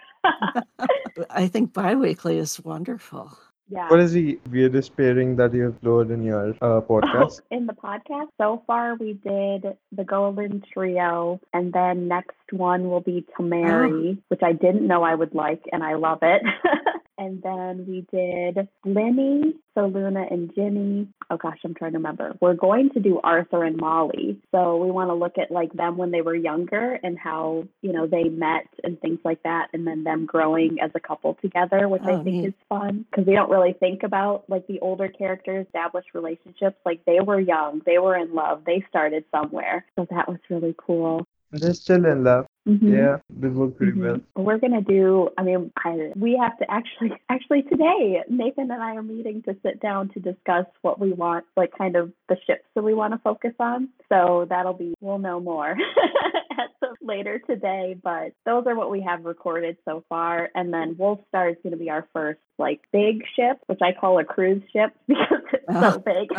I 1.31 1.49
think 1.49 1.73
biweekly 1.73 2.39
is 2.39 2.59
wonderful. 2.61 3.37
Yeah. 3.69 3.89
What 3.89 4.01
is 4.01 4.13
the 4.13 4.39
weirdest 4.51 4.97
pairing 4.97 5.37
that 5.37 5.55
you've 5.55 5.81
upload 5.81 6.13
in 6.13 6.23
your 6.23 6.51
uh, 6.61 6.81
podcast? 6.89 7.41
Oh, 7.51 7.57
in 7.57 7.67
the 7.67 7.73
podcast, 7.73 8.29
so 8.39 8.63
far 8.67 8.95
we 8.95 9.15
did 9.15 9.77
the 9.93 10.05
Golden 10.05 10.63
Trio, 10.73 11.41
and 11.53 11.73
then 11.73 12.09
next 12.09 12.53
one 12.53 12.91
will 12.91 13.01
be 13.01 13.25
Tomarry, 13.39 14.19
which 14.29 14.43
I 14.43 14.53
didn't 14.53 14.87
know 14.87 15.03
I 15.03 15.15
would 15.15 15.35
like, 15.35 15.65
and 15.73 15.83
I 15.83 15.95
love 15.95 16.19
it. 16.23 16.43
and 17.19 17.43
then 17.43 17.85
we 17.89 18.07
did 18.13 18.69
Linny, 18.85 19.55
so 19.75 19.87
Luna 19.87 20.27
and 20.31 20.55
Ginny. 20.55 21.09
Oh 21.31 21.37
gosh, 21.37 21.59
I'm 21.65 21.75
trying 21.75 21.93
to 21.93 21.99
remember. 21.99 22.37
We're 22.41 22.55
going 22.55 22.91
to 22.91 23.01
do 23.01 23.21
Arthur 23.23 23.65
and 23.65 23.77
Molly, 23.77 24.41
so 24.53 24.77
we 24.77 24.91
want 24.91 25.11
to 25.11 25.15
look 25.15 25.39
at 25.39 25.51
like 25.51 25.73
them 25.73 25.97
when 25.97 26.11
they 26.11 26.21
were 26.23 26.35
younger 26.35 26.99
and 27.03 27.19
how 27.19 27.65
you 27.83 27.93
know 27.93 28.07
they 28.07 28.25
met 28.25 28.67
and 28.83 29.01
things 29.01 29.21
like 29.25 29.43
that, 29.45 29.69
and 29.73 29.87
then 29.87 30.05
them 30.05 30.27
growing 30.27 30.79
as 30.83 30.91
a 30.95 31.01
couple 31.01 31.35
together, 31.43 31.89
which 31.89 32.03
Oh, 32.05 32.21
I 32.21 32.23
think 32.25 32.37
neat. 32.37 32.49
is 32.49 32.55
fun 32.69 33.05
because 33.11 33.27
we 33.27 33.35
don't 33.35 33.51
really 33.51 33.73
think 33.75 34.03
about 34.03 34.45
like 34.49 34.67
the 34.67 34.81
older 34.81 35.09
characters 35.09 35.67
established 35.67 36.09
relationships 36.15 36.77
like 36.85 37.05
they 37.07 37.21
were 37.21 37.41
young 37.41 37.81
they 37.87 37.99
were 37.99 38.17
in 38.17 38.35
love 38.35 38.63
they 38.67 38.85
started 38.89 39.25
somewhere 39.31 39.85
so 39.97 40.07
that 40.11 40.29
was 40.29 40.39
really 40.51 40.75
cool 40.77 41.27
They're 41.53 41.75
still 41.75 42.05
in 42.05 42.25
love. 42.25 42.47
Mhm. 42.67 42.93
Yeah, 42.97 43.19
they 43.29 43.49
work 43.49 43.77
pretty 43.77 43.93
Mhm. 43.93 44.03
well. 44.03 44.21
We're 44.45 44.59
gonna 44.59 44.81
do. 44.81 45.29
I 45.37 45.43
mean, 45.43 45.71
I, 45.85 46.13
we 46.17 46.35
have 46.37 46.57
to 46.59 46.71
actually, 46.71 47.13
actually 47.29 47.63
today, 47.63 48.23
Nathan 48.29 48.71
and 48.71 48.83
I 48.83 48.97
are 48.97 49.03
meeting 49.03 49.43
to 49.43 49.55
sit 49.63 49.81
down 49.81 50.09
to 50.11 50.21
discuss 50.21 50.65
what 50.83 50.99
we 50.99 51.13
want, 51.13 51.45
like 51.57 51.77
kind 51.77 51.95
of 51.95 52.11
the 52.29 52.37
ships 52.47 52.65
that 52.75 52.83
we 52.83 52.95
want 52.95 53.13
to 53.13 53.19
focus 53.19 53.53
on. 53.61 53.89
So 54.09 54.47
that'll 54.49 54.73
be. 54.73 54.95
We'll 55.03 55.19
know 55.19 55.41
more 55.41 55.73
at 56.59 56.71
some 56.81 56.95
later 57.03 57.39
today, 57.41 57.97
but 58.03 58.33
those 58.47 58.67
are 58.67 58.75
what 58.75 58.91
we 58.91 59.03
have 59.03 59.27
recorded 59.27 59.77
so 59.85 60.03
far. 60.09 60.49
And 60.55 60.73
then 60.73 60.95
Wolfstar 60.95 61.51
is 61.51 61.59
gonna 61.63 61.77
be 61.77 61.91
our 61.91 62.07
first 62.15 62.41
like 62.59 62.81
big 62.93 63.25
ship, 63.37 63.59
which 63.67 63.81
I 63.83 63.93
call 63.93 64.19
a 64.21 64.25
cruise 64.25 64.63
ship 64.73 64.95
because 65.07 65.43
it's 65.53 65.67
so 65.67 65.97
Oh. 65.97 65.99
big. 65.99 66.31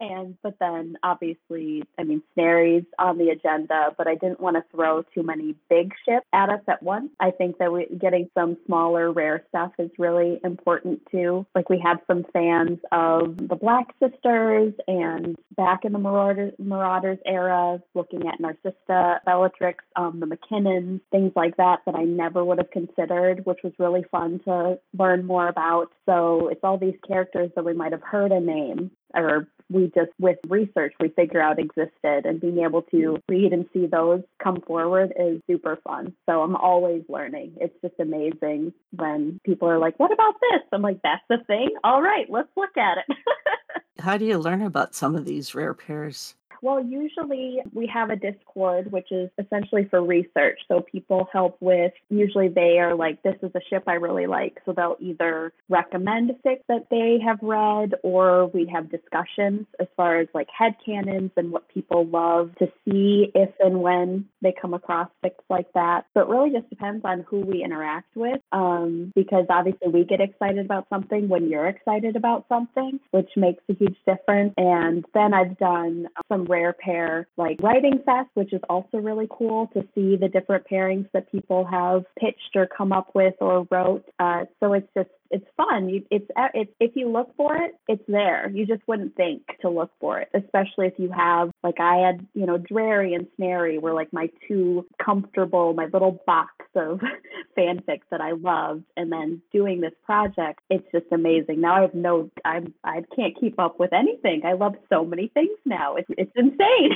And 0.00 0.36
but 0.42 0.54
then 0.60 0.96
obviously, 1.02 1.82
I 1.98 2.04
mean, 2.04 2.22
Snary's 2.34 2.84
on 2.98 3.18
the 3.18 3.30
agenda, 3.30 3.94
but 3.96 4.06
I 4.06 4.14
didn't 4.14 4.40
want 4.40 4.56
to 4.56 4.64
throw 4.70 5.02
too 5.14 5.22
many 5.22 5.54
big 5.68 5.92
ships 6.06 6.26
at 6.32 6.50
us 6.50 6.60
at 6.68 6.82
once. 6.82 7.10
I 7.20 7.30
think 7.30 7.58
that 7.58 7.72
we 7.72 7.86
getting 8.00 8.28
some 8.34 8.56
smaller, 8.66 9.12
rare 9.12 9.44
stuff 9.48 9.72
is 9.78 9.90
really 9.98 10.40
important 10.44 11.00
too. 11.10 11.46
Like 11.54 11.68
we 11.68 11.80
have 11.84 11.98
some 12.06 12.24
fans 12.32 12.78
of 12.92 13.36
the 13.36 13.56
Black 13.56 13.86
Sisters 14.00 14.74
and 14.86 15.36
back 15.56 15.84
in 15.84 15.92
the 15.92 15.98
Marauders, 15.98 16.52
Marauders 16.58 17.18
era, 17.26 17.80
looking 17.94 18.26
at 18.26 18.40
Narcissa, 18.40 19.20
Bellatrix, 19.24 19.84
um, 19.96 20.20
the 20.20 20.26
McKinnons, 20.26 21.00
things 21.10 21.32
like 21.36 21.56
that 21.56 21.80
that 21.86 21.94
I 21.94 22.04
never 22.04 22.44
would 22.44 22.58
have 22.58 22.70
considered, 22.70 23.44
which 23.46 23.60
was 23.62 23.72
really 23.78 24.04
fun 24.10 24.40
to 24.44 24.78
learn 24.98 25.24
more 25.24 25.48
about. 25.48 25.92
So 26.06 26.48
it's 26.48 26.60
all 26.62 26.78
these 26.78 26.98
characters 27.06 27.50
that 27.54 27.64
we 27.64 27.74
might 27.74 27.92
have 27.92 28.02
heard 28.02 28.32
a 28.32 28.40
name 28.40 28.90
or 29.14 29.46
we 29.70 29.90
just 29.94 30.10
with 30.18 30.38
research 30.48 30.94
we 31.00 31.08
figure 31.08 31.40
out 31.40 31.58
existed 31.58 32.26
and 32.26 32.40
being 32.40 32.58
able 32.58 32.82
to 32.82 33.18
read 33.28 33.52
and 33.52 33.66
see 33.72 33.86
those 33.86 34.22
come 34.42 34.60
forward 34.66 35.12
is 35.18 35.40
super 35.48 35.78
fun. 35.84 36.14
So 36.26 36.42
i'm 36.42 36.56
always 36.56 37.02
learning. 37.08 37.54
It's 37.60 37.74
just 37.82 37.94
amazing 37.98 38.72
when 38.96 39.40
people 39.44 39.68
are 39.68 39.78
like 39.78 39.98
what 39.98 40.12
about 40.12 40.34
this? 40.40 40.62
I'm 40.72 40.82
like 40.82 41.00
that's 41.02 41.24
the 41.28 41.38
thing? 41.46 41.70
All 41.82 42.02
right 42.02 42.26
let's 42.28 42.50
look 42.56 42.76
at 42.76 42.98
it. 42.98 43.16
How 44.00 44.16
do 44.16 44.24
you 44.24 44.38
learn 44.38 44.62
about 44.62 44.94
some 44.94 45.14
of 45.14 45.24
these 45.24 45.54
rare 45.54 45.72
pairs 45.72 46.34
well, 46.64 46.82
usually 46.82 47.58
we 47.74 47.86
have 47.92 48.08
a 48.08 48.16
Discord, 48.16 48.90
which 48.90 49.12
is 49.12 49.28
essentially 49.38 49.86
for 49.90 50.02
research. 50.02 50.58
So 50.66 50.80
people 50.80 51.28
help 51.30 51.58
with, 51.60 51.92
usually 52.08 52.48
they 52.48 52.78
are 52.78 52.94
like, 52.94 53.22
this 53.22 53.34
is 53.42 53.50
a 53.54 53.60
ship 53.68 53.84
I 53.86 53.94
really 53.94 54.26
like. 54.26 54.58
So 54.64 54.72
they'll 54.72 54.96
either 54.98 55.52
recommend 55.68 56.30
fics 56.44 56.62
that 56.68 56.86
they 56.90 57.18
have 57.22 57.38
read 57.42 57.96
or 58.02 58.46
we 58.46 58.66
have 58.72 58.90
discussions 58.90 59.66
as 59.78 59.88
far 59.94 60.18
as 60.20 60.28
like 60.32 60.48
head 60.56 60.74
canons 60.86 61.32
and 61.36 61.52
what 61.52 61.68
people 61.68 62.06
love 62.06 62.52
to 62.60 62.66
see 62.88 63.30
if 63.34 63.50
and 63.60 63.82
when 63.82 64.26
they 64.40 64.54
come 64.58 64.72
across 64.72 65.10
fics 65.22 65.44
like 65.50 65.70
that. 65.74 66.06
So 66.14 66.20
it 66.20 66.28
really 66.28 66.50
just 66.50 66.70
depends 66.70 67.04
on 67.04 67.26
who 67.28 67.40
we 67.40 67.62
interact 67.62 68.16
with 68.16 68.40
um, 68.52 69.12
because 69.14 69.44
obviously 69.50 69.88
we 69.88 70.04
get 70.04 70.22
excited 70.22 70.64
about 70.64 70.86
something 70.88 71.28
when 71.28 71.50
you're 71.50 71.66
excited 71.66 72.16
about 72.16 72.46
something, 72.48 73.00
which 73.10 73.28
makes 73.36 73.62
a 73.68 73.74
huge 73.74 73.96
difference. 74.06 74.54
And 74.56 75.04
then 75.12 75.34
I've 75.34 75.58
done 75.58 76.08
some 76.26 76.46
rare 76.54 76.72
pair 76.72 77.26
like 77.36 77.60
writing 77.60 78.00
fest, 78.06 78.30
which 78.34 78.52
is 78.52 78.60
also 78.68 78.98
really 78.98 79.26
cool 79.28 79.68
to 79.74 79.80
see 79.94 80.16
the 80.16 80.28
different 80.28 80.64
pairings 80.70 81.08
that 81.12 81.30
people 81.32 81.64
have 81.64 82.04
pitched 82.18 82.54
or 82.54 82.66
come 82.66 82.92
up 82.92 83.08
with 83.14 83.34
or 83.40 83.66
wrote. 83.70 84.04
Uh, 84.20 84.44
so 84.60 84.72
it's 84.72 84.88
just 84.96 85.10
it's 85.34 85.46
fun. 85.56 85.88
You, 85.88 86.06
it's 86.12 86.30
uh, 86.36 86.48
it's 86.54 86.70
if 86.78 86.92
you 86.94 87.10
look 87.10 87.34
for 87.36 87.56
it, 87.56 87.74
it's 87.88 88.04
there. 88.06 88.48
You 88.50 88.64
just 88.66 88.82
wouldn't 88.86 89.16
think 89.16 89.42
to 89.62 89.68
look 89.68 89.90
for 90.00 90.20
it, 90.20 90.28
especially 90.32 90.86
if 90.86 90.94
you 90.96 91.10
have 91.10 91.50
like 91.64 91.80
I 91.80 91.96
had, 91.96 92.24
you 92.34 92.46
know, 92.46 92.56
Drarry 92.56 93.14
and 93.14 93.26
Snary 93.34 93.78
were 93.78 93.92
like 93.92 94.12
my 94.12 94.28
two 94.46 94.86
comfortable, 95.04 95.74
my 95.74 95.86
little 95.92 96.22
box 96.24 96.52
of 96.76 97.00
fanfics 97.58 98.06
that 98.12 98.20
I 98.20 98.32
loved, 98.32 98.84
and 98.96 99.10
then 99.10 99.42
doing 99.52 99.80
this 99.80 99.92
project, 100.04 100.60
it's 100.70 100.86
just 100.92 101.06
amazing. 101.10 101.60
Now 101.60 101.78
I 101.78 101.80
have 101.80 101.94
no, 101.94 102.30
I'm 102.44 102.72
I 102.84 103.02
can't 103.16 103.38
keep 103.38 103.58
up 103.58 103.80
with 103.80 103.92
anything. 103.92 104.42
I 104.44 104.52
love 104.52 104.76
so 104.88 105.04
many 105.04 105.32
things 105.34 105.58
now. 105.64 105.96
It's 105.96 106.08
it's 106.16 106.32
insane. 106.36 106.92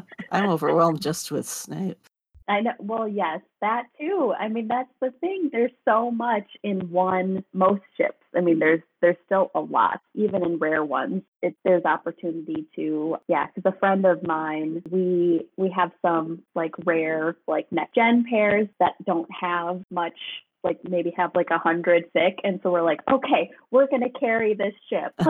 I'm 0.30 0.50
overwhelmed 0.50 1.00
just 1.00 1.32
with 1.32 1.48
Snape. 1.48 2.07
I 2.48 2.60
know. 2.60 2.72
Well, 2.78 3.06
yes, 3.06 3.40
that 3.60 3.84
too. 4.00 4.32
I 4.38 4.48
mean, 4.48 4.68
that's 4.68 4.88
the 5.00 5.10
thing. 5.20 5.50
There's 5.52 5.70
so 5.86 6.10
much 6.10 6.46
in 6.62 6.90
one 6.90 7.44
most 7.52 7.82
ships. 7.96 8.14
I 8.34 8.40
mean, 8.40 8.58
there's 8.58 8.80
there's 9.02 9.16
still 9.26 9.50
a 9.54 9.60
lot, 9.60 10.00
even 10.14 10.42
in 10.44 10.58
rare 10.58 10.82
ones. 10.82 11.22
It, 11.42 11.54
there's 11.64 11.84
opportunity 11.84 12.66
to, 12.76 13.16
yeah. 13.28 13.46
Because 13.54 13.74
a 13.74 13.78
friend 13.78 14.06
of 14.06 14.22
mine, 14.26 14.82
we 14.90 15.46
we 15.58 15.70
have 15.70 15.92
some 16.00 16.42
like 16.54 16.72
rare 16.86 17.36
like 17.46 17.70
next 17.70 17.94
gen 17.94 18.24
pairs 18.28 18.68
that 18.80 18.92
don't 19.04 19.28
have 19.40 19.82
much 19.90 20.18
like 20.64 20.78
maybe 20.88 21.12
have 21.16 21.30
like 21.34 21.50
a 21.50 21.58
hundred 21.58 22.04
sick 22.12 22.38
and 22.44 22.60
so 22.62 22.70
we're 22.70 22.82
like 22.82 23.00
okay 23.10 23.50
we're 23.70 23.86
gonna 23.88 24.10
carry 24.18 24.54
this 24.54 24.74
ship. 24.90 25.14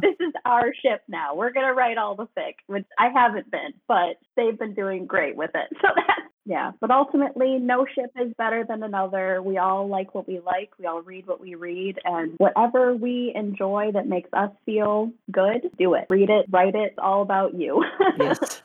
This 0.00 0.14
is 0.20 0.32
our 0.44 0.72
ship 0.82 1.02
now. 1.08 1.34
We're 1.34 1.52
gonna 1.52 1.74
write 1.74 1.98
all 1.98 2.14
the 2.14 2.28
fic 2.36 2.54
which 2.66 2.86
i 2.98 3.08
haven't 3.08 3.50
been 3.50 3.74
but 3.86 4.16
they've 4.36 4.58
been 4.58 4.74
doing 4.74 5.06
great 5.06 5.36
with 5.36 5.50
it. 5.54 5.76
So 5.80 5.88
that 5.94 6.28
yeah. 6.44 6.72
But 6.80 6.90
ultimately 6.90 7.58
no 7.58 7.84
ship 7.94 8.10
is 8.18 8.32
better 8.38 8.64
than 8.66 8.82
another. 8.82 9.42
We 9.42 9.58
all 9.58 9.86
like 9.86 10.14
what 10.14 10.26
we 10.26 10.40
like. 10.40 10.70
We 10.78 10.86
all 10.86 11.02
read 11.02 11.26
what 11.26 11.42
we 11.42 11.56
read 11.56 11.98
and 12.04 12.38
whatever 12.38 12.94
we 12.96 13.32
enjoy 13.34 13.90
that 13.92 14.06
makes 14.06 14.30
us 14.32 14.50
feel 14.64 15.12
good 15.30 15.70
do 15.78 15.94
it. 15.94 16.06
Read 16.08 16.30
it 16.30 16.46
write 16.50 16.74
it. 16.74 16.92
It's 16.92 16.98
all 16.98 17.22
about 17.22 17.54
you. 17.54 17.84
Yes 18.18 18.62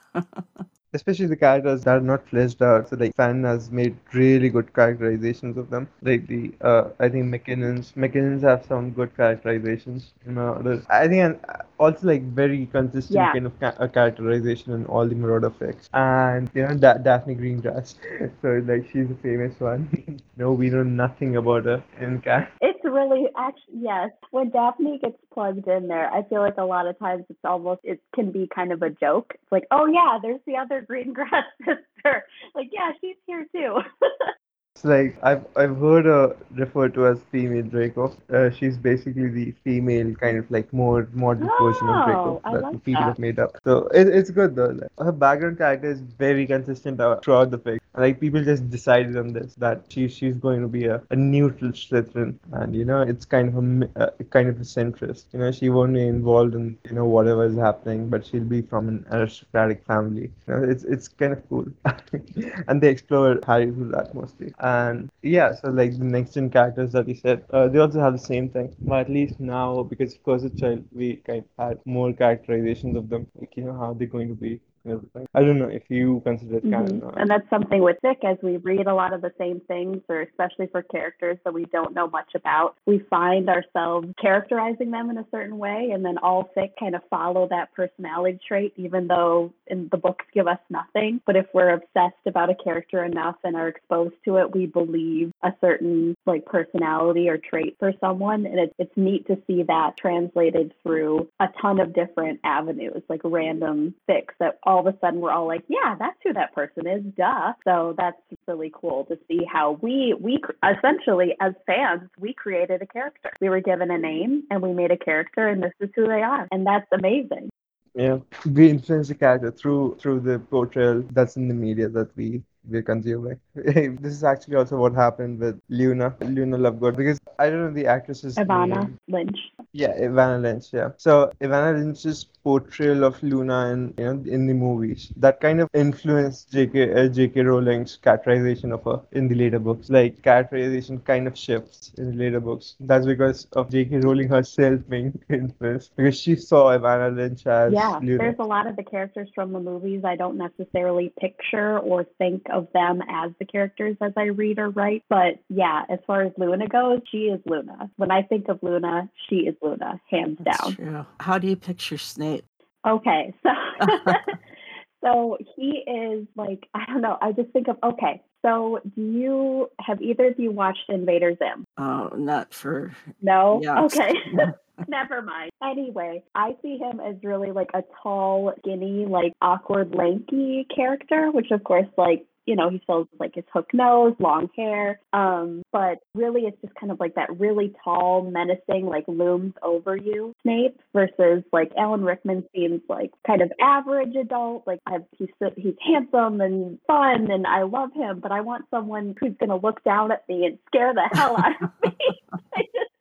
especially 0.93 1.25
the 1.25 1.36
characters 1.36 1.84
that 1.84 1.97
are 1.97 2.01
not 2.01 2.27
fleshed 2.29 2.62
out. 2.62 2.89
So 2.89 2.95
like 2.95 3.15
fanon 3.15 3.71
made 3.71 3.95
really 4.13 4.49
good 4.49 4.73
characterizations 4.73 5.58
of 5.58 5.69
them. 5.69 5.88
Like 6.01 6.27
the 6.27 6.51
uh, 6.62 6.89
I 6.99 7.10
think 7.10 7.25
McKinnons 7.34 7.93
McKinnons 7.93 8.41
have 8.43 8.65
some 8.65 8.91
good 8.91 9.15
characterizations. 9.15 10.13
You 10.25 10.34
know, 10.34 10.82
I 10.89 11.08
think 11.08 11.39
also 11.79 12.08
like 12.08 12.23
very 12.23 12.65
consistent 12.67 13.15
yeah. 13.15 13.34
kind 13.34 13.45
of 13.45 13.60
ca- 13.60 13.75
uh, 13.79 13.88
characterization 13.88 14.73
in 14.73 14.86
all 14.86 15.08
the 15.08 15.15
Marauder 15.15 15.49
fics. 15.49 15.89
And 15.93 16.49
you 16.53 16.63
know 16.63 16.75
da- 16.75 16.97
Daphne 16.97 17.36
Greengrass. 17.36 17.95
so 18.41 18.63
like 18.65 18.89
she's 18.91 19.10
a 19.10 19.15
famous 19.21 19.60
one. 19.60 20.21
no, 20.38 20.51
we 20.51 20.69
know 20.69 20.84
nothing 20.84 21.36
about 21.38 21.65
her 21.65 21.84
in 21.99 22.21
cat. 22.21 22.51
It's 22.62 22.84
really 22.84 23.27
actually 23.38 23.79
yes. 23.82 24.12
When 24.32 24.49
Daphne 24.49 24.99
gets 24.99 25.17
plugged 25.34 25.67
in 25.67 25.88
there, 25.88 26.10
I 26.12 26.23
feel 26.23 26.41
like 26.41 26.58
a 26.58 26.65
lot 26.65 26.88
of 26.88 26.97
times 26.99 27.25
it's 27.29 27.39
almost 27.43 27.82
it 27.84 27.99
can 28.13 28.32
be 28.32 28.47
kind 28.53 28.71
of 28.71 28.82
a 28.82 28.89
joke. 28.89 29.34
It's 29.34 29.51
like, 29.51 29.65
oh 29.71 29.86
yeah, 29.86 30.19
there's 30.21 30.41
the 30.45 30.58
other 30.58 30.83
Greengrass 30.89 31.43
sister. 31.60 32.24
Like, 32.56 32.67
yeah, 32.72 32.91
she's 33.02 33.17
here 33.26 33.46
too. 33.54 33.80
It's 34.84 34.89
like 34.89 35.17
I've 35.24 35.46
I've 35.56 35.78
heard 35.78 36.06
her 36.06 36.36
referred 36.52 36.93
to 36.96 37.08
as 37.08 37.19
female 37.32 37.63
Draco. 37.63 38.13
Uh, 38.32 38.50
she's 38.50 38.78
basically 38.78 39.30
the 39.30 39.52
female 39.63 40.13
kind 40.15 40.38
of 40.38 40.52
like 40.52 40.74
more 40.74 41.08
modern 41.13 41.50
oh, 41.50 41.63
version 41.63 41.88
of 41.88 42.06
Draco 42.06 42.41
that 42.52 42.63
like 42.63 42.84
people 42.84 43.02
that. 43.02 43.08
have 43.08 43.19
made 43.19 43.39
up. 43.39 43.56
So 43.63 43.88
it, 43.93 44.10
it's 44.10 44.30
good 44.30 44.58
though. 44.58 44.78
Like, 44.82 44.91
her 45.00 45.13
background 45.13 45.58
character 45.60 45.89
is 45.89 46.02
very 46.02 46.46
consistent 46.46 46.98
throughout 47.24 47.52
the 47.52 47.60
fic. 47.60 47.80
Like 47.96 48.19
people 48.19 48.43
just 48.43 48.69
decided 48.69 49.15
on 49.15 49.32
this 49.32 49.56
that 49.56 49.86
she 49.88 50.10
she's 50.10 50.36
going 50.36 50.62
to 50.62 50.67
be 50.67 50.86
a, 50.86 51.02
a 51.12 51.15
neutral 51.15 51.72
Slytherin, 51.72 52.36
and 52.52 52.76
you 52.76 52.84
know 52.84 53.02
it's 53.02 53.24
kind 53.24 53.50
of 53.50 53.89
a, 53.96 54.12
a 54.19 54.24
kind 54.26 54.50
of 54.50 54.58
a 54.58 54.65
centrist. 54.65 55.26
You 55.32 55.39
know 55.39 55.52
she 55.52 55.69
won't 55.69 55.93
be 55.93 56.06
involved 56.06 56.56
in 56.56 56.78
you 56.89 56.96
know 56.96 57.06
whatever 57.06 57.46
is 57.46 57.56
happening, 57.56 58.10
but 58.10 58.26
she'll 58.26 58.43
be 58.43 58.63
from 58.63 58.89
an 58.89 59.06
aristocratic 59.12 59.86
family. 59.86 60.32
You 60.48 60.54
know 60.54 60.63
it's 60.63 60.84
it's 60.84 61.08
kind 61.08 61.32
of 61.32 61.48
cool, 61.48 61.67
and 62.67 62.82
they 62.82 62.89
explore 62.89 63.39
Harry 63.48 63.72
through 63.72 63.91
that 63.91 64.13
mostly. 64.13 64.54
And 64.73 65.09
yeah, 65.21 65.53
so 65.53 65.69
like 65.69 65.97
the 65.97 66.03
next 66.05 66.33
gen 66.33 66.49
characters 66.49 66.91
that 66.93 67.05
we 67.05 67.13
said, 67.15 67.45
uh, 67.51 67.67
they 67.69 67.79
also 67.79 67.99
have 67.99 68.13
the 68.13 68.19
same 68.19 68.49
thing. 68.49 68.73
But 68.86 69.01
at 69.01 69.09
least 69.09 69.39
now, 69.39 69.83
because 69.83 70.15
of 70.15 70.23
Cursed 70.23 70.57
Child, 70.57 70.86
we 70.91 71.17
kind 71.17 71.45
of 71.45 71.67
had 71.69 71.79
more 71.86 72.13
characterizations 72.13 72.95
of 72.97 73.09
them, 73.09 73.27
like 73.36 73.55
you 73.57 73.63
know 73.65 73.77
how 73.77 73.93
they're 73.93 74.07
going 74.07 74.29
to 74.29 74.36
be. 74.36 74.62
I 74.86 75.41
don't 75.41 75.60
know 75.60 75.69
if 75.69 75.84
you 75.89 76.22
consider 76.26 76.58
it 76.58 76.63
canon. 76.63 77.02
Mm-hmm. 77.02 77.17
And 77.17 77.30
that's 77.30 77.50
something 77.50 77.82
with 77.82 77.98
fic 78.04 78.24
as 78.24 78.38
we 78.43 78.58
read 78.58 78.88
a 78.88 78.93
lot 78.93 79.13
of 79.13 79.22
the 79.22 79.32
same 79.38 79.62
things, 79.67 80.02
or 80.10 80.22
especially 80.22 80.67
for 80.67 80.82
characters 80.82 81.38
that 81.46 81.54
we 81.54 81.65
don't 81.65 81.93
know 81.93 82.08
much 82.08 82.32
about, 82.36 82.76
we 82.86 83.00
find 83.10 83.50
ourselves 83.50 84.08
characterizing 84.22 84.91
them 84.91 85.10
in 85.10 85.17
a 85.17 85.26
certain 85.32 85.58
way, 85.58 85.91
and 85.93 86.04
then 86.04 86.17
all 86.17 86.50
fic 86.58 86.72
kind 86.80 86.96
of 86.96 87.02
follow 87.10 87.48
that 87.50 87.74
personality 87.74 88.39
trait, 88.46 88.74
even 88.76 89.08
though 89.08 89.54
in 89.67 89.88
the 89.91 89.98
books 89.98 90.26
give 90.34 90.48
us 90.48 90.60
nothing. 90.69 91.22
But 91.26 91.36
if 91.36 91.46
we're 91.54 91.74
obsessed 91.74 92.26
about 92.26 92.50
a 92.50 92.56
character 92.56 93.04
enough 93.04 93.36
and 93.43 93.56
are 93.56 93.67
exposed 93.67 94.15
to 94.26 94.38
it, 94.38 94.54
we 94.54 94.65
believe 94.65 95.32
a 95.43 95.54
certain 95.62 96.15
like 96.26 96.46
personality 96.46 97.30
or 97.30 97.38
trait 97.38 97.78
for 97.80 97.93
someone, 98.02 98.46
and 98.46 98.60
it's 98.60 98.74
it's 98.80 98.98
neat 98.98 99.28
to 99.28 99.38
see 99.48 99.63
that 99.63 99.98
translated 99.98 100.74
through 100.84 101.30
a 101.39 101.48
ton 101.62 101.80
of 101.80 101.93
different 101.93 102.39
avenues, 102.43 103.02
like 103.08 103.22
random 103.24 103.93
fics 104.10 104.34
that 104.39 104.60
all 104.63 104.72
of 104.79 104.88
a 104.88 104.97
sudden 104.99 105.19
we're 105.19 105.31
all 105.31 105.47
like, 105.47 105.63
yeah, 105.67 105.95
that's 105.97 106.17
who 106.23 106.33
that 106.33 106.53
person 106.53 106.88
is, 106.88 107.03
duh. 107.17 107.53
So 107.63 107.95
that's 107.97 108.17
really 108.47 108.71
cool 108.73 109.05
to 109.05 109.17
see 109.27 109.39
how 109.51 109.79
we 109.81 110.15
we 110.19 110.39
essentially 110.63 111.36
as 111.39 111.53
fans 111.65 112.09
we 112.19 112.33
created 112.33 112.81
a 112.81 112.88
character. 112.88 113.31
We 113.41 113.49
were 113.49 113.62
given 113.62 113.91
a 113.91 113.97
name 113.97 114.43
and 114.49 114.62
we 114.62 114.73
made 114.73 114.91
a 114.91 114.97
character, 114.97 115.47
and 115.47 115.62
this 115.62 115.73
is 115.79 115.89
who 115.95 116.07
they 116.07 116.21
are, 116.21 116.47
and 116.51 116.65
that's 116.65 116.88
amazing. 116.91 117.49
Yeah, 117.95 118.19
we 118.45 118.69
influence 118.69 119.09
the 119.09 119.15
character 119.15 119.51
through 119.51 119.97
through 119.99 120.21
the 120.21 120.39
portrayal 120.39 121.03
that's 121.12 121.38
in 121.38 121.47
the 121.47 121.53
media 121.53 121.89
that 121.89 122.15
we 122.15 122.41
we're 122.67 122.82
consuming. 122.82 123.39
this 123.56 124.13
is 124.13 124.23
actually 124.23 124.56
also 124.56 124.78
what 124.78 124.93
happened 124.93 125.39
with 125.39 125.60
Luna, 125.69 126.15
Luna 126.21 126.58
Lovegood, 126.58 126.95
because 126.95 127.19
I 127.39 127.49
don't 127.49 127.60
know 127.65 127.71
the 127.71 127.88
actress's 127.88 128.38
Evanna 128.38 128.82
name. 128.82 128.99
Lynch. 129.08 129.38
Yeah, 129.73 129.91
Evanna 129.97 130.39
Lynch. 130.39 130.65
Yeah. 130.71 130.89
So 130.97 131.32
Evanna 131.41 131.78
Lynch's 131.78 132.26
portrayal 132.43 133.04
of 133.06 133.21
Luna 133.23 133.67
in 133.71 133.93
you 133.97 134.04
know 134.06 134.23
in 134.32 134.45
the 134.47 134.54
movies 134.54 135.12
that 135.17 135.39
kind 135.39 135.62
of 135.62 135.69
influenced 135.73 136.52
J.K. 136.52 136.93
Uh, 136.93 137.08
J.K. 137.08 137.41
Rowling's 137.41 137.97
characterization 137.97 138.71
of 138.71 138.84
her 138.84 139.02
in 139.13 139.28
the 139.28 139.36
later 139.36 139.60
books. 139.60 139.89
Like 139.89 140.21
characterization 140.21 140.99
kind 140.99 141.28
of 141.28 141.38
shifts 141.38 141.91
in 141.97 142.12
the 142.12 142.15
later 142.23 142.39
books. 142.39 142.76
That's 142.82 143.06
because 143.06 143.47
of 143.54 143.69
J.K. 143.71 143.97
Rowling 143.97 144.28
herself 144.30 144.82
being 144.89 145.19
influenced 145.30 145.95
because 145.95 146.19
she 146.19 146.36
saw 146.36 146.69
Evanna 146.69 147.10
Lynch 147.15 147.45
as 147.47 147.73
Yeah, 147.73 147.97
Luna. 148.02 148.17
there's 148.17 148.39
a 148.39 148.43
lot 148.43 148.67
of 148.67 148.76
the 148.76 148.84
characters 148.84 149.30
from 149.34 149.52
the 149.54 149.60
movies 149.60 150.04
I 150.06 150.15
don't 150.15 150.38
necessarily 150.38 151.12
picture 151.19 151.80
or 151.80 152.04
think 152.17 152.43
of 152.54 152.68
them 152.74 153.02
as 153.10 153.32
the 153.39 153.46
characters 153.46 153.98
as 154.02 154.13
I 154.16 154.26
read 154.26 154.60
or 154.60 154.70
write. 154.70 155.04
But 155.10 155.39
yeah, 155.50 155.84
as 155.89 156.00
far 156.06 156.22
as 156.22 156.32
Luna 156.38 156.68
goes, 156.68 157.00
she 157.12 157.24
is 157.26 157.39
Luna. 157.46 157.89
When 157.98 158.12
I 158.12 158.22
think 158.22 158.48
of 158.50 158.60
Luna, 158.62 159.10
she 159.30 159.38
is 159.38 159.56
Luna, 159.62 160.00
hands 160.10 160.39
That's 160.44 160.58
down. 160.63 160.76
true. 160.76 161.06
How 161.20 161.38
do 161.38 161.48
you 161.48 161.56
picture 161.56 161.98
Snape? 161.98 162.46
Okay, 162.88 163.34
so 163.44 163.50
so 165.04 165.38
he 165.56 165.84
is 165.88 166.28
like 166.36 166.68
I 166.74 166.86
don't 166.88 167.02
know. 167.02 167.18
I 167.22 167.32
just 167.32 167.50
think 167.52 167.68
of 167.68 167.78
okay. 167.84 168.22
So 168.46 168.82
do 168.96 169.02
you 169.02 169.70
have 169.80 170.02
either 170.02 170.28
of 170.28 170.39
you 170.39 170.52
watched 170.52 170.89
Invader 170.89 171.34
Zim? 171.38 171.63
Oh, 171.78 172.10
not 172.16 172.54
for 172.54 172.92
No. 173.22 173.62
Okay. 173.86 174.13
Never 174.88 175.22
mind. 175.22 175.52
Anyway, 175.63 176.24
I 176.36 176.56
see 176.62 176.78
him 176.78 177.00
as 177.00 177.16
really 177.24 177.52
like 177.52 177.70
a 177.74 177.84
tall, 178.02 178.54
skinny, 178.60 179.06
like 179.06 179.34
awkward, 179.42 179.94
lanky 179.96 180.66
character, 180.76 181.32
which 181.32 181.52
of 181.52 181.63
course, 181.63 181.88
like, 181.98 182.26
you 182.45 182.56
know, 182.56 182.69
he 182.69 182.82
has 182.89 183.06
like 183.19 183.36
his 183.36 183.45
hook 183.53 183.73
nose, 183.73 184.13
long 184.19 184.49
hair. 184.56 184.99
Um, 185.13 185.63
but 185.71 185.99
really 186.13 186.41
it's 186.41 186.60
just 186.62 186.75
kind 186.75 186.91
of 186.91 186.99
like 186.99 187.15
that 187.15 187.39
really 187.39 187.73
tall, 187.84 188.29
menacing, 188.29 188.86
like 188.86 189.06
looms 189.08 189.53
over 189.62 189.95
you 189.95 190.34
Snape 190.41 190.79
versus 190.93 191.43
like 191.51 191.71
Alan 191.77 192.03
Rickman 192.03 192.43
seems 192.56 192.82
like 192.89 193.12
kind 193.25 193.41
of 193.41 193.51
average 193.60 194.15
adult. 194.15 194.65
Like 194.67 194.79
I've 194.86 195.03
he's 195.17 195.29
he's 195.56 195.75
handsome 195.86 196.41
and 196.41 196.79
fun 196.88 197.32
and 197.32 197.47
I 197.47 197.63
love 197.63 197.93
him, 197.93 198.19
but 198.19 198.32
I 198.32 198.41
want 198.41 198.65
someone 198.71 199.15
who's 199.19 199.34
gonna 199.39 199.58
look 199.58 199.84
down 199.84 200.12
at 200.12 200.27
me 200.27 200.45
and 200.45 200.58
scare 200.67 200.93
the 200.93 201.10
hell 201.13 201.38
out 201.38 201.62
of 201.62 201.69
me. 201.84 201.97
I 202.56 202.62
just 202.62 202.92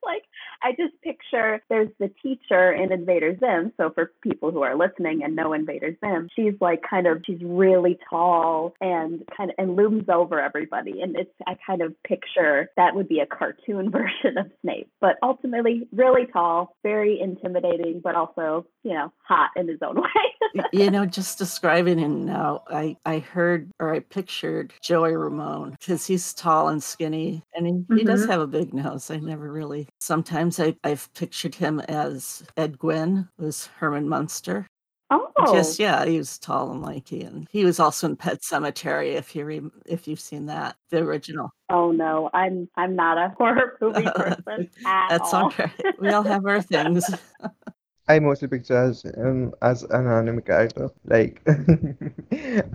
I 0.65 0.71
just 0.73 1.01
picture 1.03 1.61
there's 1.69 1.89
the 1.99 2.11
teacher 2.23 2.73
in 2.73 2.93
Invader 2.93 3.37
Zim. 3.39 3.73
So 3.77 3.91
for 3.91 4.13
people 4.23 4.51
who 4.51 4.63
are 4.63 4.77
listening 4.77 5.23
and 5.23 5.35
know 5.37 5.53
Invader 5.53 5.97
Zim, 6.05 6.29
she's 6.35 6.55
like 6.61 6.83
kind 6.89 7.07
of 7.07 7.23
she's 7.27 7.41
really 7.43 7.99
tall 8.09 8.75
and 8.81 9.23
kind 9.37 9.51
of 9.51 9.57
and 9.59 9.77
looms 9.77 10.09
over 10.09 10.41
everybody. 10.41 11.01
And 11.01 11.17
it's 11.17 11.31
I 11.47 11.57
kind 11.67 11.83
of 11.83 11.95
picture 12.05 12.69
that 12.77 12.95
would 12.95 13.09
be 13.09 13.21
a 13.21 13.27
cartoon 13.27 13.91
version 13.99 14.39
of 14.39 14.51
Snape. 14.63 14.91
But 15.01 15.17
ultimately 15.23 15.89
really 15.93 16.27
tall, 16.33 16.77
very 16.83 17.21
intimidating, 17.21 18.01
but 18.03 18.15
also, 18.15 18.67
you 18.83 18.93
know, 18.95 19.13
hot 19.27 19.51
in 19.57 19.69
his 19.69 19.79
own 19.83 19.97
way. 20.01 20.63
You 20.73 20.91
know, 20.91 21.07
just 21.07 21.39
describing 21.39 21.99
him 21.99 22.25
now, 22.27 22.63
I, 22.69 22.97
I 23.07 23.19
heard 23.21 23.71
or 23.81 23.95
I 23.95 24.01
pictured 24.01 24.73
Joey 24.83 25.17
Ramone 25.17 25.77
because 25.81 26.07
he's 26.07 26.35
tall 26.35 26.69
and 26.69 26.83
skinny 26.83 27.43
and 27.55 27.67
he, 27.67 27.97
he 27.97 28.05
does 28.05 28.23
Mhm. 28.27 28.29
have 28.29 28.41
a 28.41 28.47
big 28.47 28.75
nose. 28.75 29.11
I 29.11 29.17
never 29.17 29.51
really, 29.51 29.89
sometimes 30.01 30.52
I, 30.61 30.77
I've 30.85 31.13
pictured 31.15 31.55
him 31.55 31.81
as 31.81 32.43
Fred 32.55 32.79
Gwynne, 32.79 33.29
was 33.39 33.67
Herman 33.79 34.09
Munster. 34.09 34.67
oh 35.11 35.31
Just, 35.53 35.79
yeah, 35.79 36.05
he 36.05 36.19
was 36.19 36.39
tall 36.39 36.71
and 36.71 36.83
lanky. 36.83 37.23
And 37.23 37.47
he 37.51 37.65
was 37.65 37.79
also 37.81 38.09
in 38.09 38.17
Pet 38.17 38.41
Sematary, 38.41 39.15
if, 39.15 39.35
you 39.37 39.45
re, 39.45 39.61
if 39.87 40.09
you've 40.09 40.21
seen 40.21 40.47
that, 40.47 40.77
the 40.91 40.99
original. 40.99 41.51
Oh 41.69 41.91
no, 41.91 42.29
I'm 42.35 42.69
I'm 42.77 42.95
not 42.97 43.19
a 43.19 43.35
horror 43.37 43.79
movie 43.81 44.03
person 44.03 44.71
at 44.87 45.09
That's 45.09 45.33
all. 45.33 45.45
all 45.45 45.53
right. 45.59 45.71
We 45.99 46.11
all 46.11 46.23
have 46.23 46.47
our 46.47 46.61
things. 46.63 47.05
I 48.13 48.19
mostly 48.21 48.49
picture 48.49 48.77
as 48.77 49.05
um, 49.17 49.55
as 49.63 49.83
an 49.85 50.07
anime 50.07 50.43
character. 50.43 50.91
Like 51.05 51.43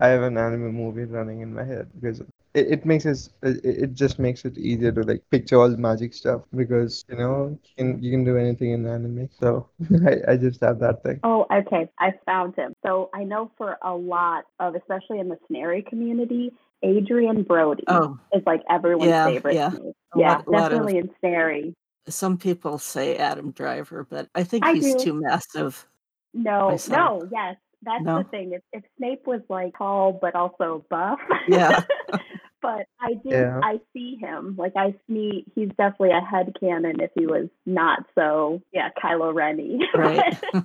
I 0.01 0.07
have 0.07 0.23
an 0.23 0.37
anime 0.37 0.73
movie 0.73 1.05
running 1.05 1.41
in 1.41 1.53
my 1.53 1.63
head 1.63 1.89
because 1.99 2.21
it, 2.53 2.67
it 2.75 2.85
makes 2.85 3.05
it 3.05 3.29
it 3.43 3.65
it 3.65 3.93
just 3.93 4.19
makes 4.19 4.45
it 4.45 4.57
easier 4.57 4.91
to 4.91 5.03
like 5.03 5.23
picture 5.31 5.57
all 5.59 5.69
the 5.69 5.77
magic 5.77 6.13
stuff 6.13 6.41
because 6.55 7.03
you 7.09 7.17
know 7.17 7.57
you 7.63 7.69
can 7.77 8.03
you 8.03 8.11
can 8.11 8.23
do 8.23 8.37
anything 8.37 8.71
in 8.71 8.85
anime. 8.87 9.29
So 9.39 9.69
I, 10.05 10.33
I 10.33 10.37
just 10.37 10.61
have 10.61 10.79
that 10.79 11.03
thing. 11.03 11.19
Oh, 11.23 11.45
okay. 11.51 11.89
I 11.99 12.13
found 12.25 12.55
him. 12.55 12.73
So 12.85 13.09
I 13.13 13.23
know 13.23 13.51
for 13.57 13.77
a 13.83 13.93
lot 13.95 14.45
of, 14.59 14.75
especially 14.75 15.19
in 15.19 15.29
the 15.29 15.37
Snary 15.47 15.81
community, 15.83 16.51
Adrien 16.83 17.43
Brody 17.43 17.83
Oh, 17.87 18.17
is 18.33 18.43
like 18.45 18.61
everyone's 18.69 19.09
Yeah, 19.09 19.25
favorite. 19.25 19.55
yeah. 19.55 19.69
Snape. 19.71 19.95
Yeah, 20.15 20.29
lot- 20.29 20.47
lot 20.47 20.71
of- 20.71 20.71
definitely 20.71 20.97
in 20.99 21.09
Snary. 21.19 21.75
Some 22.09 22.37
people 22.37 22.77
say 22.77 23.17
Adam 23.17 23.51
Driver, 23.51 24.05
but 24.09 24.29
I 24.35 24.43
think 24.43 24.65
I 24.65 24.73
he's 24.73 24.95
do. 24.95 25.03
too 25.05 25.13
massive. 25.21 25.87
No, 26.33 26.69
myself. 26.71 27.23
no, 27.23 27.29
yes. 27.31 27.57
That's 27.83 28.03
No? 28.03 28.19
the 28.19 28.23
thing. 28.29 28.53
If, 28.53 28.61
if 28.73 28.83
Snape 28.97 29.25
was 29.27 29.41
like 29.49 29.77
tall 29.77 30.13
but 30.19 30.35
also 30.35 30.83
buff. 30.89 31.19
Yeah. 31.47 31.83
but 32.61 32.87
I 32.99 33.13
do 33.13 33.29
Yeah. 33.29 33.59
I 33.63 33.79
see 33.93 34.15
him. 34.19 34.55
Like 34.57 34.73
I 34.75 34.95
see 35.07 35.45
he's 35.55 35.69
definitely 35.77 36.11
a 36.11 36.21
head 36.21 36.55
canon 36.59 36.99
if 36.99 37.11
he 37.15 37.27
was 37.27 37.49
not 37.65 38.05
so 38.15 38.61
yeah, 38.73 38.89
Kylo 39.01 39.33
Ren 39.33 39.79
Right. 39.95 40.37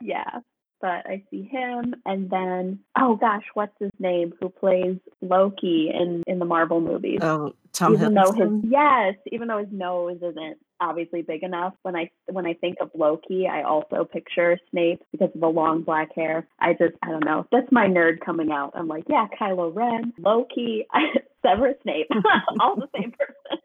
Yeah, 0.00 0.40
but 0.84 1.06
I 1.06 1.22
see 1.30 1.48
him, 1.50 1.94
and 2.04 2.28
then 2.28 2.78
oh 3.00 3.16
gosh, 3.16 3.44
what's 3.54 3.72
his 3.80 3.90
name? 3.98 4.34
Who 4.38 4.50
plays 4.50 4.98
Loki 5.22 5.90
in 5.90 6.22
in 6.26 6.38
the 6.38 6.44
Marvel 6.44 6.78
movies? 6.78 7.20
oh, 7.22 7.54
Tom 7.72 7.94
even 7.94 8.12
though 8.12 8.32
his 8.32 8.34
Hiddleston. 8.34 8.64
yes, 8.68 9.14
even 9.32 9.48
though 9.48 9.60
his 9.60 9.72
nose 9.72 10.18
isn't 10.18 10.58
obviously 10.80 11.22
big 11.22 11.42
enough, 11.42 11.72
when 11.84 11.96
I 11.96 12.10
when 12.26 12.44
I 12.44 12.52
think 12.52 12.76
of 12.82 12.90
Loki, 12.94 13.48
I 13.50 13.62
also 13.62 14.04
picture 14.04 14.58
Snape 14.72 15.02
because 15.10 15.30
of 15.34 15.40
the 15.40 15.46
long 15.46 15.84
black 15.84 16.14
hair. 16.14 16.46
I 16.60 16.74
just 16.74 16.92
I 17.02 17.08
don't 17.12 17.24
know. 17.24 17.46
That's 17.50 17.72
my 17.72 17.86
nerd 17.86 18.20
coming 18.20 18.50
out. 18.50 18.72
I'm 18.74 18.86
like, 18.86 19.04
yeah, 19.08 19.26
Kylo 19.40 19.74
Ren, 19.74 20.12
Loki, 20.18 20.86
Severus 21.42 21.76
Snape, 21.82 22.08
all 22.60 22.76
the 22.76 22.88
same 22.94 23.10
person. 23.12 23.62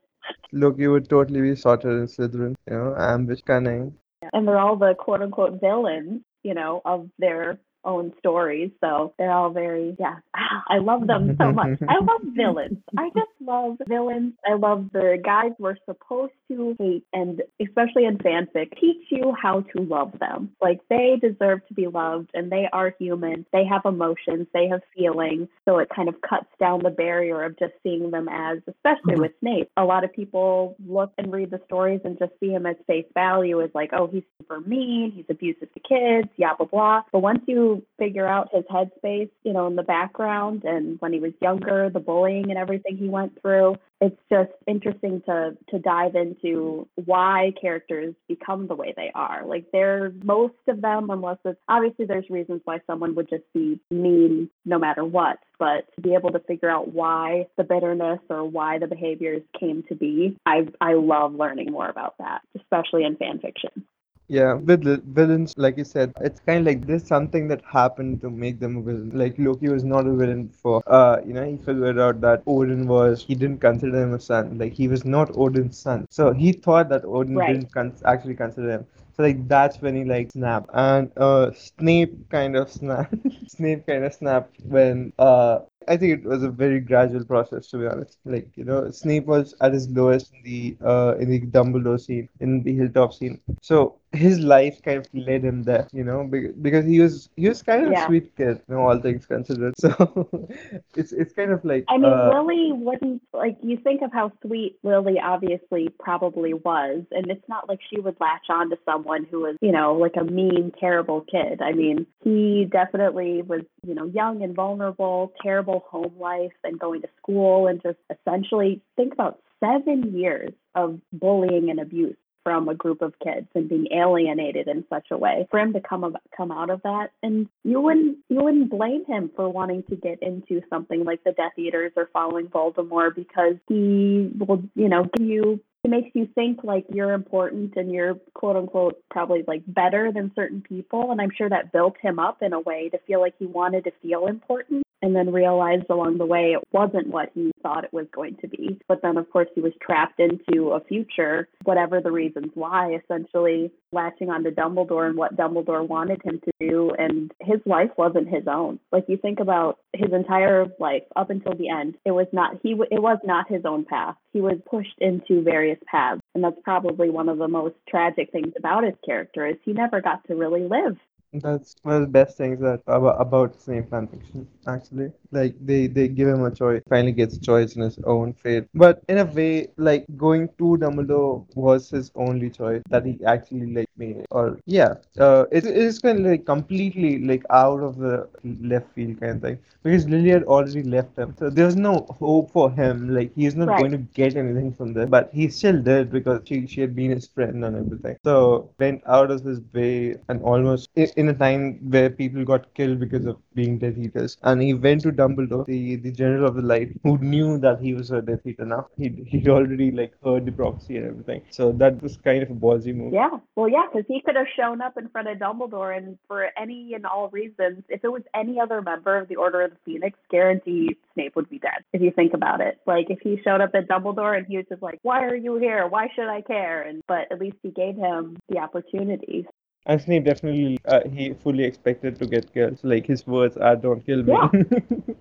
Loki 0.54 0.88
would 0.88 1.10
totally 1.10 1.42
be 1.42 1.58
sorted 1.58 1.92
in 1.92 2.06
Slytherin. 2.06 2.56
You 2.66 2.78
know, 2.78 2.96
ambush, 2.98 3.42
cunning. 3.46 3.96
and 4.32 4.48
they're 4.48 4.58
all 4.58 4.78
the 4.78 4.96
quote 4.98 5.22
unquote 5.22 5.60
villains, 5.60 6.22
you 6.44 6.54
know, 6.54 6.82
of 6.86 7.10
their 7.18 7.60
own 7.90 8.14
stories. 8.20 8.72
So 8.82 9.14
they're 9.18 9.32
all 9.32 9.50
very, 9.50 9.96
yeah, 10.00 10.18
ah, 10.36 10.64
I 10.68 10.78
love 10.78 11.08
them 11.08 11.36
so 11.40 11.52
much. 11.60 11.80
I 11.88 11.98
love 12.00 12.22
villains. 12.36 12.78
I 12.98 13.10
just 13.16 13.32
love 13.42 13.78
villains. 13.88 14.34
I 14.46 14.54
love 14.56 14.90
the 14.94 15.18
guys 15.24 15.52
we're 15.60 15.78
supposed 15.86 16.34
to 16.50 16.76
hate, 16.80 17.06
and 17.14 17.42
especially 17.62 18.06
in 18.06 18.18
fanfic, 18.18 18.80
teach 18.80 19.06
you 19.10 19.34
how 19.42 19.62
to 19.62 19.82
love 19.82 20.14
them. 20.20 20.52
Like 20.62 20.80
they 20.90 21.18
deserve 21.22 21.60
to 21.68 21.74
be 21.74 21.88
loved, 21.88 22.30
and 22.34 22.52
they 22.52 22.68
are 22.72 22.94
human. 23.00 23.46
They 23.52 23.66
have 23.66 23.82
emotions, 23.86 24.48
they 24.54 24.68
have 24.68 24.82
feelings. 24.96 25.48
So 25.68 25.80
it 25.80 25.90
kind 25.96 26.10
of 26.10 26.16
cuts 26.22 26.48
down 26.60 26.82
the 26.84 26.90
barrier 26.90 27.44
of 27.44 27.58
just 27.58 27.74
seeing 27.84 28.12
them 28.12 28.28
as, 28.30 28.60
especially 28.68 29.16
Mhm. 29.16 29.22
with 29.22 29.40
Snape. 29.40 29.70
A 29.78 29.86
lot 29.86 30.04
of 30.04 30.14
people 30.14 30.76
look 30.88 31.12
and 31.18 31.32
read 31.32 31.52
the 31.52 31.62
stories 31.66 32.02
and 32.04 32.18
just 32.20 32.32
see 32.40 32.50
him 32.50 32.66
as 32.66 32.76
face 32.88 33.06
value 33.14 33.62
as 33.62 33.70
like, 33.74 33.92
oh, 33.94 34.08
he's 34.08 34.24
super 34.40 34.60
mean, 34.62 35.12
he's 35.12 35.26
abusive 35.30 35.72
to 35.74 35.80
kids, 35.80 36.30
yeah, 36.38 36.54
blah, 36.56 36.66
blah. 36.68 37.02
But 37.12 37.20
once 37.20 37.42
you 37.48 37.79
figure 37.98 38.28
out 38.28 38.50
his 38.54 38.64
headspace, 38.66 39.30
you 39.44 39.54
know, 39.54 39.68
in 39.68 39.76
the 39.76 39.84
background 39.84 40.64
and 40.64 41.00
when 41.00 41.14
he 41.14 41.20
was 41.20 41.34
younger, 41.42 41.90
the 41.90 42.00
bullying 42.00 42.50
and 42.50 42.58
everything 42.58 42.98
he 42.98 43.10
went 43.10 43.40
through, 43.42 43.76
it's 44.02 44.20
just 44.30 44.52
interesting 44.68 45.22
to 45.26 45.58
to 45.70 45.80
dive 45.80 46.16
into 46.16 46.88
why 46.96 47.54
characters 47.62 48.16
become 48.28 48.68
the 48.68 48.76
way 48.76 48.94
they 48.96 49.12
are. 49.14 49.46
Like 49.46 49.66
they're 49.72 50.12
most 50.24 50.56
of 50.68 50.82
them, 50.82 51.10
unless 51.10 51.38
it's 51.44 51.60
obviously 51.68 52.06
there's 52.06 52.30
reasons 52.30 52.62
why 52.64 52.80
someone 52.88 53.16
would 53.16 53.30
just 53.30 53.44
be 53.54 53.80
mean 53.92 54.50
no 54.66 54.80
matter 54.80 55.04
what. 55.04 55.40
But 55.58 55.94
to 55.96 56.02
be 56.02 56.14
able 56.14 56.32
to 56.32 56.40
figure 56.40 56.70
out 56.70 56.94
why 56.94 57.48
the 57.58 57.64
bitterness 57.64 58.20
or 58.30 58.46
why 58.46 58.80
the 58.80 58.88
behaviors 58.88 59.42
came 59.60 59.84
to 59.90 59.96
be, 59.96 60.38
I 60.46 60.68
I 60.80 60.94
love 60.94 61.36
learning 61.36 61.72
more 61.72 61.90
about 61.90 62.16
that, 62.20 62.42
especially 62.56 63.04
in 63.04 63.18
fan 63.18 63.40
fiction. 63.40 63.86
Yeah, 64.30 64.54
with 64.54 64.84
villains, 65.16 65.54
like 65.58 65.78
you 65.78 65.84
said, 65.84 66.14
it's 66.22 66.40
kind 66.42 66.60
of 66.60 66.66
like 66.68 66.86
there's 66.86 67.08
something 67.08 67.48
that 67.50 67.64
happened 67.66 68.22
to 68.22 68.30
make 68.30 68.60
them 68.60 68.78
a 68.78 68.82
villain. 68.82 69.10
Like 69.12 69.36
Loki 69.40 69.70
was 69.70 69.84
not 69.84 70.06
a 70.08 70.14
villain 70.14 70.46
before. 70.48 70.84
Uh, 70.88 71.18
you 71.26 71.34
know, 71.34 71.44
he 71.46 71.58
figured 71.58 72.00
out 72.00 72.22
that 72.22 72.44
Odin 72.46 72.88
was. 72.88 73.24
He 73.24 73.36
didn't 73.36 73.60
consider 73.60 74.04
him 74.04 74.14
a 74.14 74.20
son. 74.20 74.58
Like 74.60 74.74
he 74.74 74.88
was 74.88 75.04
not 75.06 75.36
Odin's 75.36 75.78
son. 75.80 76.06
So 76.12 76.32
he 76.32 76.54
thought 76.54 76.90
that 76.90 77.06
Odin 77.06 77.44
Right. 77.44 77.46
didn't 77.46 77.72
con- 77.74 77.96
actually 78.06 78.36
consider 78.36 78.70
him. 78.72 78.86
So 79.14 79.24
like 79.24 79.48
that's 79.48 79.82
when 79.82 79.96
he 79.96 80.06
like 80.06 80.32
snapped. 80.32 80.70
And 80.74 81.12
uh, 81.18 81.52
Snape 81.54 82.30
kind 82.30 82.56
of 82.56 82.70
snapped. 82.80 83.16
Snape 83.48 83.86
kind 83.88 84.06
of 84.06 84.14
snapped 84.14 84.60
when 84.64 85.14
uh. 85.18 85.60
I 85.88 85.98
think 85.98 86.20
it 86.20 86.28
was 86.28 86.44
a 86.44 86.50
very 86.50 86.80
gradual 86.80 87.24
process, 87.26 87.68
to 87.68 87.78
be 87.78 87.88
honest. 87.88 88.18
Like 88.26 88.50
you 88.56 88.64
know, 88.64 88.92
Snape 88.92 89.26
was 89.26 89.56
at 89.62 89.74
his 89.74 89.90
lowest 89.90 90.34
in 90.34 90.44
the 90.44 90.78
uh 90.86 91.16
in 91.20 91.30
the 91.30 91.42
Dumbledore 91.42 92.00
scene, 92.00 92.30
in 92.40 92.64
the 92.64 92.76
Hilltop 92.76 93.14
scene. 93.14 93.40
So 93.62 93.96
his 94.12 94.40
life 94.40 94.82
kind 94.82 94.98
of 94.98 95.08
led 95.14 95.44
him 95.44 95.64
there, 95.64 95.88
you 95.94 96.04
know, 96.04 96.24
be- 96.26 96.50
because 96.50 96.86
he 96.86 97.00
was 97.00 97.30
he 97.36 97.48
was 97.48 97.62
kind 97.62 97.86
of 97.86 97.92
a 97.94 98.06
sweet 98.06 98.36
kid, 98.36 98.62
you 98.68 98.76
know, 98.76 98.82
all 98.88 99.00
things 99.00 99.26
considered. 99.26 99.74
So 99.80 100.50
it's 100.96 101.12
it's 101.14 101.34
kind 101.34 101.52
of 101.52 101.64
like 101.64 101.86
I 101.88 101.98
mean, 101.98 102.12
uh, 102.12 102.32
Lily 102.34 102.72
wouldn't 102.74 103.22
like 103.34 103.58
you 103.62 103.78
think 103.78 104.02
of 104.02 104.12
how 104.12 104.32
sweet 104.46 104.78
Lily 104.84 105.20
obviously 105.24 105.90
probably 106.00 106.54
was, 106.54 107.04
and 107.12 107.30
it's 107.32 107.48
not 107.48 107.70
like 107.70 107.80
she 107.90 108.00
would 108.00 108.18
latch 108.20 108.50
on 108.50 108.70
to 108.72 108.78
someone 108.84 109.26
who 109.30 109.42
was, 109.42 109.56
you 109.62 109.72
know, 109.72 109.94
like 109.94 110.16
a 110.20 110.24
mean, 110.24 110.72
terrible 110.80 111.22
kid. 111.22 111.62
I 111.62 111.72
mean, 111.72 112.06
he 112.24 112.68
definitely 112.70 113.42
was, 113.42 113.62
you 113.86 113.94
know, 113.96 114.06
young 114.06 114.44
and 114.44 114.56
vulnerable, 114.56 115.34
terrible 115.42 115.69
home 115.78 116.16
life, 116.20 116.52
and 116.64 116.80
going 116.80 117.02
to 117.02 117.10
school, 117.22 117.68
and 117.68 117.82
just 117.82 117.98
essentially 118.10 118.82
think 118.96 119.14
about 119.14 119.40
seven 119.60 120.18
years 120.18 120.52
of 120.76 121.00
bullying 121.14 121.70
and 121.70 121.80
abuse 121.80 122.18
from 122.44 122.70
a 122.70 122.76
group 122.76 123.02
of 123.02 123.14
kids 123.24 123.48
and 123.54 123.70
being 123.70 123.88
alienated 123.92 124.68
in 124.68 124.84
such 124.90 125.08
a 125.12 125.18
way 125.18 125.48
for 125.52 125.60
him 125.60 125.74
to 125.74 125.82
come 125.82 126.04
ab- 126.04 126.22
come 126.36 126.52
out 126.52 126.70
of 126.70 126.82
that. 126.84 127.12
And 127.22 127.48
you 127.64 127.82
wouldn't 127.82 128.18
you 128.30 128.42
wouldn't 128.42 128.70
blame 128.70 129.06
him 129.06 129.30
for 129.36 129.50
wanting 129.50 129.84
to 129.90 129.96
get 129.96 130.24
into 130.24 130.62
something 130.70 131.04
like 131.04 131.24
the 131.24 131.32
Death 131.32 131.58
Eaters 131.58 131.92
or 131.96 132.10
following 132.12 132.48
Voldemort 132.48 133.16
because 133.16 133.56
he 133.68 134.32
will 134.40 134.64
you 134.76 134.90
know 134.90 135.06
give 135.16 135.28
you 135.28 135.60
it 135.84 135.90
makes 135.92 136.10
you 136.14 136.28
think 136.36 136.64
like 136.64 136.86
you're 136.92 137.14
important 137.14 137.76
and 137.76 137.92
you're 137.92 138.16
quote 138.34 138.56
unquote 138.56 139.02
probably 139.12 139.44
like 139.48 139.64
better 139.68 140.12
than 140.12 140.32
certain 140.36 140.62
people. 140.62 141.12
And 141.12 141.22
i'm 141.22 141.32
sure 141.38 141.50
that 141.50 141.72
built 141.72 141.98
him 142.02 142.20
up 142.20 142.42
in 142.42 142.54
a 142.54 142.60
way 142.60 142.90
to 142.90 142.98
feel 143.06 143.20
like 143.20 143.36
he 143.38 143.46
wanted 143.46 143.84
to 143.84 143.92
feel 144.02 144.28
important 144.28 144.84
and 145.02 145.16
then 145.16 145.32
realized 145.32 145.86
along 145.90 146.18
the 146.18 146.26
way 146.26 146.54
it 146.54 146.64
wasn't 146.72 147.08
what 147.08 147.30
he 147.34 147.52
thought 147.62 147.84
it 147.84 147.94
was 147.94 148.08
going 148.14 148.36
to 148.42 148.48
be. 148.48 148.80
But 148.88 149.02
then 149.02 149.18
of 149.18 149.30
course 149.32 149.48
he 149.56 149.62
was 149.62 149.74
trapped 149.82 150.20
into 150.20 150.70
a 150.70 150.84
future 150.84 151.48
whatever 151.64 152.02
the 152.02 152.12
reasons 152.12 152.52
why 152.54 152.96
essentially 152.96 153.72
latching 153.92 154.30
onto 154.30 154.52
dumbledore 154.52 155.08
and 155.08 155.18
what 155.18 155.36
dumbledore 155.36 155.88
wanted 155.88 156.22
him 156.24 156.40
to 156.44 156.52
do. 156.60 156.92
And 156.98 157.32
his 157.42 157.60
life 157.66 157.92
wasn't 157.98 158.30
his 158.30 158.44
own. 158.48 158.80
Like 158.92 159.06
you 159.08 159.18
think 159.18 159.40
about 159.40 159.80
his 159.94 160.14
entire 160.14 160.68
life 160.80 161.04
up 161.16 161.30
until 161.30 161.56
the 161.56 161.70
end 161.70 161.96
it 162.06 162.12
was 162.12 162.28
not 162.32 162.60
he 162.62 162.72
it 162.92 163.02
was 163.02 163.20
not 163.24 163.50
his 163.50 163.66
own 163.66 163.86
path. 163.86 164.16
He 164.34 164.42
was 164.42 164.58
pushed 164.70 164.96
into 165.00 165.42
various 165.42 165.80
paths. 165.90 166.22
And 166.36 166.44
that's 166.44 166.60
probably 166.64 167.10
one 167.10 167.30
of 167.30 167.38
the 167.38 167.48
most 167.48 167.76
tragic 167.88 168.32
things 168.32 168.54
about 168.58 168.84
his 168.84 168.94
character 169.06 169.48
is 169.48 169.56
he 169.64 169.74
never 169.74 170.02
got 170.02 170.26
to 170.28 170.36
really 170.36 170.62
live 170.62 170.98
That's 171.34 171.76
one 171.84 171.96
of 171.96 172.02
the 172.02 172.08
best 172.08 172.38
things 172.38 172.60
that 172.62 172.82
about, 172.88 173.22
about 173.22 173.56
Snape 173.62 173.90
fanfiction, 173.90 174.46
actually. 174.68 175.12
Like 175.32 175.56
they 175.64 175.88
they 175.88 176.08
give 176.08 176.28
him 176.28 176.44
a 176.44 176.52
choice, 176.52 176.82
finally 176.90 177.12
gets 177.12 177.38
a 177.38 177.42
choice 177.42 177.76
in 177.76 177.82
his 177.82 177.98
own 178.04 178.34
fate. 178.34 178.66
But 178.74 179.04
in 179.08 179.18
a 179.20 179.26
way, 179.26 179.68
like 179.78 180.06
going 180.18 180.48
to 180.58 180.78
Dumbledore 180.78 181.46
was 181.56 181.90
his 181.92 182.12
only 182.16 182.50
choice 182.50 182.82
that 182.90 183.06
he 183.06 183.20
actually 183.26 183.74
like 183.74 183.90
made. 183.98 184.26
Or 184.32 184.60
yeah, 184.66 184.96
uh, 185.20 185.46
it 185.52 185.66
it 185.66 185.78
is 185.78 186.00
kind 186.00 186.20
of 186.20 186.26
like 186.32 186.46
completely 186.46 187.20
like 187.26 187.44
out 187.50 187.82
of 187.82 187.98
the 187.98 188.28
left 188.62 188.94
field 188.94 189.20
kind 189.20 189.36
of 189.36 189.42
thing 189.42 189.60
because 189.84 190.08
Lily 190.08 190.30
had 190.30 190.44
already 190.44 190.84
left 190.84 191.18
him, 191.18 191.34
so 191.38 191.50
there's 191.50 191.76
no 191.76 192.06
hope 192.20 192.52
for 192.52 192.72
him. 192.72 193.10
Like 193.14 193.34
he's 193.36 193.56
not 193.56 193.76
Right. 193.76 193.82
going 193.82 193.92
to 193.92 193.98
get 193.98 194.36
anything 194.38 194.74
from 194.74 194.94
this, 194.94 195.10
but 195.10 195.30
he 195.34 195.48
still 195.50 195.82
did 195.82 196.12
because 196.12 196.42
she 196.46 196.66
she 196.68 196.82
had 196.82 196.96
been 196.96 197.12
his 197.12 197.28
friend 197.28 197.64
and 197.66 197.76
everything. 197.78 198.18
So 198.26 198.70
went 198.80 199.02
out 199.06 199.32
of 199.32 199.44
his 199.44 199.62
way 199.74 200.18
and 200.30 200.42
almost 200.42 200.90
i- 200.98 201.12
in 201.20 201.30
a 201.30 201.34
time 201.34 201.64
where 201.94 202.10
people 202.10 202.46
got 202.46 202.74
killed 202.74 203.00
because 203.00 203.26
of 203.26 203.38
being 203.54 203.78
Death 203.78 203.98
Eaters, 203.98 204.38
and 204.44 204.62
he 204.62 204.74
went 204.74 205.02
to 205.02 205.12
Dumbledore, 205.12 205.66
the 205.66 205.98
the 205.98 206.12
General 206.12 206.48
of 206.50 206.56
the 206.60 206.66
Light, 206.72 206.94
who 207.04 207.18
knew 207.18 207.58
that 207.66 207.82
he 207.88 207.94
was 207.94 208.12
a 208.12 208.22
Death 208.22 208.46
Eater 208.46 208.68
now. 208.74 208.88
He 208.98 209.10
he'd 209.32 209.50
already 209.56 209.92
like 210.00 210.14
heard 210.24 210.46
the 210.46 210.54
prophecy 210.62 210.98
and 210.98 211.08
everything. 211.08 211.42
So 211.58 211.72
that 211.84 212.02
was 212.02 212.18
kind 212.30 212.44
of 212.44 212.52
a 212.52 212.60
ballsy 212.66 212.96
move. 213.00 213.14
Yeah, 213.14 213.36
well, 213.56 213.70
yeah, 213.70 213.86
because 213.92 214.08
he 214.08 214.22
could 214.22 214.38
have 214.42 214.52
shown 214.56 214.82
up 214.82 214.98
in 214.98 215.10
front 215.10 215.28
of 215.28 215.38
Dumbledore, 215.38 215.92
and 215.98 216.18
for 216.28 216.50
any 216.66 216.94
and 216.94 217.06
all 217.06 217.30
reasons, 217.30 217.84
if 217.90 218.04
it 218.04 218.12
was 218.18 218.24
any 218.34 218.60
other 218.60 218.82
member 218.82 219.18
of 219.18 219.28
the 219.28 219.36
Order 219.36 219.62
of 219.64 219.72
the 219.72 219.78
Phoenix, 219.86 220.18
guarantee 220.32 220.98
Snape 221.14 221.36
would 221.36 221.50
be 221.50 221.60
dead. 221.60 221.84
If 221.92 222.02
you 222.02 222.12
think 222.12 222.34
about 222.34 222.62
it, 222.62 222.80
like 222.88 223.08
if 223.10 223.20
he 223.22 223.42
showed 223.44 223.62
up 223.62 223.72
at 223.76 223.90
Dumbledore 223.90 224.38
and 224.38 224.48
he 224.48 224.58
was 224.58 224.68
just 224.70 224.82
like, 224.82 225.00
"Why 225.02 225.24
are 225.26 225.36
you 225.36 225.58
here? 225.58 225.86
Why 225.88 226.08
should 226.16 226.30
I 226.30 226.42
care?" 226.42 226.82
and 226.84 227.02
but 227.08 227.32
at 227.32 227.40
least 227.40 227.58
he 227.62 227.72
gave 227.72 227.96
him 227.96 228.38
the 228.48 228.60
opportunity. 228.60 229.46
And 229.86 230.00
Snape 230.02 230.26
definitely 230.26 230.78
uh, 230.86 231.02
he 231.10 231.34
fully 231.34 231.64
expected 231.64 232.20
to 232.20 232.28
get 232.28 232.54
killed. 232.54 232.80
So, 232.80 232.88
like 232.88 233.06
his 233.08 233.26
words 233.26 233.58
are 233.58 233.76
"Don't 233.76 234.06
kill 234.06 234.24
me." 234.24 234.34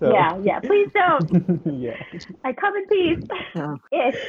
so, 0.00 0.12
Yeah, 0.12 0.38
yeah. 0.42 0.60
Please 0.60 0.88
don't. 0.94 1.62
yeah. 1.66 1.96
I 2.44 2.52
come 2.52 2.74
in 2.76 2.86
peace. 2.86 3.28
Yeah. 3.54 3.76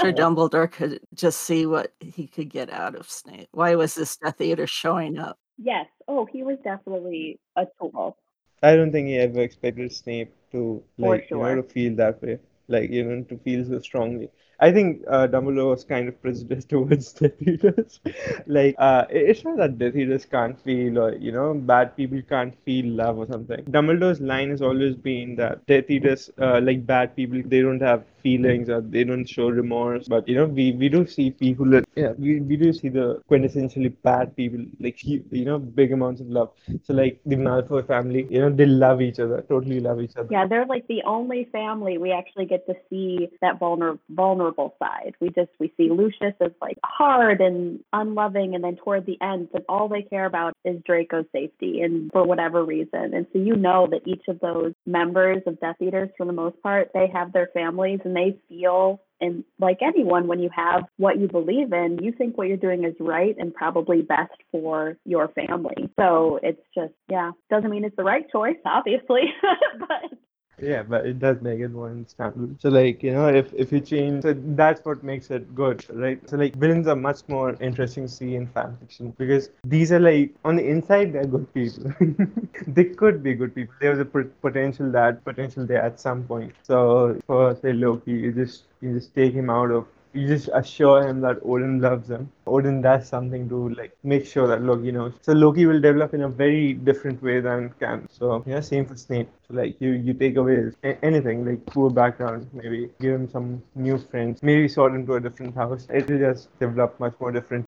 Sure, 0.00 0.12
Dumbledore 0.12 0.70
could 0.70 1.00
just 1.14 1.40
see 1.40 1.64
what 1.66 1.92
he 2.00 2.26
could 2.26 2.50
get 2.50 2.70
out 2.70 2.94
of 2.94 3.10
Snape. 3.10 3.48
Why 3.52 3.74
was 3.76 3.94
this 3.94 4.16
Death 4.16 4.40
Eater 4.40 4.66
showing 4.66 5.18
up? 5.18 5.38
yes. 5.58 5.86
Oh, 6.08 6.26
he 6.26 6.42
was 6.42 6.58
definitely 6.62 7.38
a 7.56 7.66
tool. 7.80 8.16
I 8.62 8.76
don't 8.76 8.92
think 8.92 9.08
he 9.08 9.16
ever 9.18 9.40
expected 9.40 9.92
Snape 9.92 10.32
to 10.52 10.82
For 11.00 11.16
like 11.16 11.30
you 11.30 11.38
know 11.38 11.54
to 11.56 11.62
feel 11.62 11.94
that 11.96 12.22
way, 12.22 12.38
like 12.68 12.90
you 12.90 13.04
know 13.04 13.22
to 13.24 13.38
feel 13.38 13.64
so 13.64 13.78
strongly. 13.80 14.30
I 14.58 14.72
think 14.72 15.02
uh, 15.08 15.26
Dumbledore 15.26 15.70
was 15.70 15.84
kind 15.84 16.08
of 16.08 16.20
prejudiced 16.22 16.68
towards 16.70 17.12
Death 17.12 17.40
Eaters. 17.42 18.00
like 18.46 18.74
uh, 18.78 19.04
it's 19.10 19.44
not 19.44 19.58
that 19.58 19.78
Death 19.78 19.96
Eaters 19.96 20.24
can't 20.24 20.58
feel 20.62 20.98
or 20.98 21.14
you 21.16 21.32
know 21.32 21.54
bad 21.54 21.96
people 21.96 22.22
can't 22.28 22.54
feel 22.64 22.86
love 22.86 23.18
or 23.18 23.26
something. 23.26 23.64
Dumbledore's 23.64 24.20
line 24.20 24.50
has 24.50 24.62
always 24.62 24.94
been 24.96 25.36
that 25.36 25.66
Death 25.66 25.90
Eaters, 25.90 26.30
uh, 26.40 26.60
like 26.62 26.86
bad 26.86 27.14
people, 27.16 27.42
they 27.44 27.60
don't 27.60 27.80
have 27.82 28.04
feelings 28.26 28.68
or 28.68 28.80
they 28.96 29.04
don't 29.10 29.28
show 29.36 29.48
remorse. 29.62 30.06
But 30.14 30.28
you 30.28 30.36
know 30.38 30.46
we, 30.58 30.72
we 30.72 30.88
do 30.96 31.06
see 31.16 31.30
people 31.30 31.66
that 31.74 31.84
yeah 32.02 32.12
we, 32.18 32.40
we 32.40 32.56
do 32.64 32.72
see 32.80 32.90
the 33.00 33.06
quintessentially 33.30 33.92
bad 34.02 34.36
people 34.36 34.64
like 34.80 35.02
you 35.04 35.44
know 35.50 35.58
big 35.58 35.92
amounts 35.92 36.20
of 36.20 36.28
love. 36.28 36.50
So 36.84 36.94
like 36.94 37.20
the 37.24 37.36
Malfoy 37.36 37.86
family, 37.86 38.26
you 38.30 38.40
know, 38.40 38.50
they 38.50 38.66
love 38.66 39.00
each 39.00 39.18
other, 39.18 39.44
totally 39.48 39.80
love 39.80 40.00
each 40.00 40.16
other. 40.16 40.28
Yeah, 40.30 40.46
they're 40.46 40.66
like 40.66 40.86
the 40.88 41.02
only 41.04 41.48
family 41.52 41.98
we 41.98 42.12
actually 42.12 42.46
get 42.46 42.66
to 42.66 42.74
see 42.88 43.28
that 43.40 43.58
vulner- 43.60 43.98
vulnerable 44.10 44.74
side. 44.78 45.14
We 45.20 45.28
just 45.30 45.50
we 45.58 45.72
see 45.76 45.90
Lucius 45.90 46.34
as 46.40 46.52
like 46.60 46.78
hard 46.84 47.40
and 47.40 47.80
unloving, 47.92 48.54
and 48.54 48.64
then 48.64 48.76
toward 48.76 49.06
the 49.06 49.18
end, 49.20 49.48
that 49.52 49.64
all 49.68 49.88
they 49.88 50.02
care 50.02 50.26
about 50.26 50.54
is 50.64 50.80
Draco's 50.84 51.26
safety, 51.32 51.82
and 51.82 52.10
for 52.12 52.24
whatever 52.24 52.64
reason. 52.64 53.14
And 53.14 53.26
so 53.32 53.38
you 53.38 53.56
know 53.56 53.86
that 53.90 54.06
each 54.06 54.26
of 54.28 54.40
those 54.40 54.72
members 54.86 55.42
of 55.46 55.60
Death 55.60 55.76
Eaters, 55.80 56.10
for 56.16 56.26
the 56.26 56.32
most 56.32 56.60
part, 56.62 56.90
they 56.94 57.08
have 57.12 57.32
their 57.32 57.48
families, 57.52 58.00
and 58.04 58.15
they 58.16 58.38
feel. 58.48 59.00
And 59.20 59.44
like 59.58 59.78
anyone, 59.80 60.26
when 60.26 60.40
you 60.40 60.50
have 60.54 60.84
what 60.98 61.18
you 61.18 61.26
believe 61.26 61.72
in, 61.72 61.98
you 62.02 62.12
think 62.12 62.36
what 62.36 62.48
you're 62.48 62.58
doing 62.58 62.84
is 62.84 62.94
right 63.00 63.34
and 63.38 63.54
probably 63.54 64.02
best 64.02 64.34
for 64.52 64.98
your 65.04 65.28
family. 65.28 65.88
So 65.98 66.38
it's 66.42 66.60
just, 66.74 66.92
yeah, 67.08 67.30
doesn't 67.48 67.70
mean 67.70 67.84
it's 67.84 67.96
the 67.96 68.04
right 68.04 68.30
choice, 68.30 68.58
obviously, 68.66 69.22
but 69.78 70.18
Yeah, 70.58 70.84
but 70.84 71.04
it 71.06 71.18
does 71.18 71.42
make 71.42 71.60
it 71.60 71.68
more 71.68 71.90
understandable. 71.90 72.56
So 72.58 72.70
like, 72.70 73.02
you 73.02 73.12
know, 73.12 73.28
if 73.28 73.52
if 73.52 73.72
you 73.72 73.80
change 73.80 74.22
so 74.22 74.32
that's 74.60 74.82
what 74.86 75.02
makes 75.04 75.30
it 75.30 75.54
good, 75.54 75.84
right? 75.90 76.18
So 76.30 76.38
like 76.38 76.56
villains 76.56 76.86
are 76.88 76.96
much 76.96 77.20
more 77.28 77.54
interesting 77.60 78.04
to 78.06 78.08
see 78.08 78.36
in 78.36 78.46
fan 78.46 78.74
fiction 78.80 79.14
because 79.18 79.50
these 79.64 79.92
are 79.92 80.00
like 80.00 80.34
on 80.46 80.56
the 80.56 80.66
inside 80.66 81.12
they're 81.12 81.26
good 81.26 81.52
people. 81.52 81.92
they 82.68 82.84
could 82.84 83.22
be 83.22 83.34
good 83.34 83.54
people. 83.54 83.74
There's 83.82 83.98
a 83.98 84.06
pot- 84.06 84.40
potential 84.40 84.90
that 84.92 85.22
potential 85.24 85.66
there 85.66 85.82
at 85.82 86.00
some 86.00 86.24
point. 86.24 86.54
So 86.62 87.18
for 87.26 87.54
say 87.56 87.74
Loki, 87.74 88.12
you 88.12 88.32
just 88.32 88.64
you 88.80 88.94
just 88.94 89.14
take 89.14 89.34
him 89.34 89.50
out 89.50 89.70
of 89.70 89.86
you 90.16 90.26
just 90.26 90.48
assure 90.54 91.06
him 91.08 91.20
that 91.22 91.38
Odin 91.44 91.80
loves 91.80 92.10
him. 92.10 92.30
Odin 92.46 92.80
does 92.82 93.08
something 93.08 93.48
to 93.48 93.68
like 93.70 93.96
make 94.02 94.26
sure 94.26 94.46
that 94.48 94.62
Loki 94.62 94.92
knows. 94.92 95.14
So 95.22 95.32
Loki 95.32 95.66
will 95.66 95.80
develop 95.80 96.14
in 96.14 96.22
a 96.22 96.28
very 96.28 96.72
different 96.74 97.22
way 97.22 97.40
than 97.40 97.70
can. 97.80 98.06
So 98.10 98.42
yeah, 98.46 98.60
same 98.60 98.86
for 98.86 98.96
Snape. 98.96 99.28
So 99.48 99.54
like 99.54 99.80
you 99.80 99.90
you 99.92 100.14
take 100.14 100.36
away 100.36 100.56
a- 100.84 100.98
anything 101.04 101.44
like 101.44 101.64
poor 101.66 101.90
background, 101.90 102.48
maybe 102.52 102.90
give 103.00 103.14
him 103.14 103.28
some 103.28 103.62
new 103.74 103.98
friends, 103.98 104.42
maybe 104.42 104.68
sort 104.68 104.94
him 104.94 105.06
to 105.06 105.14
a 105.14 105.20
different 105.20 105.54
house. 105.54 105.86
It 105.90 106.08
will 106.08 106.18
just 106.18 106.58
develop 106.58 106.98
much 107.00 107.14
more 107.20 107.32
differently 107.32 107.65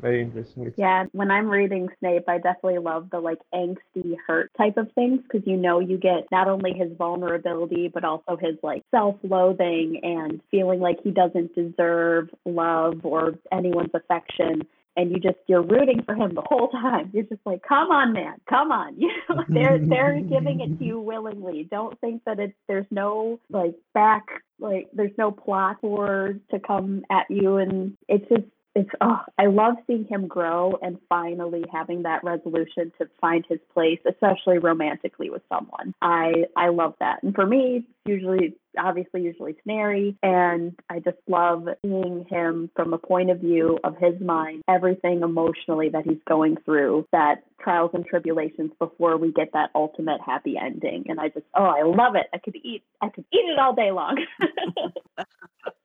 Very 0.00 0.22
interesting. 0.22 0.72
Yeah, 0.76 1.04
when 1.12 1.30
I'm 1.30 1.48
reading 1.48 1.88
Snape, 1.98 2.28
I 2.28 2.38
definitely 2.38 2.78
love 2.78 3.08
the 3.10 3.20
like 3.20 3.38
angsty 3.54 4.16
hurt 4.26 4.50
type 4.56 4.76
of 4.76 4.90
things 4.92 5.20
because 5.22 5.46
you 5.46 5.56
know 5.56 5.80
you 5.80 5.98
get 5.98 6.26
not 6.30 6.48
only 6.48 6.72
his 6.72 6.96
vulnerability 6.96 7.88
but 7.92 8.04
also 8.04 8.36
his 8.36 8.56
like 8.62 8.82
self-loathing 8.90 10.00
and 10.02 10.40
feeling 10.50 10.80
like 10.80 10.98
he 11.02 11.10
doesn't 11.10 11.54
deserve 11.54 12.28
love 12.44 13.00
or 13.04 13.34
anyone's 13.52 13.94
affection. 13.94 14.62
And 14.96 15.12
you 15.12 15.20
just 15.20 15.36
you're 15.46 15.62
rooting 15.62 16.02
for 16.02 16.16
him 16.16 16.34
the 16.34 16.42
whole 16.44 16.68
time. 16.68 17.10
You're 17.12 17.22
just 17.22 17.40
like, 17.46 17.62
come 17.62 17.92
on, 17.92 18.12
man, 18.12 18.34
come 18.48 18.72
on. 18.72 18.96
You 18.98 19.10
know, 19.28 19.44
they're 19.48 19.78
they're 19.78 20.20
giving 20.20 20.60
it 20.60 20.78
to 20.78 20.84
you 20.84 20.98
willingly. 21.00 21.68
Don't 21.70 21.98
think 22.00 22.22
that 22.26 22.40
it's 22.40 22.54
there's 22.66 22.86
no 22.90 23.38
like 23.48 23.74
back 23.94 24.26
like 24.58 24.88
there's 24.92 25.16
no 25.16 25.30
plot 25.30 25.76
for 25.80 26.34
to 26.50 26.58
come 26.58 27.04
at 27.10 27.26
you 27.30 27.58
and 27.58 27.96
it's 28.08 28.28
just 28.28 28.44
it's 28.74 28.90
oh, 29.00 29.20
I 29.38 29.46
love 29.46 29.74
seeing 29.86 30.04
him 30.04 30.26
grow 30.26 30.78
and 30.82 30.98
finally 31.08 31.64
having 31.72 32.02
that 32.02 32.22
resolution 32.22 32.92
to 32.98 33.08
find 33.20 33.44
his 33.48 33.58
place, 33.72 33.98
especially 34.08 34.58
romantically 34.58 35.30
with 35.30 35.42
someone. 35.48 35.94
I 36.02 36.44
I 36.56 36.68
love 36.68 36.94
that. 37.00 37.22
And 37.22 37.34
for 37.34 37.46
me, 37.46 37.78
it's 37.78 37.86
usually 38.06 38.54
obviously 38.78 39.22
usually 39.22 39.52
it's 39.52 39.60
Neri 39.66 40.16
and 40.22 40.78
I 40.88 41.00
just 41.00 41.16
love 41.26 41.66
seeing 41.82 42.26
him 42.30 42.70
from 42.76 42.92
a 42.92 42.98
point 42.98 43.30
of 43.30 43.40
view 43.40 43.78
of 43.82 43.96
his 43.96 44.20
mind, 44.20 44.62
everything 44.68 45.22
emotionally 45.22 45.88
that 45.88 46.04
he's 46.04 46.22
going 46.28 46.56
through, 46.64 47.06
that 47.12 47.42
trials 47.60 47.90
and 47.94 48.06
tribulations 48.06 48.70
before 48.78 49.16
we 49.16 49.32
get 49.32 49.52
that 49.54 49.70
ultimate 49.74 50.20
happy 50.24 50.56
ending. 50.56 51.06
And 51.08 51.18
I 51.18 51.28
just 51.28 51.46
oh 51.56 51.64
I 51.64 51.82
love 51.82 52.14
it. 52.14 52.26
I 52.32 52.38
could 52.38 52.56
eat 52.56 52.82
I 53.00 53.08
could 53.08 53.24
eat 53.32 53.50
it 53.50 53.58
all 53.58 53.74
day 53.74 53.90
long. 53.90 54.24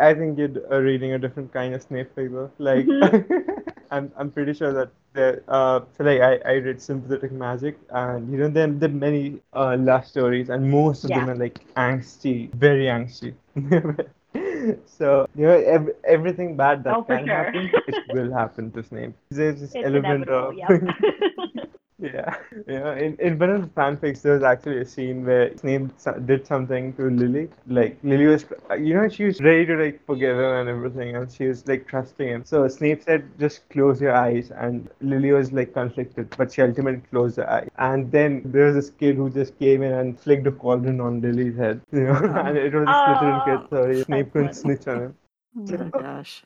I 0.00 0.14
think 0.14 0.38
you're 0.38 0.72
uh, 0.72 0.78
reading 0.78 1.12
a 1.12 1.18
different 1.18 1.52
kind 1.52 1.74
of 1.74 1.82
Snape 1.82 2.14
figure. 2.14 2.50
Like, 2.58 2.86
mm-hmm. 2.86 3.60
I'm 3.90 4.12
I'm 4.16 4.30
pretty 4.30 4.54
sure 4.54 4.72
that 4.72 4.90
there. 5.12 5.42
Uh, 5.48 5.80
so 5.96 6.04
like 6.04 6.20
I, 6.20 6.36
I 6.44 6.52
read 6.54 6.80
sympathetic 6.80 7.32
magic, 7.32 7.78
and 7.90 8.30
you 8.32 8.38
know 8.38 8.48
there 8.48 8.66
there 8.66 8.88
are 8.88 8.92
many 8.92 9.40
uh, 9.52 9.76
love 9.78 10.06
stories, 10.06 10.50
and 10.50 10.70
most 10.70 11.04
of 11.04 11.10
yeah. 11.10 11.20
them 11.20 11.30
are 11.30 11.36
like 11.36 11.60
angsty, 11.74 12.52
very 12.54 12.84
angsty. 12.84 13.34
so 14.86 15.28
you 15.34 15.46
know 15.46 15.58
ev- 15.76 15.96
everything 16.04 16.56
bad 16.56 16.84
that 16.84 16.96
oh, 16.96 17.02
can 17.02 17.26
sure. 17.26 17.34
happen, 17.34 17.70
it 17.88 18.04
will 18.12 18.32
happen 18.32 18.70
to 18.72 18.82
Snape. 18.82 19.14
There's 19.30 19.60
this 19.60 19.74
it's 19.74 19.86
element 19.86 20.28
of. 20.28 20.54
Yep. 20.54 21.67
Yeah, 22.00 22.36
yeah. 22.68 22.94
In 22.94 23.16
in 23.18 23.38
one 23.38 23.50
of 23.50 23.62
the 23.62 23.68
fanfics, 23.68 24.22
there 24.22 24.34
was 24.34 24.44
actually 24.44 24.78
a 24.80 24.84
scene 24.84 25.24
where 25.24 25.56
Snape 25.56 25.90
did 26.26 26.46
something 26.46 26.92
to 26.94 27.10
Lily. 27.10 27.48
Like 27.66 27.98
Lily 28.04 28.26
was, 28.26 28.46
uh, 28.70 28.74
you 28.74 28.94
know, 28.94 29.08
she 29.08 29.24
was 29.24 29.40
ready 29.40 29.66
to 29.66 29.76
like 29.76 30.04
forgive 30.06 30.38
him 30.38 30.52
and 30.60 30.68
everything, 30.68 31.16
and 31.16 31.30
she 31.30 31.48
was 31.48 31.66
like 31.66 31.88
trusting 31.88 32.28
him. 32.28 32.44
So 32.44 32.68
Snape 32.68 33.02
said, 33.02 33.28
"Just 33.40 33.68
close 33.70 34.00
your 34.00 34.14
eyes," 34.14 34.52
and 34.52 34.88
Lily 35.00 35.32
was 35.32 35.52
like 35.52 35.72
conflicted, 35.74 36.32
but 36.36 36.52
she 36.52 36.62
ultimately 36.62 37.02
closed 37.10 37.36
her 37.38 37.50
eyes. 37.50 37.68
And 37.78 38.12
then 38.12 38.42
there 38.44 38.66
was 38.66 38.76
this 38.76 38.90
kid 38.90 39.16
who 39.16 39.28
just 39.28 39.58
came 39.58 39.82
in 39.82 39.92
and 39.92 40.20
flicked 40.20 40.46
a 40.46 40.52
cauldron 40.52 41.00
on 41.00 41.20
Lily's 41.20 41.56
head, 41.56 41.80
you 41.92 42.04
know, 42.04 42.20
oh. 42.22 42.46
and 42.46 42.56
it 42.56 42.74
was 42.74 42.88
a 42.88 42.92
Slytherin 42.92 43.44
kid. 43.44 43.66
Oh, 43.72 43.82
Sorry, 43.82 44.04
Snape 44.04 44.32
couldn't 44.32 44.50
oh, 44.50 44.52
snitch 44.52 44.86
on 44.86 45.02
him. 45.02 45.16
Oh 45.56 45.78
my 45.78 45.88
gosh. 46.00 46.44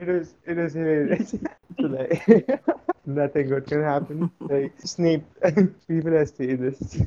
It 0.00 0.08
was 0.08 0.34
it 0.44 0.56
was 0.56 0.72
hilarious. 0.74 1.34
like 1.78 2.60
nothing 3.06 3.48
good 3.48 3.66
can 3.66 3.82
happen. 3.82 4.30
Like 4.40 4.72
Snape, 4.78 5.24
people 5.88 6.12
have 6.12 6.28
say 6.28 6.54
this. 6.54 6.98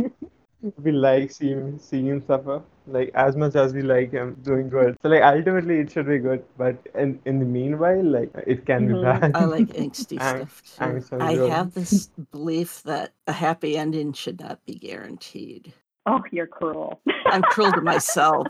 we 0.82 0.92
like 0.92 1.30
seeing 1.30 1.78
seeing 1.78 2.06
him 2.06 2.24
suffer, 2.26 2.62
like 2.86 3.10
as 3.14 3.36
much 3.36 3.56
as 3.56 3.72
we 3.72 3.82
like 3.82 4.12
him 4.12 4.36
doing 4.42 4.68
good. 4.68 4.96
So 5.02 5.08
like 5.08 5.22
ultimately 5.22 5.78
it 5.80 5.90
should 5.90 6.06
be 6.06 6.18
good, 6.18 6.44
but 6.56 6.76
in 6.94 7.18
in 7.26 7.38
the 7.38 7.44
meanwhile, 7.44 8.04
like 8.04 8.30
it 8.46 8.64
can 8.66 8.88
mm-hmm. 8.88 8.96
be 8.96 9.02
bad. 9.02 9.36
I 9.36 9.44
like 9.44 9.68
angsty 9.68 10.16
stuff. 10.16 11.08
Too. 11.10 11.18
I 11.20 11.34
have 11.48 11.74
this 11.74 12.06
belief 12.30 12.82
that 12.84 13.12
a 13.26 13.32
happy 13.32 13.76
ending 13.76 14.12
should 14.12 14.40
not 14.40 14.64
be 14.64 14.74
guaranteed. 14.74 15.72
Oh, 16.06 16.22
you're 16.32 16.46
cruel. 16.46 17.00
I'm 17.26 17.42
cruel 17.42 17.72
to 17.72 17.80
myself. 17.80 18.46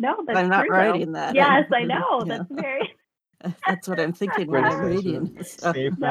No, 0.00 0.16
that's 0.26 0.38
I'm 0.38 0.48
not 0.48 0.66
true, 0.66 0.76
writing 0.76 1.12
that. 1.12 1.34
Yes, 1.34 1.64
I 1.72 1.84
know. 1.84 2.22
That's 2.24 2.44
very 2.50 2.94
That's 3.66 3.88
what 3.88 4.00
I'm 4.00 4.12
thinking 4.12 4.50
when 4.50 4.64
I'm 4.64 4.80
reading. 4.80 5.38
So. 5.44 5.72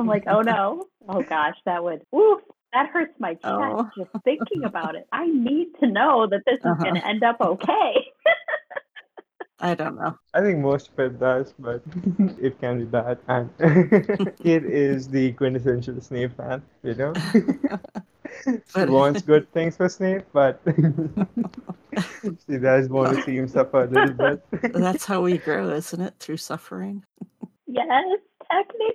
I'm 0.00 0.06
like, 0.06 0.24
oh 0.26 0.42
no. 0.42 0.84
Oh 1.08 1.22
gosh, 1.22 1.56
that 1.64 1.82
would 1.82 2.02
oof, 2.14 2.42
that 2.72 2.90
hurts 2.90 3.14
my 3.18 3.34
chest 3.34 3.44
oh. 3.44 3.88
just 3.96 4.10
thinking 4.24 4.64
about 4.64 4.94
it. 4.94 5.06
I 5.12 5.26
need 5.26 5.68
to 5.80 5.86
know 5.88 6.26
that 6.30 6.42
this 6.46 6.58
is 6.58 6.66
uh-huh. 6.66 6.84
gonna 6.84 7.04
end 7.06 7.22
up 7.22 7.36
okay. 7.40 7.94
I 9.60 9.74
don't 9.74 9.96
know. 9.96 10.16
I 10.34 10.40
think 10.40 10.58
most 10.58 10.90
of 10.90 10.98
it 11.00 11.18
does, 11.18 11.52
but 11.58 11.82
it 12.40 12.60
can 12.60 12.78
be 12.78 12.84
bad. 12.84 13.18
And 13.26 13.50
Kid 14.42 14.64
is 14.64 15.08
the 15.08 15.32
quintessential 15.32 16.00
Snape 16.00 16.36
fan, 16.36 16.62
you 16.82 16.94
know? 16.94 17.12
she 18.44 18.84
wants 18.84 19.22
good 19.22 19.52
things 19.52 19.76
for 19.76 19.88
Snape, 19.88 20.26
but 20.32 20.60
she 22.46 22.58
does 22.58 22.88
want 22.88 23.16
to 23.16 23.22
see 23.24 23.36
him 23.36 23.48
suffer 23.48 23.84
a 23.84 23.86
little 23.88 24.14
bit. 24.14 24.72
That's 24.72 25.04
how 25.04 25.22
we 25.22 25.38
grow, 25.38 25.70
isn't 25.70 26.00
it? 26.00 26.14
Through 26.20 26.36
suffering. 26.36 27.04
Yes, 27.66 28.18
technically. 28.50 28.94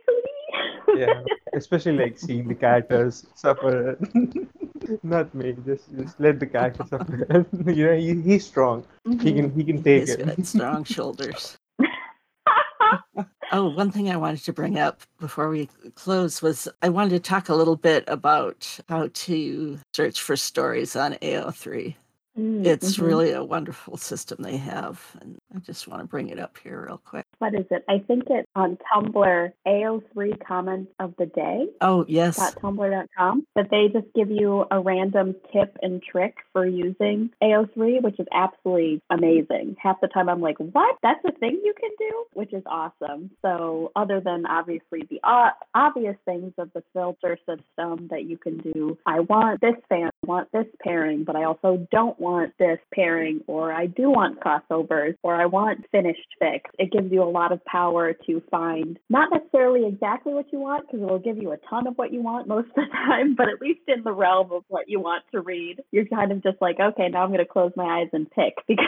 Yeah, 0.96 1.22
especially 1.54 1.98
like 1.98 2.18
seeing 2.18 2.48
the 2.48 2.56
characters 2.56 3.26
suffer. 3.36 3.98
Not 5.04 5.34
me. 5.34 5.56
Just 5.66 5.96
just 5.96 6.20
let 6.20 6.40
the 6.40 6.48
character 6.48 6.86
suffer. 6.90 7.46
you 7.72 7.86
know, 7.86 7.96
he, 7.96 8.22
he's 8.22 8.46
strong. 8.46 8.86
Mm-hmm. 9.08 9.26
He 9.26 9.34
can 9.34 9.54
he 9.54 9.64
can 9.64 9.84
take 9.84 10.02
he's 10.02 10.12
it. 10.12 10.26
Got 10.26 10.46
strong 10.46 10.84
shoulders. 10.96 11.58
Oh, 13.52 13.70
one 13.70 13.92
thing 13.92 14.10
I 14.10 14.18
wanted 14.18 14.44
to 14.46 14.54
bring 14.54 14.80
up 14.80 15.02
before 15.20 15.50
we 15.50 15.70
close 15.94 16.42
was 16.42 16.68
I 16.82 16.90
wanted 16.90 17.12
to 17.12 17.20
talk 17.20 17.50
a 17.50 17.56
little 17.56 17.76
bit 17.76 18.04
about 18.08 18.80
how 18.90 19.10
to 19.14 19.80
search 19.96 20.22
for 20.22 20.36
stories 20.36 20.96
on 20.96 21.14
AO3. 21.16 21.96
Mm, 22.38 22.66
it's 22.66 22.96
mm-hmm. 22.96 23.06
really 23.06 23.32
a 23.32 23.44
wonderful 23.44 23.98
system 23.98 24.42
they 24.42 24.58
have. 24.58 25.16
And 25.22 25.38
I 25.56 25.60
just 25.60 25.88
want 25.88 26.02
to 26.02 26.08
bring 26.08 26.30
it 26.30 26.40
up 26.40 26.58
here 26.64 26.86
real 26.88 27.00
quick. 27.06 27.26
What 27.38 27.54
is 27.54 27.66
it? 27.70 27.84
I 27.88 28.00
think 28.00 28.24
it's 28.30 28.48
on 28.56 28.78
Tumblr, 28.92 29.54
AO3 29.68 30.46
comments 30.46 30.92
of 31.00 31.14
the 31.18 31.28
day. 31.28 31.68
Oh, 31.82 32.06
yes. 32.08 32.40
.tumblr.com. 32.56 33.46
That 33.56 33.70
they 33.70 33.88
just 33.94 34.12
give 34.16 34.32
you 34.32 34.66
a 34.72 34.80
random 34.80 35.36
tip 35.52 35.78
and 35.82 36.02
trick 36.02 36.38
for 36.54 36.66
using 36.66 37.30
AO3, 37.44 38.02
which 38.02 38.20
is 38.20 38.28
absolutely 38.34 39.02
amazing. 39.10 39.76
Half 39.80 40.02
the 40.02 40.08
time 40.08 40.28
I'm 40.30 40.42
like, 40.42 40.58
what? 40.58 40.98
That's 41.04 41.24
a 41.26 41.32
thing 41.34 41.62
you 41.64 41.74
can 41.80 41.92
do? 42.00 42.26
Which 42.34 42.54
is 42.54 42.64
awesome. 42.66 43.30
So, 43.44 43.92
other 43.96 44.22
than 44.22 44.46
obviously 44.46 45.08
the 45.10 45.20
obvious 45.76 46.16
things 46.26 46.54
of 46.58 46.72
the 46.74 46.84
filter 46.94 47.38
system 47.46 48.08
that 48.10 48.24
you 48.24 48.38
can 48.38 48.58
do, 48.58 48.98
I 49.06 49.20
want 49.20 49.62
this 49.62 49.76
fan, 49.90 50.10
I 50.24 50.26
want 50.26 50.52
this 50.52 50.66
pairing, 50.82 51.26
but 51.26 51.36
I 51.36 51.44
also 51.44 51.88
don't 51.92 52.20
want 52.20 52.54
this 52.58 52.80
pairing, 52.94 53.42
or 53.48 53.72
I 53.72 53.86
do 53.86 54.10
want 54.10 54.40
crossovers, 54.40 55.16
or 55.22 55.43
I 55.44 55.48
want 55.48 55.86
finished 55.92 56.36
fics. 56.42 56.70
It 56.80 56.94
gives 56.94 57.12
you 57.12 57.22
a 57.22 57.30
lot 57.30 57.52
of 57.52 57.64
power 57.66 58.14
to 58.14 58.42
find 58.50 58.98
not 59.10 59.28
necessarily 59.30 59.86
exactly 59.86 60.34
what 60.34 60.46
you 60.54 60.60
want, 60.60 60.88
because 60.88 61.04
it'll 61.04 61.20
give 61.20 61.38
you 61.38 61.52
a 61.52 61.58
ton 61.70 61.86
of 61.86 61.96
what 61.96 62.14
you 62.14 62.22
want 62.22 62.48
most 62.48 62.70
of 62.70 62.76
the 62.76 62.86
time, 62.94 63.36
but 63.36 63.50
at 63.50 63.60
least 63.60 63.82
in 63.90 64.04
the 64.04 64.14
realm 64.14 64.54
of 64.54 64.64
what 64.70 64.88
you 64.88 65.02
want 65.02 65.26
to 65.34 65.42
read, 65.42 65.82
you're 65.92 66.06
kind 66.06 66.32
of 66.32 66.42
just 66.42 66.62
like, 66.62 66.80
okay, 66.80 67.10
now 67.10 67.24
I'm 67.24 67.30
going 67.30 67.40
to 67.40 67.46
close 67.46 67.74
my 67.76 68.00
eyes 68.00 68.08
and 68.14 68.32
pick 68.32 68.54
because 68.70 68.88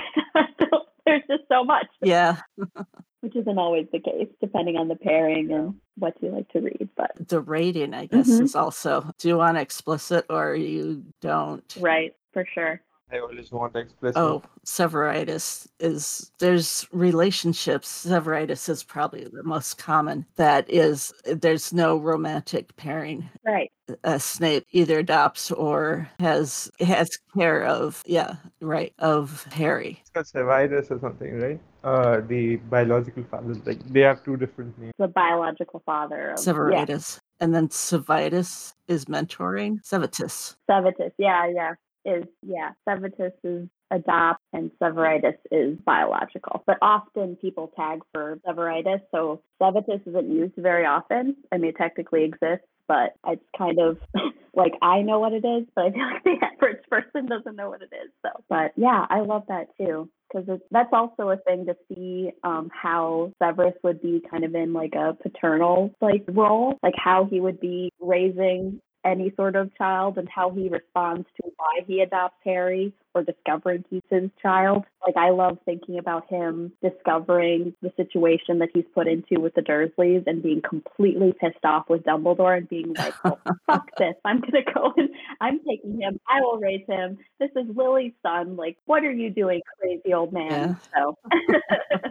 there's 1.05 1.23
just 1.27 1.43
so 1.49 1.65
much. 1.65 1.87
Yeah. 2.01 2.37
Which 3.19 3.35
isn't 3.35 3.57
always 3.57 3.87
the 3.91 3.99
case, 3.99 4.29
depending 4.39 4.77
on 4.77 4.87
the 4.87 4.95
pairing 4.95 5.51
and 5.51 5.75
what 5.97 6.13
you 6.21 6.29
like 6.29 6.47
to 6.49 6.59
read. 6.61 6.89
But 6.95 7.27
the 7.27 7.41
rating, 7.41 7.93
I 7.93 8.05
guess, 8.05 8.29
mm-hmm. 8.29 8.45
is 8.45 8.55
also 8.55 9.11
do 9.17 9.27
you 9.27 9.37
want 9.37 9.57
explicit 9.57 10.25
or 10.29 10.55
you 10.55 11.03
don't? 11.21 11.75
Right, 11.79 12.15
for 12.33 12.47
sure. 12.53 12.81
I 13.11 13.19
always 13.19 13.51
want 13.51 13.75
explicit. 13.75 14.17
Oh, 14.17 14.41
Severitus 14.65 15.67
is 15.79 16.31
there's 16.39 16.87
relationships. 16.91 18.05
Severitus 18.05 18.67
is 18.67 18.83
probably 18.83 19.25
the 19.31 19.43
most 19.43 19.77
common. 19.77 20.25
That 20.37 20.69
is, 20.69 21.13
there's 21.25 21.71
no 21.71 21.97
romantic 21.97 22.75
pairing. 22.77 23.29
Right. 23.45 23.71
A 24.03 24.19
Snape 24.19 24.65
either 24.71 24.99
adopts 24.99 25.51
or 25.51 26.09
has 26.19 26.71
has 26.79 27.19
care 27.37 27.63
of. 27.63 28.01
Yeah, 28.07 28.37
right. 28.59 28.91
Of 28.97 29.43
Harry. 29.51 30.01
It's 30.01 30.09
called 30.09 30.25
Severitus 30.25 30.89
or 30.89 30.99
something, 30.99 31.39
right? 31.39 31.59
Uh, 31.83 32.21
the 32.21 32.55
biological 32.55 33.23
father. 33.29 33.53
Like 33.65 33.87
they 33.93 34.01
have 34.01 34.23
two 34.23 34.37
different 34.37 34.77
names. 34.79 34.93
The 34.97 35.07
biological 35.07 35.83
father. 35.85 36.31
Of, 36.31 36.39
Severitus. 36.39 37.17
Yeah. 37.17 37.21
And 37.41 37.53
then 37.53 37.67
Sevitus 37.67 38.73
is 38.87 39.05
mentoring. 39.05 39.85
Sevitus. 39.85 40.55
Sevitus, 40.67 41.11
yeah, 41.19 41.47
yeah 41.53 41.73
is, 42.05 42.25
yeah, 42.41 42.71
Sevitus 42.87 43.33
is 43.43 43.67
adopt 43.91 44.41
and 44.53 44.71
severitus 44.81 45.37
is 45.51 45.77
biological. 45.85 46.63
But 46.65 46.77
often 46.81 47.35
people 47.37 47.71
tag 47.75 47.99
for 48.13 48.39
severitus. 48.47 49.01
So 49.11 49.41
sevitus 49.61 50.01
isn't 50.05 50.31
used 50.31 50.55
very 50.57 50.85
often. 50.85 51.35
I 51.51 51.57
mean, 51.57 51.69
it 51.69 51.77
technically 51.77 52.23
exists, 52.23 52.67
but 52.87 53.15
it's 53.27 53.43
kind 53.57 53.79
of 53.79 53.97
like 54.55 54.73
I 54.81 55.01
know 55.01 55.19
what 55.19 55.33
it 55.33 55.45
is, 55.45 55.67
but 55.75 55.85
I 55.85 55.91
feel 55.91 56.01
like 56.13 56.23
the 56.23 56.45
average 56.45 56.83
person 56.89 57.27
doesn't 57.27 57.55
know 57.55 57.69
what 57.69 57.81
it 57.81 57.93
is. 57.93 58.11
So, 58.23 58.29
but 58.49 58.71
yeah, 58.75 59.05
I 59.09 59.21
love 59.21 59.43
that 59.49 59.67
too. 59.77 60.09
Because 60.33 60.59
that's 60.71 60.89
also 60.91 61.29
a 61.29 61.37
thing 61.37 61.67
to 61.67 61.75
see 61.87 62.31
um, 62.43 62.69
how 62.73 63.31
Severus 63.41 63.75
would 63.83 64.01
be 64.01 64.23
kind 64.29 64.43
of 64.43 64.55
in 64.55 64.73
like 64.73 64.93
a 64.95 65.13
paternal 65.13 65.93
like 66.01 66.25
role, 66.27 66.77
like 66.81 66.95
how 66.97 67.27
he 67.29 67.39
would 67.39 67.59
be 67.59 67.91
raising 68.01 68.81
any 69.05 69.31
sort 69.35 69.55
of 69.55 69.75
child 69.77 70.17
and 70.17 70.27
how 70.27 70.49
he 70.49 70.67
responds 70.67 71.27
to 71.37 71.49
why 71.57 71.81
he 71.87 72.01
adopts 72.01 72.37
Harry 72.43 72.93
or 73.13 73.23
discovering 73.23 73.85
he's 73.89 74.01
his 74.09 74.29
child. 74.41 74.83
Like 75.05 75.15
I 75.15 75.29
love 75.29 75.57
thinking 75.65 75.99
about 75.99 76.27
him 76.27 76.73
discovering 76.81 77.73
the 77.81 77.91
situation 77.95 78.59
that 78.59 78.69
he's 78.73 78.85
put 78.93 79.07
into 79.07 79.39
with 79.39 79.53
the 79.53 79.61
Dursleys 79.61 80.23
and 80.27 80.43
being 80.43 80.61
completely 80.67 81.33
pissed 81.39 81.63
off 81.63 81.87
with 81.87 82.03
Dumbledore 82.03 82.57
and 82.57 82.67
being 82.67 82.93
like, 82.93 83.13
oh, 83.23 83.37
fuck 83.67 83.89
this. 83.97 84.15
I'm 84.25 84.41
gonna 84.41 84.63
go 84.73 84.93
and 84.97 85.09
I'm 85.39 85.59
taking 85.59 86.01
him. 86.01 86.19
I 86.27 86.41
will 86.41 86.57
raise 86.57 86.85
him. 86.87 87.17
This 87.39 87.51
is 87.55 87.65
Lily's 87.75 88.13
son. 88.21 88.55
Like, 88.55 88.77
what 88.85 89.03
are 89.03 89.11
you 89.11 89.29
doing, 89.29 89.61
crazy 89.79 90.13
old 90.13 90.33
man? 90.33 90.77
Yeah. 90.93 91.13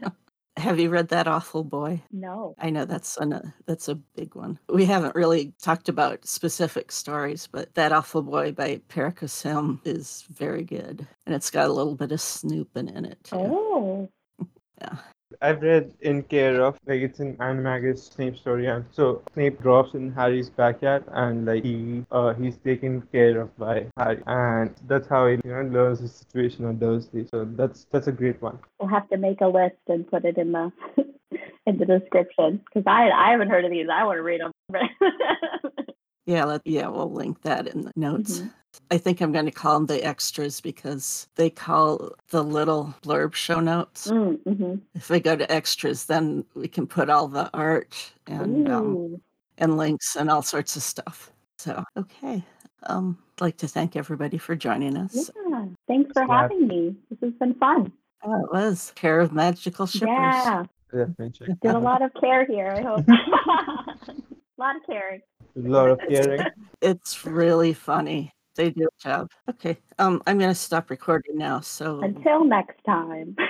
So 0.03 0.11
Have 0.57 0.79
you 0.79 0.89
read 0.89 1.09
that 1.09 1.27
awful 1.27 1.65
boy? 1.65 2.01
No. 2.13 2.55
I 2.59 2.71
know 2.71 2.85
that's 2.85 3.17
an, 3.17 3.33
uh, 3.33 3.43
that's 3.67 3.89
a 3.89 3.97
big 3.97 4.37
one. 4.37 4.59
We 4.69 4.85
haven't 4.85 5.17
really 5.17 5.53
talked 5.61 5.89
about 5.89 6.27
specific 6.27 6.93
stories, 6.93 7.49
but 7.51 7.75
that 7.75 7.93
awful 7.93 8.23
boy 8.23 8.53
by 8.53 8.81
Perica 8.89 9.29
Sim 9.29 9.81
is 9.85 10.25
very 10.31 10.63
good, 10.63 11.07
and 11.27 11.35
it's 11.35 11.51
got 11.51 11.69
a 11.69 11.73
little 11.73 11.97
bit 11.97 12.13
of 12.13 12.21
snooping 12.21 12.89
in 12.89 13.05
it. 13.05 13.23
Too. 13.25 13.37
Oh. 13.37 14.09
Yeah. 14.81 14.97
I've 15.41 15.63
read 15.63 15.93
In 16.01 16.23
Care 16.23 16.63
of, 16.63 16.79
like 16.87 17.01
it's 17.01 17.21
an 17.21 17.37
Animagus 17.37 18.13
Snape 18.13 18.37
story, 18.37 18.67
and 18.67 18.85
so 18.91 19.23
Snape 19.33 19.61
drops 19.61 19.95
in 19.95 20.13
Harry's 20.13 20.51
backyard, 20.51 21.05
and 21.09 21.47
like 21.47 21.65
he 21.65 22.05
uh, 22.11 22.35
he's 22.35 22.57
taken 22.59 23.03
care 23.13 23.41
of 23.41 23.57
by 23.57 23.87
Harry, 23.97 24.23
and 24.27 24.75
that's 24.87 25.09
how 25.09 25.27
he 25.27 25.35
you 25.45 25.51
know 25.51 25.63
learns 25.63 26.01
the 26.01 26.09
situation 26.09 26.65
on 26.65 26.79
Dursley. 26.79 27.27
So 27.31 27.45
that's 27.45 27.87
that's 27.91 28.07
a 28.07 28.13
great 28.13 28.41
one. 28.41 28.59
We'll 28.79 28.89
have 28.89 29.09
to 29.11 29.17
make 29.17 29.41
a 29.41 29.49
list 29.49 29.77
and 29.89 30.07
put 30.07 30.25
it 30.25 30.39
in 30.39 30.53
the 30.53 30.73
in 31.67 31.79
the 31.79 31.87
description 31.87 32.61
because 32.65 32.85
I 32.87 33.11
I 33.11 33.31
haven't 33.33 33.49
heard 33.49 33.65
of 33.65 33.71
these. 33.71 33.89
I 33.93 34.05
want 34.05 34.19
to 34.19 34.23
read 34.23 34.41
them. 34.41 34.53
Yeah, 36.27 36.45
let, 36.45 36.63
yeah, 36.67 36.89
we'll 36.89 37.11
link 37.13 37.43
that 37.43 37.67
in 37.69 37.83
the 37.83 37.93
notes. 37.97 38.41
Mhm. 38.41 38.51
I 38.91 38.99
think 38.99 39.21
I'm 39.21 39.31
going 39.31 39.45
to 39.45 39.53
call 39.53 39.75
them 39.75 39.87
the 39.87 40.05
extras 40.05 40.61
because 40.61 41.29
they 41.37 41.49
call 41.49 42.11
the 42.31 42.43
little 42.43 42.93
blurb 43.05 43.35
show 43.35 43.61
notes. 43.61 44.09
mm-hmm. 44.09 44.77
If 44.95 45.11
we 45.11 45.21
go 45.21 45.37
to 45.37 45.51
extras, 45.53 46.07
then 46.07 46.45
we 46.55 46.67
can 46.67 46.87
put 46.87 47.09
all 47.09 47.29
the 47.29 47.49
art 47.55 48.13
and 48.27 48.69
um, 48.69 49.21
and 49.59 49.77
links 49.77 50.17
and 50.17 50.29
all 50.29 50.43
sorts 50.43 50.75
of 50.75 50.83
stuff. 50.83 51.31
So, 51.59 51.85
okay. 51.97 52.43
Um, 52.85 53.17
I'd 53.39 53.41
like 53.43 53.57
to 53.59 53.69
thank 53.69 53.95
everybody 53.95 54.39
for 54.39 54.57
joining 54.57 54.97
us. 54.97 55.31
Yeah. 55.49 55.67
Thanks 55.87 56.11
for 56.13 56.25
Yeah. 56.27 56.41
having 56.43 56.67
me. 56.67 56.97
This 57.11 57.21
has 57.23 57.33
been 57.35 57.55
fun. 57.55 57.93
Oh, 58.25 58.45
it 58.45 58.53
was 58.53 58.93
Care 58.97 59.21
of 59.21 59.33
Magical 59.33 59.87
Shippers. 59.87 60.09
Yeah. 60.09 60.65
Definitely 60.93 61.31
check. 61.31 61.61
Did 61.61 61.75
a 61.75 61.79
lot 61.79 62.03
of 62.03 62.13
care 62.21 62.45
here, 62.47 62.71
I 62.77 62.83
hope. 62.83 63.05
a 63.09 64.59
lot 64.59 64.77
of 64.77 64.83
caring. 64.87 65.21
A 65.57 65.61
lot 65.61 65.91
of 65.91 66.01
caring. 66.09 66.43
It's 66.81 67.25
really 67.25 67.73
funny. 67.73 68.33
They 68.57 68.71
do 68.71 68.85
a 68.87 69.03
job. 69.03 69.31
Okay. 69.51 69.79
Um, 69.99 70.23
I'm 70.27 70.39
going 70.39 70.51
to 70.51 70.55
stop 70.55 70.91
recording 70.91 71.39
now. 71.39 71.61
So, 71.61 72.01
Until 72.01 72.45
next 72.45 72.83
time. 72.85 73.37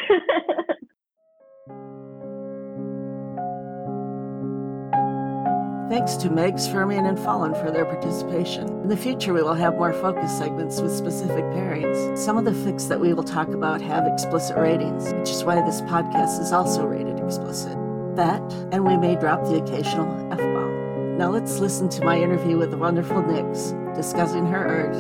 Thanks 5.91 6.17
to 6.17 6.29
Megs, 6.29 6.67
Fermion, 6.67 7.09
and 7.09 7.19
Fallen 7.19 7.55
for 7.55 7.71
their 7.71 7.85
participation. 7.85 8.67
In 8.83 8.89
the 8.89 8.97
future, 8.97 9.33
we 9.33 9.43
will 9.43 9.55
have 9.55 9.75
more 9.75 9.93
focus 9.93 10.37
segments 10.37 10.81
with 10.81 10.91
specific 10.91 11.45
pairings. 11.45 12.19
Some 12.19 12.37
of 12.37 12.45
the 12.45 12.51
fics 12.51 12.89
that 12.89 12.99
we 12.99 13.13
will 13.13 13.23
talk 13.23 13.49
about 13.49 13.81
have 13.83 14.07
explicit 14.07 14.57
ratings, 14.57 15.13
which 15.13 15.31
is 15.31 15.45
why 15.45 15.55
this 15.57 15.83
podcast 15.83 16.41
is 16.41 16.53
also 16.53 16.85
rated 16.85 17.21
explicit. 17.21 17.77
That, 18.17 18.43
and 18.73 18.85
we 18.85 18.97
may 18.97 19.15
drop 19.15 19.45
the 19.45 19.63
occasional 19.63 20.33
F 20.33 20.39
bomb. 20.39 20.84
Now 21.17 21.31
let's 21.31 21.61
listen 21.61 21.89
to 21.91 22.05
my 22.05 22.21
interview 22.21 22.59
with 22.59 22.73
the 22.73 22.77
wonderful 22.77 23.23
Nyx 23.23 23.95
discussing 23.95 24.47
her 24.47 24.67
art 24.67 24.97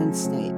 and 0.00 0.16
Snape. 0.16 0.54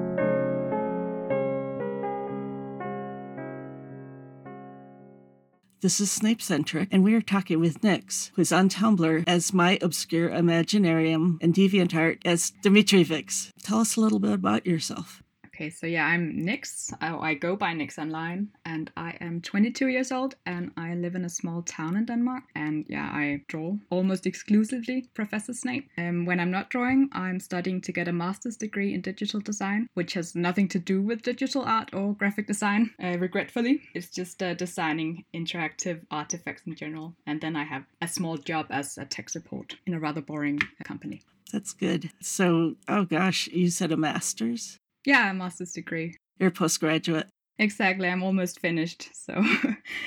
This 5.81 5.99
is 5.99 6.11
Snape 6.11 6.43
Centric, 6.43 6.89
and 6.91 7.03
we 7.03 7.15
are 7.15 7.23
talking 7.23 7.59
with 7.59 7.81
Nyx, 7.81 8.33
who's 8.35 8.53
on 8.53 8.69
Tumblr 8.69 9.25
as 9.27 9.55
My 9.55 9.79
Obscure 9.81 10.29
Imaginarium 10.29 11.39
and 11.41 11.55
DeviantArt 11.55 12.19
as 12.27 12.53
Dimitri 12.63 13.03
Vix. 13.03 13.51
Tell 13.63 13.79
us 13.79 13.97
a 13.97 14.03
little 14.03 14.19
bit 14.19 14.33
about 14.33 14.67
yourself. 14.67 15.23
Okay, 15.59 15.71
so 15.71 15.89
yeah, 15.89 16.07
I'm 16.07 16.45
Nix. 16.45 16.93
I, 17.01 17.17
I 17.17 17.35
go 17.35 17.57
by 17.57 17.73
Nix 17.73 17.99
online, 17.99 18.51
and 18.65 18.93
I 18.97 19.17
am 19.21 19.41
22 19.41 19.89
years 19.89 20.13
old, 20.13 20.37
and 20.47 20.71
I 20.77 20.95
live 20.95 21.17
in 21.17 21.25
a 21.25 21.29
small 21.29 21.63
town 21.63 21.97
in 21.97 22.05
Denmark. 22.05 22.45
And 22.55 22.87
yeah, 22.89 23.11
I 23.13 23.43
draw 23.49 23.75
almost 23.91 24.25
exclusively 24.25 25.09
Professor 25.15 25.53
Snape. 25.53 25.89
And 25.97 26.29
when 26.29 26.39
I'm 26.39 26.53
not 26.53 26.71
drawing, 26.71 27.09
I'm 27.11 27.41
studying 27.41 27.81
to 27.81 27.91
get 27.91 28.07
a 28.07 28.13
master's 28.13 28.57
degree 28.57 28.95
in 28.95 29.01
digital 29.01 29.41
design, 29.41 29.89
which 29.95 30.13
has 30.13 30.37
nothing 30.37 30.69
to 30.69 30.79
do 30.79 31.03
with 31.03 31.23
digital 31.23 31.63
art 31.63 31.93
or 31.93 32.15
graphic 32.15 32.47
design. 32.47 32.95
Uh, 33.03 33.19
regretfully, 33.19 33.81
it's 33.95 34.11
just 34.11 34.41
uh, 34.41 34.55
designing 34.55 35.25
interactive 35.35 36.03
artifacts 36.13 36.63
in 36.69 36.77
general. 36.77 37.17
And 37.27 37.41
then 37.41 37.57
I 37.57 37.65
have 37.65 37.83
a 38.01 38.07
small 38.07 38.37
job 38.37 38.67
as 38.71 38.97
a 38.97 39.07
tech 39.07 39.29
support 39.29 39.75
in 39.89 39.95
a 39.95 39.99
rather 39.99 40.21
boring 40.21 40.61
company. 40.85 41.23
That's 41.53 41.73
good. 41.73 42.13
So, 42.23 42.77
oh 42.87 43.07
gosh, 43.07 43.49
you 43.49 43.71
said 43.71 43.91
a 43.91 43.97
master's? 43.97 44.79
Yeah, 45.09 45.31
a 45.31 45.33
master's 45.33 45.73
degree. 45.73 46.19
You're 46.39 46.51
a 46.51 46.53
postgraduate. 46.53 47.29
Exactly, 47.59 48.07
I'm 48.07 48.23
almost 48.23 48.61
finished, 48.61 49.09
so 49.15 49.33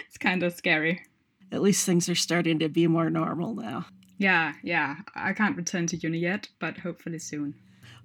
it's 0.07 0.19
kind 0.19 0.43
of 0.43 0.53
scary. 0.53 1.01
At 1.51 1.63
least 1.63 1.87
things 1.87 2.07
are 2.07 2.13
starting 2.13 2.59
to 2.59 2.69
be 2.69 2.85
more 2.85 3.09
normal 3.09 3.55
now. 3.55 3.87
Yeah, 4.19 4.53
yeah, 4.61 4.97
I 5.15 5.33
can't 5.33 5.57
return 5.57 5.87
to 5.87 5.97
uni 5.97 6.19
yet, 6.19 6.49
but 6.59 6.77
hopefully 6.77 7.17
soon. 7.17 7.55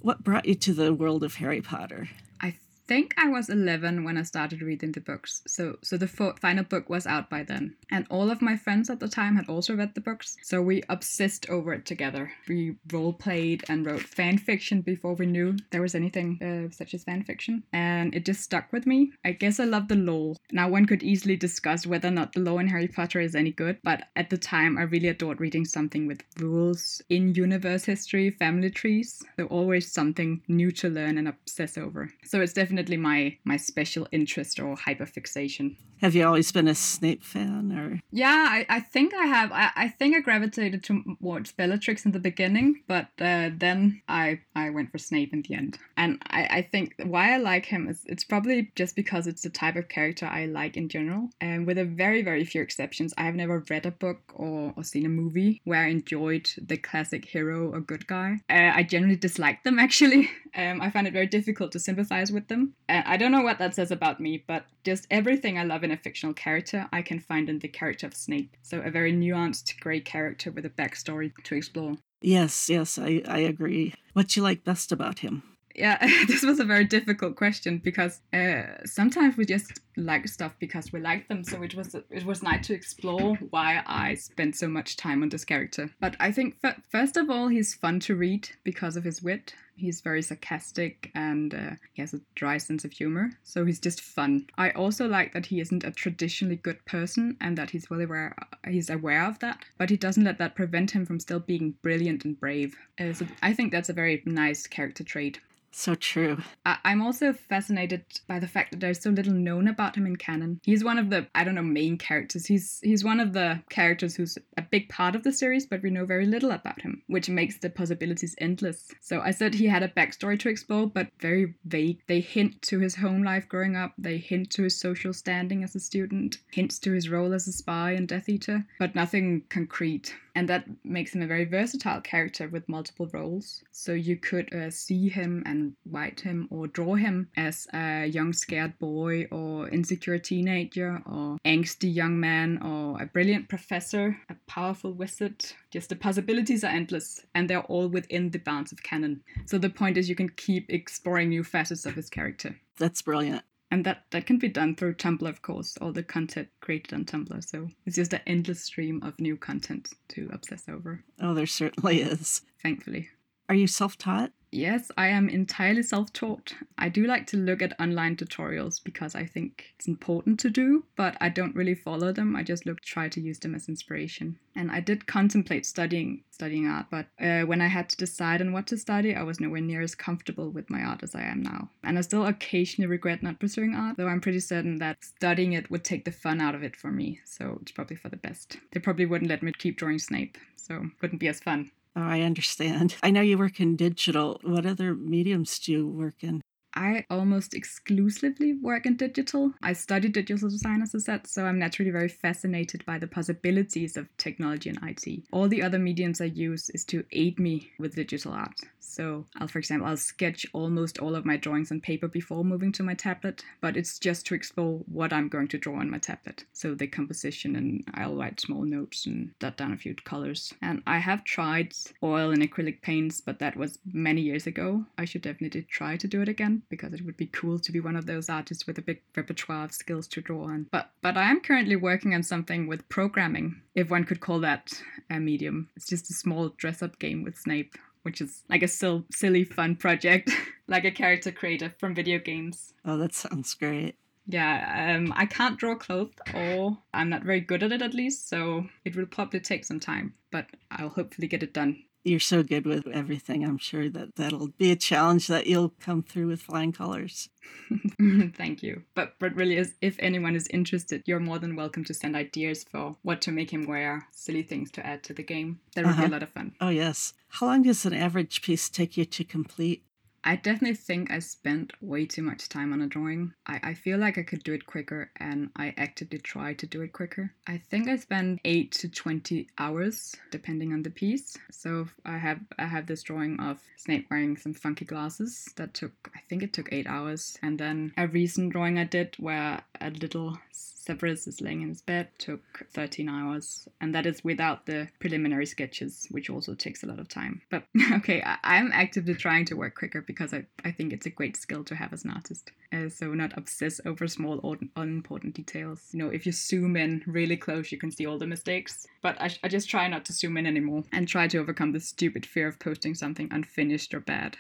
What 0.01 0.25
brought 0.25 0.47
you 0.47 0.55
to 0.55 0.73
the 0.73 0.95
world 0.95 1.23
of 1.23 1.35
Harry 1.35 1.61
Potter? 1.61 2.09
I 2.41 2.57
think 2.87 3.15
I 3.17 3.29
was 3.29 3.49
11 3.49 4.05
when 4.05 4.17
I 4.17 4.23
started 4.23 4.63
reading 4.63 4.93
the 4.93 5.01
books, 5.01 5.43
so 5.47 5.79
so 5.83 5.97
the 5.97 6.09
fo- 6.09 6.35
final 6.41 6.65
book 6.65 6.89
was 6.89 7.07
out 7.07 7.29
by 7.29 7.43
then, 7.43 7.77
and 7.91 8.07
all 8.11 8.31
of 8.31 8.43
my 8.43 8.57
friends 8.57 8.91
at 8.91 9.01
the 9.01 9.09
time 9.09 9.37
had 9.37 9.49
also 9.49 9.75
read 9.75 9.95
the 9.95 10.01
books, 10.01 10.37
so 10.43 10.63
we 10.63 10.83
obsessed 10.89 11.49
over 11.51 11.73
it 11.73 11.85
together. 11.85 12.33
We 12.49 12.77
role 12.93 13.13
played 13.13 13.65
and 13.69 13.85
wrote 13.85 14.03
fan 14.03 14.39
fiction 14.39 14.81
before 14.81 15.15
we 15.15 15.27
knew 15.27 15.57
there 15.71 15.83
was 15.83 15.95
anything 15.95 16.39
uh, 16.43 16.75
such 16.75 16.95
as 16.95 17.05
fan 17.05 17.25
fiction, 17.25 17.63
and 17.73 18.15
it 18.15 18.25
just 18.25 18.43
stuck 18.43 18.73
with 18.73 18.87
me. 18.87 19.13
I 19.25 19.33
guess 19.33 19.59
I 19.61 19.65
love 19.65 19.89
the 19.89 19.97
lore. 19.97 20.37
Now 20.53 20.69
one 20.69 20.87
could 20.87 21.03
easily 21.03 21.37
discuss 21.37 21.87
whether 21.87 22.09
or 22.09 22.13
not 22.13 22.33
the 22.33 22.41
lore 22.41 22.61
in 22.61 22.69
Harry 22.69 22.89
Potter 22.89 23.21
is 23.21 23.35
any 23.35 23.51
good, 23.53 23.79
but 23.83 24.05
at 24.17 24.31
the 24.31 24.39
time 24.39 24.79
I 24.79 24.83
really 24.83 25.09
adored 25.09 25.41
reading 25.41 25.65
something 25.65 26.07
with 26.07 26.23
rules, 26.39 27.03
in-universe 27.09 27.85
history, 27.85 28.31
family 28.31 28.71
trees. 28.71 29.23
So 29.37 29.47
always 29.47 29.93
something 29.93 30.43
new 30.49 30.71
to 30.73 30.89
learn 30.89 31.19
and 31.19 31.29
obsess 31.29 31.77
over. 31.77 32.11
So 32.25 32.41
it's 32.41 32.53
definitely 32.53 32.76
my 32.99 33.37
my 33.45 33.57
special 33.57 34.07
interest 34.13 34.61
or 34.61 34.77
hyperfixation. 34.77 35.77
Have 36.01 36.15
you 36.15 36.27
always 36.27 36.53
been 36.53 36.69
a 36.69 36.75
Snape 36.75 37.25
fan, 37.25 37.73
or 37.73 38.01
Yeah, 38.11 38.47
I, 38.51 38.67
I 38.69 38.81
think 38.81 39.15
I 39.15 39.27
have. 39.27 39.51
I, 39.53 39.71
I 39.75 39.89
think 39.89 40.15
I 40.15 40.21
gravitated 40.21 40.85
towards 40.85 41.53
Bellatrix 41.53 42.05
in 42.05 42.13
the 42.13 42.19
beginning, 42.19 42.83
but 42.87 43.09
uh, 43.19 43.51
then 43.57 44.03
I 44.09 44.41
I 44.55 44.71
went 44.71 44.93
for 44.93 44.99
Snape 44.99 45.33
in 45.33 45.43
the 45.43 45.55
end. 45.55 45.79
And 45.97 46.21
I, 46.29 46.59
I 46.59 46.63
think 46.63 46.95
why 47.05 47.33
I 47.33 47.39
like 47.39 47.65
him 47.65 47.89
is 47.89 48.03
it's 48.07 48.25
probably 48.25 48.73
just 48.77 48.95
because 48.95 49.27
it's 49.27 49.43
the 49.43 49.51
type 49.51 49.77
of 49.77 49.89
character 49.89 50.27
I 50.27 50.47
like 50.47 50.77
in 50.77 50.89
general. 50.89 51.31
And 51.41 51.67
with 51.67 51.79
a 51.79 51.85
very 51.85 52.23
very 52.23 52.45
few 52.45 52.61
exceptions, 52.61 53.15
I 53.17 53.25
have 53.25 53.35
never 53.35 53.65
read 53.71 53.87
a 53.87 53.91
book 53.91 54.21
or, 54.35 54.75
or 54.77 54.85
seen 54.85 55.07
a 55.07 55.11
movie 55.11 55.63
where 55.65 55.85
I 55.85 55.89
enjoyed 55.89 56.51
the 56.61 56.77
classic 56.77 57.25
hero 57.25 57.71
or 57.73 57.81
good 57.81 58.07
guy. 58.07 58.41
Uh, 58.51 58.73
I 58.75 58.83
generally 58.83 59.17
dislike 59.17 59.63
them 59.65 59.79
actually. 59.87 60.29
Um, 60.55 60.83
I 60.83 60.91
find 60.91 61.07
it 61.07 61.13
very 61.13 61.27
difficult 61.27 61.73
to 61.73 61.79
sympathize 61.79 62.31
with 62.31 62.49
them. 62.49 62.66
Uh, 62.89 63.03
I 63.05 63.17
don't 63.17 63.33
know 63.33 63.43
what 63.43 63.59
that 63.59 63.75
says 63.75 63.91
about 63.91 64.21
me, 64.21 64.45
but 64.47 64.65
just 64.85 65.07
everything 65.11 65.59
I 65.59 65.65
love 65.65 65.85
in 65.85 65.91
a 65.91 65.97
fictional 65.97 66.35
character, 66.35 66.89
I 66.93 67.03
can 67.03 67.21
find 67.21 67.49
in 67.49 67.59
the 67.59 67.69
character 67.69 68.07
of 68.07 68.15
Snape. 68.15 68.57
So 68.63 68.81
a 68.81 68.91
very 68.91 69.13
nuanced, 69.13 69.79
grey 69.81 70.01
character 70.01 70.51
with 70.51 70.65
a 70.67 70.71
backstory 70.71 71.33
to 71.45 71.55
explore. 71.55 71.97
yes, 72.21 72.69
yes, 72.69 72.99
I 72.99 73.23
I 73.29 73.39
agree. 73.39 73.95
What 74.15 74.37
you 74.37 74.43
like 74.43 74.65
best 74.65 74.93
about 74.93 75.19
him? 75.21 75.43
Yeah, 75.75 75.99
this 76.27 76.43
was 76.43 76.59
a 76.59 76.65
very 76.65 76.85
difficult 76.87 77.37
question 77.37 77.79
because 77.85 78.23
uh, 78.33 78.63
sometimes 78.87 79.37
we 79.37 79.45
just 79.45 79.81
like 79.99 80.27
stuff 80.27 80.55
because 80.59 80.91
we 80.91 81.01
like 81.01 81.29
them. 81.29 81.45
So 81.45 81.63
it 81.63 81.75
was 81.75 81.95
it 81.95 82.25
was 82.25 82.43
nice 82.43 82.67
to 82.69 82.75
explore 82.75 83.37
why 83.51 83.83
I 83.87 84.15
spent 84.15 84.57
so 84.57 84.69
much 84.69 84.97
time 84.97 85.23
on 85.23 85.29
this 85.29 85.45
character. 85.45 85.91
But 86.01 86.17
I 86.19 86.33
think 86.33 86.57
f- 86.65 86.81
first 86.91 87.19
of 87.19 87.29
all, 87.29 87.49
he's 87.49 87.75
fun 87.75 88.01
to 88.01 88.17
read 88.17 88.49
because 88.65 88.97
of 88.97 89.05
his 89.05 89.23
wit. 89.23 89.55
He's 89.77 90.01
very 90.01 90.23
sarcastic 90.23 91.11
and 91.15 91.55
uh, 91.55 91.71
he 91.93 92.03
has 92.03 92.15
a 92.15 92.21
dry 92.35 92.59
sense 92.59 92.85
of 92.85 92.93
humor. 92.93 93.31
So 93.43 93.65
he's 93.65 93.81
just 93.81 94.01
fun. 94.01 94.47
I 94.57 94.71
also 94.71 95.07
like 95.07 95.33
that 95.35 95.47
he 95.47 95.61
isn't 95.61 95.85
a 95.85 95.91
traditionally 95.91 96.57
good 96.57 96.85
person 96.87 97.37
and 97.41 97.57
that 97.59 97.71
he's 97.71 97.91
well 97.91 98.01
aware 98.01 98.35
he's 98.67 98.91
aware 98.91 99.25
of 99.25 99.39
that. 99.41 99.65
But 99.79 99.91
he 99.91 99.97
doesn't 99.97 100.25
let 100.25 100.39
that 100.39 100.55
prevent 100.55 100.91
him 100.91 101.05
from 101.07 101.21
still 101.21 101.41
being 101.41 101.75
brilliant 101.83 102.25
and 102.25 102.39
brave. 102.39 102.77
Uh, 102.99 103.13
so 103.13 103.27
I 103.43 103.53
think 103.53 103.73
that's 103.73 103.89
a 103.89 103.93
very 103.93 104.23
nice 104.25 104.67
character 104.67 105.05
trait. 105.05 105.41
So 105.73 105.95
true. 105.95 106.39
I- 106.65 106.79
I'm 106.85 107.03
also 107.03 107.33
fascinated 107.33 108.05
by 108.27 108.39
the 108.39 108.49
fact 108.49 108.71
that 108.71 108.81
there's 108.81 109.01
so 109.03 109.11
little 109.11 109.35
known 109.35 109.69
about 109.69 109.97
him 109.97 110.07
in 110.07 110.17
canon. 110.17 110.61
He's 110.65 110.83
one 110.83 110.99
of 110.99 111.11
the 111.11 111.27
I 111.35 111.45
don't 111.45 111.55
know 111.55 111.63
main 111.63 111.99
characters. 111.99 112.47
He's 112.47 112.81
he's 112.83 113.05
one 113.05 113.21
of 113.21 113.35
the 113.35 113.63
characters 113.69 114.17
who's 114.17 114.39
a 114.57 114.63
big 114.63 114.89
part 114.89 115.15
of 115.15 115.23
the 115.23 115.33
series, 115.33 115.67
but 115.67 115.83
we 115.83 115.91
know 115.91 116.07
very 116.07 116.25
little 116.27 116.51
about 116.51 116.81
him, 116.81 117.03
which 117.09 117.29
makes 117.29 117.59
the 117.59 117.69
possibilities 117.69 118.35
endless. 118.39 118.91
So 119.01 119.21
I 119.21 119.33
said 119.33 119.55
he 119.55 119.67
had 119.67 119.83
a 119.83 119.89
backstory 119.89 120.39
to 120.41 120.49
explore, 120.49 120.87
but 120.87 121.09
very 121.21 121.55
vague. 121.67 122.01
They 122.07 122.21
hint 122.21 122.63
to 122.63 122.79
his 122.81 122.97
home 122.97 123.23
life 123.23 123.49
growing 123.49 123.77
up. 123.77 123.93
They 123.99 124.17
hint 124.19 124.51
to 124.53 124.63
his 124.63 124.81
social 124.81 125.13
standing 125.13 125.63
as 125.63 125.75
a 125.77 125.81
student. 125.81 126.39
Hints 126.51 126.79
to 126.81 126.93
his 126.93 127.11
role 127.11 127.35
as 127.35 127.47
a 127.47 127.53
spy 127.53 127.93
and 127.93 128.09
Death 128.09 128.29
Eater, 128.29 128.67
but 128.79 128.95
nothing 128.95 129.43
concrete. 129.51 130.15
And 130.37 130.49
that 130.51 130.67
makes 130.85 131.15
him 131.15 131.23
a 131.23 131.27
very 131.27 131.47
versatile 131.47 132.03
character 132.03 132.47
with 132.47 132.69
multiple 132.69 133.09
roles. 133.13 133.65
So 133.73 133.93
you 133.95 134.17
could 134.17 134.55
uh, 134.55 134.71
see 134.71 135.09
him 135.09 135.43
and 135.47 135.75
write 135.91 136.21
him 136.21 136.47
or 136.51 136.67
draw 136.67 136.95
him 136.95 137.31
as 137.39 137.67
a 137.73 138.05
young 138.07 138.35
scared 138.35 138.79
boy 138.79 139.27
or 139.33 139.69
insecure 139.71 140.19
teenager 140.19 141.03
or 141.07 141.39
angsty 141.47 141.93
young 141.93 142.21
man 142.21 142.63
or 142.63 143.01
a 143.01 143.07
brilliant 143.07 143.49
professor, 143.49 144.19
a 144.29 144.37
powerful 144.47 144.93
wizard. 144.93 145.43
Just 145.71 145.89
the 145.89 145.97
possibilities 145.97 146.63
are 146.63 146.69
endless 146.69 147.25
and 147.35 147.49
they're 147.49 147.63
all 147.63 147.89
within 147.89 148.31
the 148.31 148.39
bounds 148.39 148.73
of 148.73 148.83
canon. 148.83 149.23
So 149.47 149.57
the 149.57 149.71
point 149.71 149.97
is 149.97 150.11
you 150.11 150.15
can 150.15 150.29
keep 150.29 150.67
exploring 150.69 151.31
new 151.31 151.45
facets 151.45 151.87
of 151.87 151.95
his 151.95 152.11
character. 152.11 152.57
That's 152.79 153.01
brilliant. 153.01 153.43
And 153.71 153.85
that, 153.85 154.05
that 154.11 154.27
can 154.27 154.39
be 154.39 154.49
done 154.49 154.77
through 154.77 154.95
Tumblr, 154.95 155.29
of 155.29 155.43
course, 155.43 155.77
all 155.81 155.93
the 155.93 156.03
content 156.03 156.49
created 156.61 156.95
on 156.95 157.05
Tumblr. 157.05 157.45
So 157.49 157.69
it's 157.85 157.97
just 157.97 158.13
an 158.13 158.21
endless 158.27 158.63
stream 158.63 159.03
of 159.03 159.19
new 159.19 159.37
content 159.37 159.89
to 160.11 160.31
obsess 160.33 160.69
over, 160.69 161.03
Oh, 161.21 161.35
there 161.35 161.47
certainly 161.47 162.01
is. 162.01 162.43
thankfully. 162.63 163.09
Are 163.49 163.55
you 163.55 163.67
self 163.67 163.99
taught? 163.99 164.33
Yes, 164.57 164.91
I 164.97 165.09
am 165.09 165.29
entirely 165.29 165.83
self 165.83 166.15
taught. 166.15 166.55
I 166.79 166.89
do 166.89 167.05
like 167.05 167.27
to 167.27 167.37
look 167.37 167.61
at 167.61 167.79
online 167.79 168.17
tutorials 168.17 168.83
because 168.83 169.15
I 169.15 169.27
think 169.27 169.75
it's 169.75 169.87
important 169.87 170.41
to 170.41 170.49
do, 170.49 170.85
but 170.97 171.15
I 171.21 171.29
don't 171.29 171.55
really 171.55 171.75
follow 171.75 172.11
them. 172.11 172.35
I 172.35 172.43
just 172.43 172.65
look 172.65 172.81
try 172.81 173.11
to 173.11 173.21
use 173.21 173.39
them 173.39 173.55
as 173.55 173.69
inspiration. 173.69 174.39
And 174.55 174.71
I 174.71 174.81
did 174.81 175.07
contemplate 175.07 175.67
studying 175.67 176.23
studying 176.31 176.67
art, 176.67 176.87
but 176.91 177.05
uh, 177.21 177.43
when 177.43 177.61
I 177.61 177.67
had 177.67 177.91
to 177.91 177.99
decide 177.99 178.41
on 178.41 178.55
what 178.55 178.67
to 178.69 178.79
study, 178.79 179.15
I 179.15 179.25
was 179.25 179.41
nowhere 179.41 179.61
near 179.61 179.83
as 179.83 179.95
comfortable 179.95 180.49
with 180.49 180.71
my 180.71 180.81
art 180.81 181.03
as 181.03 181.15
I 181.15 181.25
am 181.25 181.43
now. 181.43 181.69
And 181.85 181.99
I 181.99 182.01
still 182.01 182.25
occasionally 182.25 182.89
regret 182.89 183.23
not 183.23 183.39
pursuing 183.39 183.75
art, 183.75 183.99
though 183.99 184.09
I'm 184.09 184.23
pretty 184.23 184.41
certain 184.41 184.79
that 184.79 185.05
studying 185.05 185.53
it 185.53 185.71
would 185.71 185.85
take 185.85 186.07
the 186.07 186.13
fun 186.13 186.41
out 186.41 186.55
of 186.55 186.63
it 186.63 186.77
for 186.77 186.91
me. 186.91 187.21
So 187.27 187.59
it's 187.61 187.73
probably 187.73 187.97
for 187.97 188.09
the 188.09 188.17
best. 188.17 188.57
They 188.73 188.81
probably 188.81 189.05
wouldn't 189.05 189.29
let 189.29 189.43
me 189.43 189.53
keep 189.53 189.77
drawing 189.77 189.99
Snape, 189.99 190.39
so 190.57 190.77
it 190.77 191.03
wouldn't 191.03 191.21
be 191.21 191.29
as 191.29 191.41
fun. 191.41 191.73
Oh, 191.97 192.03
I 192.03 192.21
understand. 192.21 192.95
I 193.03 193.11
know 193.11 193.23
you 193.23 193.39
work 193.39 193.59
in 193.59 193.75
digital. 193.75 194.39
What 194.45 194.67
other 194.67 194.95
mediums 194.95 195.59
do 195.59 195.73
you 195.73 195.89
work 195.89 196.23
in? 196.23 196.43
I 196.77 197.07
almost 197.09 197.55
exclusively 197.55 198.53
work 198.53 198.85
in 198.85 198.97
digital. 198.97 199.53
I 199.63 199.73
studied 199.73 200.13
digital 200.13 200.51
design, 200.51 200.83
as 200.83 200.95
I 200.95 200.99
said, 200.99 201.27
so 201.27 201.47
I'm 201.47 201.59
naturally 201.59 201.91
very 201.91 202.09
fascinated 202.09 202.85
by 202.85 202.99
the 202.99 203.07
possibilities 203.07 203.97
of 203.97 204.15
technology 204.19 204.69
and 204.69 204.79
IT. 204.83 205.23
All 205.33 205.49
the 205.49 205.63
other 205.63 205.79
mediums 205.79 206.21
I 206.21 206.27
use 206.27 206.69
is 206.71 206.85
to 206.87 207.05
aid 207.13 207.41
me 207.41 207.71
with 207.79 207.95
digital 207.95 208.33
art. 208.33 208.61
So, 208.79 209.27
I'll, 209.37 209.49
for 209.49 209.59
example, 209.59 209.89
I'll 209.89 209.97
sketch 209.97 210.47
almost 210.53 210.99
all 210.99 211.17
of 211.17 211.25
my 211.25 211.37
drawings 211.37 211.73
on 211.73 211.81
paper 211.81 212.09
before 212.09 212.45
moving 212.45 212.73
to 212.73 212.83
my 212.83 212.95
tablet, 212.95 213.43
but 213.61 213.77
it's 213.77 213.99
just 213.99 214.27
to 214.27 214.35
explore 214.35 214.79
what 214.87 215.13
I'm 215.13 215.29
going 215.29 215.49
to 215.49 215.59
draw 215.59 215.81
on 215.81 215.91
my 215.91 215.99
tablet. 215.99 216.45
So, 216.53 216.75
the 216.75 216.87
composition, 216.87 217.57
and 217.57 217.85
I'll 217.95 218.17
write 218.17 218.41
small 218.41 218.63
notes 218.63 219.07
and 219.07 219.33
dot 219.39 219.57
down 219.57 219.73
a 219.73 219.77
few 219.77 219.95
colors. 219.95 220.53
And 220.63 220.83
I 220.87 220.99
have 220.99 221.25
tried 221.25 221.75
oil 222.03 222.31
and 222.31 222.43
acrylic 222.43 222.81
paints, 222.83 223.21
but 223.21 223.39
that 223.41 223.57
was 223.57 223.79
many 223.93 224.21
years 224.21 224.47
ago. 224.47 224.85
I 224.97 225.05
should 225.05 225.23
definitely 225.23 225.63
try 225.63 225.97
to 225.97 226.07
do 226.07 226.23
it 226.23 226.29
again 226.29 226.63
because 226.69 226.93
it 226.93 227.05
would 227.05 227.17
be 227.17 227.27
cool 227.27 227.59
to 227.59 227.73
be 227.73 227.81
one 227.81 227.97
of 227.97 228.07
those 228.07 228.29
artists 228.29 228.67
with 228.67 228.79
a 228.79 228.83
big 228.83 229.01
repertoire 229.17 229.65
of 229.65 229.73
skills 229.73 230.07
to 230.09 230.21
draw 230.21 230.45
on. 230.45 230.67
But 230.71 230.91
but 231.03 231.17
I 231.17 231.31
am 231.31 231.41
currently 231.41 231.77
working 231.77 232.15
on 232.15 232.23
something 232.23 232.67
with 232.67 232.89
programming, 232.89 233.61
if 233.75 233.91
one 233.91 234.05
could 234.05 234.21
call 234.21 234.41
that 234.41 234.73
a 235.11 235.21
medium. 235.21 235.69
It's 235.77 235.87
just 235.87 236.11
a 236.11 236.15
small 236.15 236.51
dress-up 236.51 236.99
game 236.99 237.23
with 237.23 237.39
Snape, 237.39 237.77
which 238.03 238.21
is 238.21 238.43
like 238.49 238.63
a 238.63 238.69
still 238.69 239.05
silly 239.13 239.45
fun 239.45 239.77
project, 239.77 240.31
like 240.69 240.85
a 240.85 240.91
character 240.91 241.33
creator 241.33 241.75
from 241.79 241.95
video 241.95 242.19
games. 242.19 242.75
Oh, 242.85 242.97
that 242.99 243.15
sounds 243.15 243.55
great. 243.55 243.97
Yeah, 244.29 244.97
um, 244.97 245.13
I 245.17 245.27
can't 245.27 245.59
draw 245.59 245.77
clothes, 245.77 246.15
or 246.35 246.79
I'm 246.93 247.09
not 247.09 247.23
very 247.23 247.41
good 247.41 247.63
at 247.63 247.71
it 247.71 247.81
at 247.81 247.95
least, 247.95 248.29
so 248.29 248.67
it 248.85 248.97
will 248.97 249.07
probably 249.07 249.39
take 249.39 249.65
some 249.65 249.79
time, 249.79 250.15
but 250.33 250.47
I'll 250.73 250.89
hopefully 250.89 251.29
get 251.29 251.45
it 251.45 251.53
done. 251.53 251.85
You're 252.07 252.21
so 252.21 252.45
good 252.45 252.67
with 252.67 252.87
everything. 252.87 253.45
I'm 253.45 253.59
sure 253.59 253.89
that 253.91 254.15
that'll 254.15 254.49
be 254.59 254.71
a 254.71 254.77
challenge 254.77 255.27
that 255.27 255.49
you'll 255.49 255.75
come 255.81 256.05
through 256.05 256.29
with 256.29 256.41
flying 256.41 256.71
colors. 256.71 257.29
Thank 258.37 258.63
you. 258.63 258.83
But 258.95 259.15
but 259.19 259.35
really, 259.35 259.57
is 259.57 259.75
if 259.81 259.97
anyone 259.99 260.37
is 260.37 260.47
interested, 260.49 261.03
you're 261.07 261.19
more 261.21 261.39
than 261.41 261.57
welcome 261.57 261.85
to 261.85 261.95
send 261.95 262.15
ideas 262.15 262.65
for 262.71 262.97
what 263.03 263.21
to 263.23 263.33
make 263.33 263.51
him 263.53 263.67
wear, 263.67 264.07
silly 264.13 264.43
things 264.43 264.71
to 264.73 264.87
add 264.87 265.03
to 265.05 265.15
the 265.15 265.23
game. 265.25 265.59
That 265.75 265.85
would 265.85 265.97
be 265.97 266.05
Uh-huh. 266.05 266.07
a 266.07 266.15
lot 266.17 266.23
of 266.23 266.31
fun. 266.31 266.55
Oh, 266.61 266.69
yes. 266.69 267.13
How 267.29 267.47
long 267.47 267.63
does 267.63 267.85
an 267.85 267.93
average 267.95 268.41
piece 268.43 268.69
take 268.69 268.97
you 268.97 269.05
to 269.05 269.25
complete? 269.25 269.83
I 270.27 270.35
definitely 270.35 270.75
think 270.75 271.13
I 271.13 271.21
spent 271.21 271.73
way 271.81 272.05
too 272.05 272.23
much 272.23 272.49
time 272.49 272.73
on 272.73 272.83
a 272.83 272.89
drawing. 272.89 273.33
I, 273.47 273.61
I 273.63 273.75
feel 273.75 273.97
like 273.97 274.19
I 274.19 274.25
could 274.25 274.43
do 274.43 274.55
it 274.55 274.67
quicker 274.67 275.09
and 275.19 275.51
I 275.55 275.73
actively 275.77 276.19
try 276.19 276.53
to 276.55 276.67
do 276.67 276.83
it 276.83 276.93
quicker. 276.93 277.33
I 277.47 277.59
think 277.59 277.89
I 277.89 277.95
spend 277.95 278.41
8 278.45 278.73
to 278.73 278.89
20 278.89 279.47
hours 279.57 280.17
depending 280.33 280.73
on 280.73 280.83
the 280.83 280.91
piece. 280.91 281.39
So 281.53 281.87
I 282.05 282.19
have 282.19 282.41
I 282.59 282.67
have 282.67 282.89
this 282.89 283.05
drawing 283.05 283.39
of 283.39 283.61
Snape 283.77 284.09
wearing 284.11 284.37
some 284.37 284.53
funky 284.53 284.85
glasses 284.85 285.49
that 285.55 285.75
took 285.75 285.93
I 286.13 286.19
think 286.29 286.43
it 286.43 286.53
took 286.53 286.73
8 286.73 286.89
hours 286.89 287.39
and 287.41 287.57
then 287.57 287.93
a 287.97 288.09
recent 288.09 288.53
drawing 288.53 288.81
I 288.81 288.85
did 288.85 289.15
where 289.21 289.63
a 289.81 289.91
little 289.91 290.39
Severus 290.87 291.27
is 291.27 291.41
laying 291.41 291.63
in 291.63 291.69
his 291.69 291.83
bed 291.83 292.11
took 292.17 292.41
13 292.73 293.09
hours, 293.09 293.69
and 293.81 293.93
that 293.93 294.07
is 294.07 294.23
without 294.23 294.67
the 294.67 294.89
preliminary 295.01 295.45
sketches, 295.45 296.07
which 296.13 296.31
also 296.31 296.55
takes 296.55 296.85
a 296.85 296.87
lot 296.87 297.01
of 297.01 297.09
time. 297.09 297.43
But 297.51 297.65
okay, 297.93 298.23
I, 298.25 298.39
I'm 298.45 298.71
actively 298.73 299.17
trying 299.17 299.47
to 299.47 299.57
work 299.57 299.75
quicker 299.75 300.01
because 300.01 300.33
I, 300.33 300.45
I 300.65 300.71
think 300.71 300.93
it's 300.93 301.07
a 301.07 301.11
great 301.11 301.37
skill 301.37 301.65
to 301.65 301.75
have 301.75 301.93
as 301.93 302.05
an 302.05 302.13
artist. 302.13 302.53
Uh, 302.73 302.89
so 302.89 303.13
not 303.15 303.37
obsess 303.37 303.81
over 303.85 304.07
small, 304.07 304.39
or 304.45 304.59
unimportant 304.77 305.35
details. 305.35 305.89
You 305.91 305.99
know, 305.99 306.09
if 306.11 306.25
you 306.25 306.31
zoom 306.31 306.77
in 306.77 307.03
really 307.05 307.37
close, 307.37 307.73
you 307.73 307.79
can 307.79 307.91
see 307.91 308.07
all 308.07 308.19
the 308.19 308.27
mistakes. 308.29 308.87
But 309.03 309.21
I, 309.21 309.31
I 309.43 309.49
just 309.49 309.69
try 309.69 309.89
not 309.89 310.05
to 310.05 310.13
zoom 310.13 310.37
in 310.37 310.47
anymore 310.47 310.85
and 310.93 311.09
try 311.09 311.27
to 311.27 311.39
overcome 311.39 311.73
the 311.73 311.81
stupid 311.81 312.25
fear 312.25 312.47
of 312.47 312.61
posting 312.61 312.95
something 312.95 313.29
unfinished 313.33 313.93
or 313.93 314.01
bad. 314.01 314.37